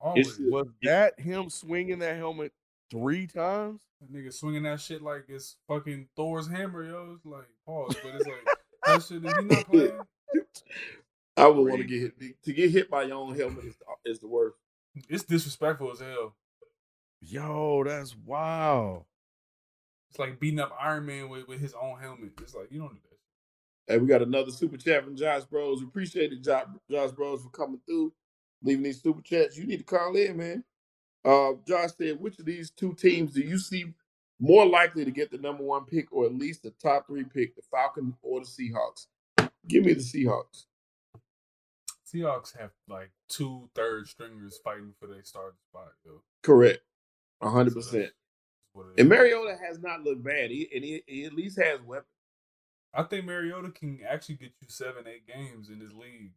always. 0.00 0.38
Was 0.40 0.66
that 0.82 1.20
him 1.20 1.50
swinging 1.50 1.98
that 1.98 2.16
helmet 2.16 2.52
three 2.94 3.26
times. 3.26 3.82
That 4.00 4.12
nigga 4.12 4.32
swinging 4.32 4.62
that 4.64 4.80
shit 4.80 5.02
like 5.02 5.24
it's 5.28 5.56
fucking 5.66 6.08
Thor's 6.16 6.48
hammer, 6.48 6.84
yo. 6.84 7.14
It's 7.16 7.26
like 7.26 7.48
pause, 7.66 7.96
but 8.02 8.14
it's 8.14 8.26
like 8.26 8.58
that 8.86 9.02
shit. 9.02 9.24
Is 9.24 9.36
he 9.36 9.44
not 9.44 9.66
playing? 9.70 10.00
I 11.36 11.46
would 11.48 11.68
want 11.68 11.80
to 11.80 11.84
get 11.84 12.00
hit. 12.00 12.42
To 12.44 12.52
get 12.52 12.70
hit 12.70 12.90
by 12.90 13.04
your 13.04 13.16
own 13.16 13.36
helmet 13.36 13.64
is, 13.64 13.76
is 14.04 14.20
the 14.20 14.28
worst. 14.28 14.56
It's 15.08 15.24
disrespectful 15.24 15.90
as 15.90 16.00
hell. 16.00 16.36
Yo, 17.20 17.82
that's 17.84 18.14
wow. 18.24 19.06
It's 20.10 20.18
like 20.18 20.38
beating 20.38 20.60
up 20.60 20.76
Iron 20.80 21.06
Man 21.06 21.28
with, 21.28 21.48
with 21.48 21.60
his 21.60 21.74
own 21.74 21.98
helmet. 21.98 22.32
It's 22.40 22.54
like 22.54 22.70
you 22.70 22.78
don't 22.78 22.94
do 22.94 23.00
that. 23.10 23.92
Hey, 23.92 23.98
we 23.98 24.06
got 24.06 24.22
another 24.22 24.52
super 24.52 24.76
chat 24.76 25.04
from 25.04 25.16
Josh 25.16 25.42
Bros. 25.44 25.80
We 25.80 25.86
appreciate 25.86 26.32
it, 26.32 26.42
Josh, 26.42 26.66
Josh 26.88 27.10
Bros, 27.10 27.42
for 27.42 27.50
coming 27.50 27.80
through, 27.84 28.12
leaving 28.62 28.84
these 28.84 29.02
super 29.02 29.20
chats. 29.20 29.58
You 29.58 29.66
need 29.66 29.78
to 29.78 29.84
call 29.84 30.14
in, 30.16 30.36
man. 30.36 30.64
Uh, 31.24 31.52
Josh 31.66 31.90
said, 31.96 32.20
which 32.20 32.38
of 32.38 32.44
these 32.44 32.70
two 32.70 32.94
teams 32.94 33.32
do 33.32 33.40
you 33.40 33.58
see 33.58 33.86
more 34.40 34.66
likely 34.66 35.04
to 35.04 35.10
get 35.10 35.30
the 35.30 35.38
number 35.38 35.62
one 35.62 35.84
pick 35.86 36.12
or 36.12 36.26
at 36.26 36.34
least 36.34 36.62
the 36.62 36.70
top 36.72 37.06
three 37.06 37.24
pick, 37.24 37.56
the 37.56 37.62
Falcons 37.70 38.14
or 38.22 38.40
the 38.40 38.46
Seahawks? 38.46 39.06
Give 39.68 39.84
me 39.84 39.94
the 39.94 40.00
Seahawks. 40.00 40.66
Seahawks 42.12 42.56
have 42.58 42.70
like 42.88 43.10
two 43.28 43.68
third 43.74 44.06
stringers 44.06 44.58
fighting 44.62 44.92
for 45.00 45.06
their 45.06 45.22
starting 45.24 45.58
spot, 45.70 45.88
yo. 46.04 46.20
Correct. 46.42 46.80
A 47.40 47.48
hundred 47.50 47.72
So 47.72 47.80
that's 47.80 47.90
percent. 47.90 48.12
what 48.72 48.86
And. 48.98 49.08
Mariota 49.08 49.56
has 49.66 49.80
not 49.80 50.02
looked 50.02 50.22
bad. 50.22 50.50
He 50.50 50.68
and 50.74 50.84
he, 50.84 51.02
he 51.06 51.24
at 51.24 51.32
least 51.34 51.58
has 51.60 51.80
weapons. 51.82 52.06
I 52.92 53.02
think 53.04 53.24
Mariota 53.24 53.70
can 53.70 53.98
actually 54.08 54.36
get 54.36 54.52
you 54.60 54.68
seven, 54.68 55.04
eight 55.08 55.26
games 55.26 55.68
in 55.70 55.78
this 55.80 55.92
league. 55.92 56.32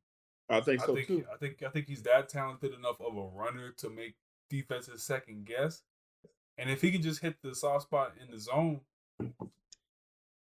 I 0.50 0.62
think 0.62 0.82
so 0.82 0.94
I 0.94 0.96
think 0.96 1.08
too. 1.08 1.26
I 1.32 1.38
think 1.38 1.62
I 1.64 1.70
think 1.70 1.88
he's 1.88 2.02
that 2.04 2.30
talented 2.30 2.74
enough 2.74 3.00
of 3.02 3.16
a 3.16 3.28
runner 3.38 3.72
to 3.78 3.90
make 3.90 4.16
defenses 4.50 5.04
second 5.04 5.46
guess. 5.46 5.84
And 6.58 6.70
if 6.70 6.82
he 6.82 6.92
can 6.92 7.02
just 7.02 7.22
hit 7.22 7.36
the 7.42 7.54
soft 7.54 7.84
spot 7.84 8.14
in 8.24 8.32
the 8.32 8.40
zone, 8.40 8.82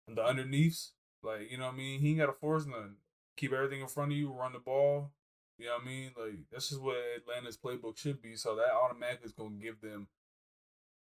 the 0.09 0.23
underneaths, 0.25 0.93
like 1.23 1.51
you 1.51 1.57
know 1.59 1.67
what 1.67 1.75
I 1.75 1.79
mean, 1.79 2.01
he 2.01 2.11
ain't 2.11 2.19
got 2.19 2.27
to 2.27 2.33
force 2.33 2.67
nothing. 2.67 2.97
Keep 3.37 3.53
everything 3.53 3.81
in 3.81 3.87
front 3.89 4.13
of 4.13 4.19
you, 4.19 4.33
run 4.33 4.53
the 4.53 4.59
ball. 4.59 5.11
You 5.59 5.67
know 5.67 5.75
what 5.75 5.83
I 5.83 5.87
mean? 5.87 6.11
Like 6.19 6.35
that's 6.51 6.69
just 6.69 6.83
what 6.83 6.97
Atlanta's 7.17 7.57
playbook 7.57 7.97
should 7.97 8.21
be. 8.21 8.37
So 8.37 8.57
that 8.57 8.73
automatically 8.73 9.27
is 9.27 9.33
going 9.33 9.59
to 9.59 9.65
give 9.65 9.81
them 9.81 10.09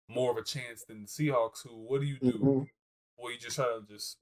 more 0.09 0.31
of 0.31 0.37
a 0.37 0.43
chance 0.43 0.83
than 0.83 1.03
the 1.03 1.07
Seahawks. 1.07 1.63
Who? 1.63 1.75
What 1.75 2.01
do 2.01 2.07
you 2.07 2.17
do? 2.19 2.31
Mhm. 2.33 2.69
Well, 3.17 3.31
you 3.31 3.37
just 3.39 3.55
try 3.55 3.65
to 3.65 3.83
just 3.87 4.17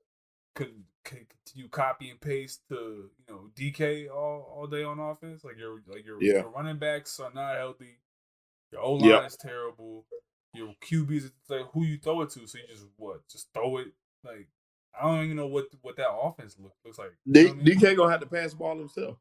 con- 0.56 0.86
continue 1.04 1.70
copy 1.70 2.10
and 2.10 2.20
paste 2.22 2.62
to 2.70 3.10
you 3.18 3.34
know 3.34 3.50
DK 3.56 4.10
all, 4.10 4.42
all 4.56 4.68
day 4.68 4.84
on 4.84 5.00
offense. 5.00 5.44
Like 5.44 5.58
your 5.58 5.82
like 5.88 6.06
your, 6.06 6.22
Yeah. 6.22 6.42
your 6.42 6.50
running 6.50 6.78
backs 6.78 7.20
are 7.20 7.32
not 7.34 7.56
healthy. 7.56 7.98
Your 8.76 8.84
O 8.84 8.94
line 8.94 9.10
Yeah. 9.10 9.26
is 9.26 9.38
terrible. 9.38 10.06
Your 10.54 10.74
QBs, 10.84 11.26
it's 11.26 11.50
like 11.50 11.66
who 11.74 11.84
you 11.86 11.98
throw 11.98 12.22
it 12.22 12.30
to. 12.32 12.46
So 12.48 12.58
you 12.58 12.66
just 12.70 12.86
what? 12.98 13.28
Just 13.30 13.50
throw 13.54 13.78
it. 13.78 13.88
Like 14.24 14.48
I 15.00 15.04
don't 15.08 15.26
even 15.26 15.38
know 15.38 15.48
what 15.48 15.66
what 15.82 15.96
that 15.98 16.10
offense 16.12 16.58
look, 16.60 16.74
looks 16.86 16.98
like. 16.98 17.12
You 17.26 17.34
D- 17.34 17.44
know 17.44 17.50
what 17.50 17.60
I 17.60 17.64
mean? 17.64 17.80
DK 17.80 17.96
gonna 17.98 18.12
have 18.12 18.22
to 18.22 18.26
pass 18.28 18.52
the 18.52 18.58
ball 18.58 18.78
himself. 18.78 19.18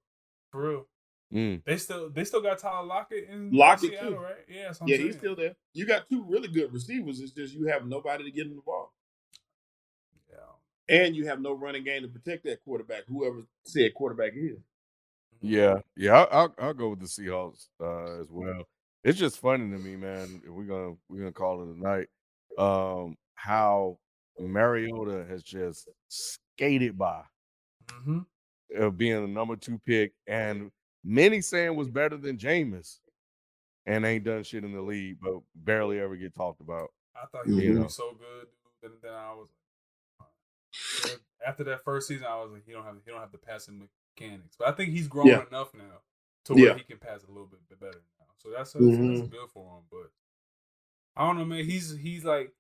For 0.51 0.69
real. 0.71 0.87
Mm. 1.33 1.65
They 1.65 1.77
still 1.79 2.11
they 2.11 2.25
still 2.25 2.41
got 2.43 2.59
Tyler 2.59 2.87
Lockett 2.87 3.29
in 3.29 3.51
Lockett, 3.53 3.91
Seattle, 3.91 4.13
too. 4.13 4.19
right? 4.19 4.35
Yeah, 4.49 4.65
that's 4.67 4.81
what 4.81 4.87
I'm 4.87 4.89
Yeah, 4.91 4.97
saying. 4.97 5.07
he's 5.09 5.17
still 5.19 5.37
there. 5.37 5.57
You 5.73 5.87
got 5.87 6.09
two 6.09 6.25
really 6.25 6.49
good 6.49 6.73
receivers. 6.73 7.21
It's 7.21 7.33
just 7.33 7.55
you 7.55 7.67
have 7.67 7.87
nobody 7.87 8.25
to 8.25 8.31
get 8.31 8.47
him 8.47 8.55
the 8.57 8.63
ball. 8.63 8.93
Yeah. 10.31 10.95
And 10.97 11.17
you 11.17 11.27
have 11.27 11.41
no 11.41 11.53
running 11.53 11.85
game 11.85 12.03
to 12.03 12.09
protect 12.09 12.45
that 12.45 12.63
quarterback, 12.65 13.05
whoever 13.09 13.41
said 13.65 13.95
quarterback 13.95 14.33
is. 14.37 14.59
Yeah, 15.41 15.81
yeah, 15.97 16.13
I'll, 16.13 16.29
I'll, 16.31 16.55
I'll 16.69 16.75
go 16.75 16.91
with 16.91 17.01
the 17.01 17.07
Seahawks 17.07 17.67
uh, 17.81 18.21
as 18.21 18.29
well. 18.31 18.67
It's 19.05 19.19
just 19.19 19.39
funny 19.39 19.71
to 19.71 19.79
me, 19.79 19.97
man. 19.97 20.43
We're 20.47 20.65
gonna 20.65 20.95
we're 21.09 21.19
gonna 21.19 21.33
call 21.33 21.63
it 21.63 21.77
a 21.77 21.79
night. 21.79 22.09
Um, 22.59 23.17
how 23.35 23.99
Mariota 24.39 25.27
has 25.29 25.43
just 25.43 25.89
skated 26.09 26.97
by 26.99 27.23
Mm-hmm. 27.93 28.21
uh, 28.81 28.91
being 28.91 29.21
the 29.21 29.29
number 29.29 29.57
two 29.57 29.79
pick, 29.85 30.15
and 30.27 30.71
many 31.05 31.43
saying 31.43 31.77
was 31.77 31.91
better 31.91 32.17
than 32.17 32.39
Jameis, 32.39 32.99
and 33.85 34.07
ain't 34.07 34.25
done 34.25 34.43
shit 34.43 34.65
in 34.65 34.73
the 34.73 34.81
league, 34.81 35.19
but 35.21 35.35
barely 35.55 36.01
ever 36.01 36.17
get 36.17 36.35
talked 36.35 36.63
about. 36.63 36.89
I 37.15 37.27
thought 37.27 37.47
he 37.47 37.53
was 37.53 37.79
Mhm. 37.79 37.91
so 37.91 38.15
good, 38.15 38.47
dude. 38.81 38.81
Then, 38.81 38.93
then 39.03 39.13
I 39.13 39.35
was 39.35 39.49
after 41.47 41.63
that 41.65 41.85
first 41.85 42.09
season, 42.09 42.27
I 42.27 42.41
was 42.43 42.53
like, 42.53 42.65
he 42.65 42.73
don't 42.73 42.85
have 42.85 42.97
he 43.05 43.11
don't 43.11 43.21
have 43.21 43.33
the 43.33 43.39
passing 43.39 43.87
mechanics, 44.17 44.57
but 44.59 44.69
I 44.69 44.73
think 44.73 44.91
he's 44.91 45.09
grown 45.09 45.27
Yeah. 45.27 45.47
enough 45.47 45.75
now 45.75 46.01
to 46.45 46.55
where 46.55 46.69
Yeah. 46.69 46.75
he 46.75 46.85
can 46.85 46.99
pass 46.99 47.23
a 47.25 47.27
little 47.29 47.47
bit 47.47 47.79
better. 47.79 48.01
So 48.39 48.51
that's 48.51 48.73
that's, 48.73 48.99
Mhm. 48.99 49.07
that's 49.07 49.23
good 49.23 49.49
for 49.53 49.79
him. 49.79 49.85
But 49.91 50.11
I 51.17 51.27
don't 51.27 51.39
know, 51.39 51.45
man. 51.45 51.65
He's 51.65 51.97
he's 51.97 52.25
like 52.25 52.53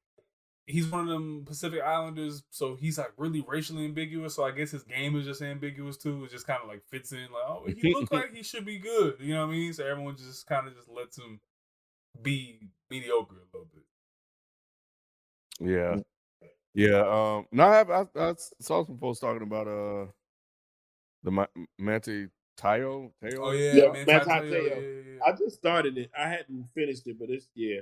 he's 0.67 0.89
one 0.89 1.03
of 1.03 1.09
them 1.09 1.45
Pacific 1.47 1.83
Islanders, 1.83 2.45
so 2.51 2.77
he's 2.77 2.99
like 2.99 3.13
really 3.19 3.43
racially 3.43 3.85
ambiguous. 3.87 4.35
So 4.37 4.45
I 4.45 4.53
guess 4.53 4.73
his 4.73 4.85
game 4.85 5.17
is 5.17 5.27
just 5.27 5.43
ambiguous 5.43 5.97
too. 5.99 6.25
It 6.25 6.31
just 6.33 6.47
kind 6.47 6.63
of 6.63 6.69
like 6.69 6.85
fits 6.91 7.13
in, 7.13 7.23
like 7.33 7.45
oh, 7.49 7.67
he 7.77 7.85
looks 7.85 8.11
like 8.13 8.35
he 8.35 8.43
should 8.43 8.65
be 8.67 8.79
good. 8.79 9.17
You 9.21 9.35
know 9.35 9.47
what 9.47 9.53
I 9.55 9.57
mean? 9.57 9.73
So 9.73 9.87
everyone 9.87 10.17
just 10.17 10.47
kind 10.47 10.69
of 10.69 10.75
just 10.77 10.89
lets 10.89 11.19
him 11.19 11.41
be 12.23 12.71
mediocre 12.91 13.37
a 13.37 13.57
little 13.57 13.69
bit. 13.75 13.85
Yeah, 15.61 15.97
yeah. 16.75 17.01
Um, 17.01 17.47
no, 17.53 17.65
I, 17.65 17.77
have, 17.77 17.91
I, 17.91 18.07
I 18.17 18.35
saw 18.61 18.85
some 18.85 18.99
folks 18.99 19.21
talking 19.21 19.43
about 19.43 19.69
uh 19.69 20.07
the 21.23 21.31
Ma- 21.31 21.47
Manti 21.79 22.29
Te'o. 22.57 23.13
Te'o. 23.23 23.39
Oh 23.43 23.51
yeah, 23.53 23.73
Yeah, 23.75 23.93
man. 23.93 23.93
man, 23.93 24.07
Ty- 24.07 24.19
Ty 24.19 24.25
Ty- 24.25 24.41
Te'o. 24.47 24.53
yeah, 24.69 24.75
yeah, 24.81 25.01
yeah. 25.15 25.19
I 25.27 25.33
just 25.33 25.57
started 25.57 25.99
it. 25.99 26.11
I 26.19 26.29
hadn't 26.29 26.67
finished 26.75 27.07
it, 27.07 27.19
but 27.19 27.31
it's 27.31 27.49
yeah. 27.55 27.81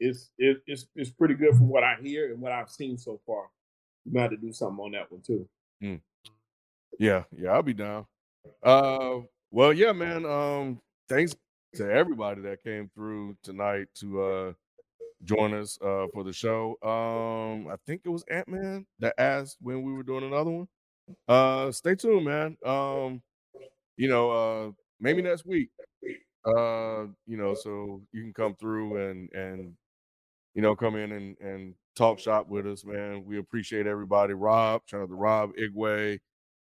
It's 0.00 0.30
it, 0.38 0.58
it's 0.66 0.86
it's 0.96 1.10
pretty 1.10 1.34
good 1.34 1.54
from 1.56 1.68
what 1.68 1.84
I 1.84 1.96
hear 2.02 2.32
and 2.32 2.40
what 2.40 2.52
I've 2.52 2.70
seen 2.70 2.96
so 2.98 3.20
far. 3.26 3.44
You 4.04 4.12
might 4.12 4.22
have 4.22 4.30
to 4.32 4.36
do 4.36 4.52
something 4.52 4.84
on 4.84 4.92
that 4.92 5.10
one 5.12 5.20
too. 5.22 5.48
Yeah, 6.98 7.24
yeah, 7.36 7.50
I'll 7.50 7.62
be 7.62 7.72
down. 7.74 8.06
Uh, 8.62 9.20
well, 9.50 9.72
yeah, 9.72 9.92
man. 9.92 10.24
Um, 10.26 10.80
thanks 11.08 11.34
to 11.76 11.90
everybody 11.90 12.42
that 12.42 12.62
came 12.62 12.90
through 12.94 13.36
tonight 13.42 13.86
to 13.96 14.22
uh 14.22 14.52
join 15.24 15.54
us 15.54 15.78
uh 15.80 16.06
for 16.12 16.24
the 16.24 16.32
show. 16.32 16.76
Um, 16.82 17.68
I 17.72 17.76
think 17.86 18.02
it 18.04 18.08
was 18.08 18.24
Ant 18.30 18.48
Man 18.48 18.86
that 18.98 19.14
asked 19.18 19.56
when 19.60 19.82
we 19.82 19.92
were 19.92 20.02
doing 20.02 20.24
another 20.24 20.50
one. 20.50 20.68
Uh, 21.28 21.70
stay 21.72 21.94
tuned, 21.94 22.24
man. 22.24 22.56
Um, 22.64 23.22
you 24.02 24.08
know, 24.08 24.30
uh, 24.32 24.70
maybe 24.98 25.22
next 25.22 25.46
week. 25.46 25.68
Uh, 26.44 27.06
you 27.24 27.36
know, 27.36 27.54
so 27.54 28.02
you 28.10 28.20
can 28.20 28.32
come 28.34 28.56
through 28.56 28.96
and 28.96 29.30
and 29.32 29.74
you 30.54 30.60
know 30.60 30.74
come 30.74 30.96
in 30.96 31.12
and 31.12 31.36
and 31.38 31.74
talk 31.94 32.18
shop 32.18 32.48
with 32.48 32.66
us, 32.66 32.84
man. 32.84 33.24
We 33.24 33.38
appreciate 33.38 33.86
everybody. 33.86 34.34
Rob, 34.34 34.82
shout 34.86 35.02
out 35.02 35.08
to 35.08 35.14
Rob 35.14 35.52
Igwe 35.54 36.18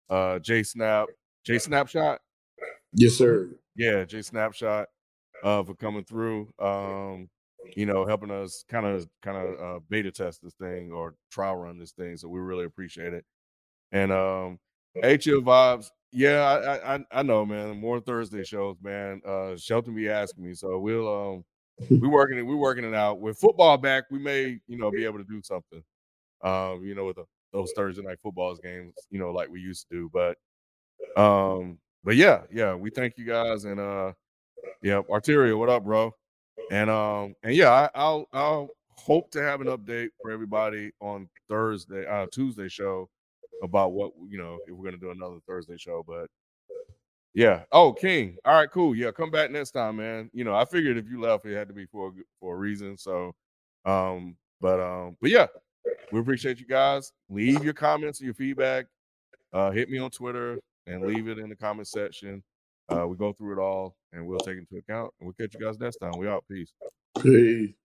uh 0.09 0.39
J 0.39 0.63
Snap, 0.63 1.09
J 1.45 1.59
Snapshot. 1.59 2.21
Yes, 2.93 3.15
sir. 3.15 3.49
Yeah, 3.75 4.05
J 4.05 4.21
Snapshot 4.21 4.87
uh 5.43 5.61
for 5.63 5.75
coming 5.75 6.05
through. 6.05 6.53
Um, 6.57 7.27
you 7.75 7.85
know, 7.85 8.05
helping 8.05 8.31
us 8.31 8.63
kind 8.69 8.85
of 8.85 9.09
kind 9.21 9.35
of 9.35 9.59
uh 9.59 9.79
beta 9.89 10.11
test 10.11 10.41
this 10.41 10.53
thing 10.53 10.93
or 10.93 11.15
trial 11.31 11.57
run 11.57 11.79
this 11.79 11.91
thing. 11.91 12.15
So 12.15 12.29
we 12.29 12.39
really 12.39 12.63
appreciate 12.63 13.11
it. 13.13 13.25
And 13.91 14.13
um 14.13 14.59
HL 15.03 15.43
vibes, 15.43 15.89
yeah, 16.15 16.41
I, 16.41 16.95
I 16.95 16.99
I 17.11 17.23
know, 17.23 17.45
man. 17.45 17.79
More 17.79 17.99
Thursday 17.99 18.43
shows, 18.45 18.77
man. 18.81 19.21
Uh 19.27 19.57
Shelton 19.57 19.93
be 19.93 20.07
asking 20.07 20.45
me. 20.45 20.53
So 20.53 20.79
we'll 20.79 21.07
um 21.07 21.43
we 21.89 22.07
working 22.07 22.37
it, 22.37 22.43
we 22.43 22.55
working 22.55 22.85
it 22.85 22.93
out. 22.93 23.19
With 23.19 23.37
football 23.37 23.77
back, 23.77 24.05
we 24.09 24.17
may, 24.17 24.59
you 24.67 24.77
know, 24.77 24.89
be 24.89 25.03
able 25.03 25.17
to 25.17 25.25
do 25.25 25.41
something. 25.43 25.83
Um, 26.41 26.83
you 26.85 26.95
know, 26.95 27.05
with 27.05 27.17
the 27.17 27.25
those 27.51 27.73
Thursday 27.75 28.01
night 28.01 28.19
footballs 28.23 28.61
games, 28.61 28.93
you 29.09 29.19
know, 29.19 29.31
like 29.31 29.49
we 29.49 29.59
used 29.59 29.87
to 29.89 29.95
do. 29.95 30.09
But 30.13 30.37
um, 31.21 31.79
but 32.05 32.15
yeah, 32.15 32.43
yeah, 32.49 32.75
we 32.75 32.91
thank 32.91 33.17
you 33.17 33.25
guys 33.25 33.65
and 33.65 33.79
uh 33.79 34.13
yeah, 34.81 35.01
Arteria, 35.09 35.57
what 35.57 35.69
up, 35.69 35.83
bro? 35.83 36.13
And 36.71 36.89
um 36.89 37.35
and 37.43 37.53
yeah, 37.53 37.71
I, 37.71 37.89
I'll 37.93 38.25
I'll 38.31 38.69
hope 38.97 39.31
to 39.31 39.41
have 39.41 39.59
an 39.59 39.67
update 39.67 40.09
for 40.21 40.31
everybody 40.31 40.91
on 41.01 41.27
Thursday, 41.49 42.07
uh 42.07 42.27
Tuesday 42.31 42.69
show 42.69 43.09
about 43.63 43.93
what 43.93 44.11
you 44.29 44.37
know 44.37 44.57
if 44.67 44.73
we're 44.73 44.85
gonna 44.85 44.97
do 44.97 45.11
another 45.11 45.37
Thursday 45.47 45.77
show. 45.77 46.03
But 46.07 46.27
yeah, 47.33 47.63
oh 47.71 47.93
King, 47.93 48.37
all 48.45 48.55
right, 48.55 48.71
cool. 48.71 48.95
Yeah, 48.95 49.11
come 49.11 49.31
back 49.31 49.51
next 49.51 49.71
time, 49.71 49.97
man. 49.97 50.29
You 50.33 50.43
know, 50.43 50.55
I 50.55 50.65
figured 50.65 50.97
if 50.97 51.09
you 51.09 51.19
left, 51.19 51.45
it 51.45 51.55
had 51.55 51.67
to 51.67 51.73
be 51.73 51.85
for 51.85 52.13
for 52.39 52.55
a 52.55 52.57
reason. 52.57 52.97
So, 52.97 53.33
um, 53.85 54.35
but 54.61 54.79
um, 54.79 55.17
but 55.21 55.31
yeah, 55.31 55.47
we 56.11 56.19
appreciate 56.19 56.59
you 56.59 56.67
guys. 56.67 57.11
Leave 57.29 57.63
your 57.63 57.73
comments 57.73 58.19
and 58.19 58.25
your 58.25 58.33
feedback. 58.33 58.85
Uh, 59.53 59.71
hit 59.71 59.89
me 59.89 59.97
on 59.97 60.09
Twitter 60.11 60.59
and 60.87 61.05
leave 61.05 61.27
it 61.27 61.39
in 61.39 61.49
the 61.49 61.55
comment 61.55 61.87
section. 61.87 62.43
Uh, 62.89 63.07
we 63.07 63.15
go 63.15 63.33
through 63.33 63.53
it 63.53 63.61
all 63.61 63.95
and 64.13 64.25
we'll 64.25 64.39
take 64.39 64.57
it 64.57 64.59
into 64.59 64.77
account. 64.77 65.11
And 65.19 65.27
we'll 65.27 65.33
catch 65.33 65.57
you 65.57 65.65
guys 65.65 65.79
next 65.79 65.97
time. 65.97 66.13
We 66.17 66.27
out. 66.27 66.43
Peace. 66.49 66.71
Peace. 67.21 67.75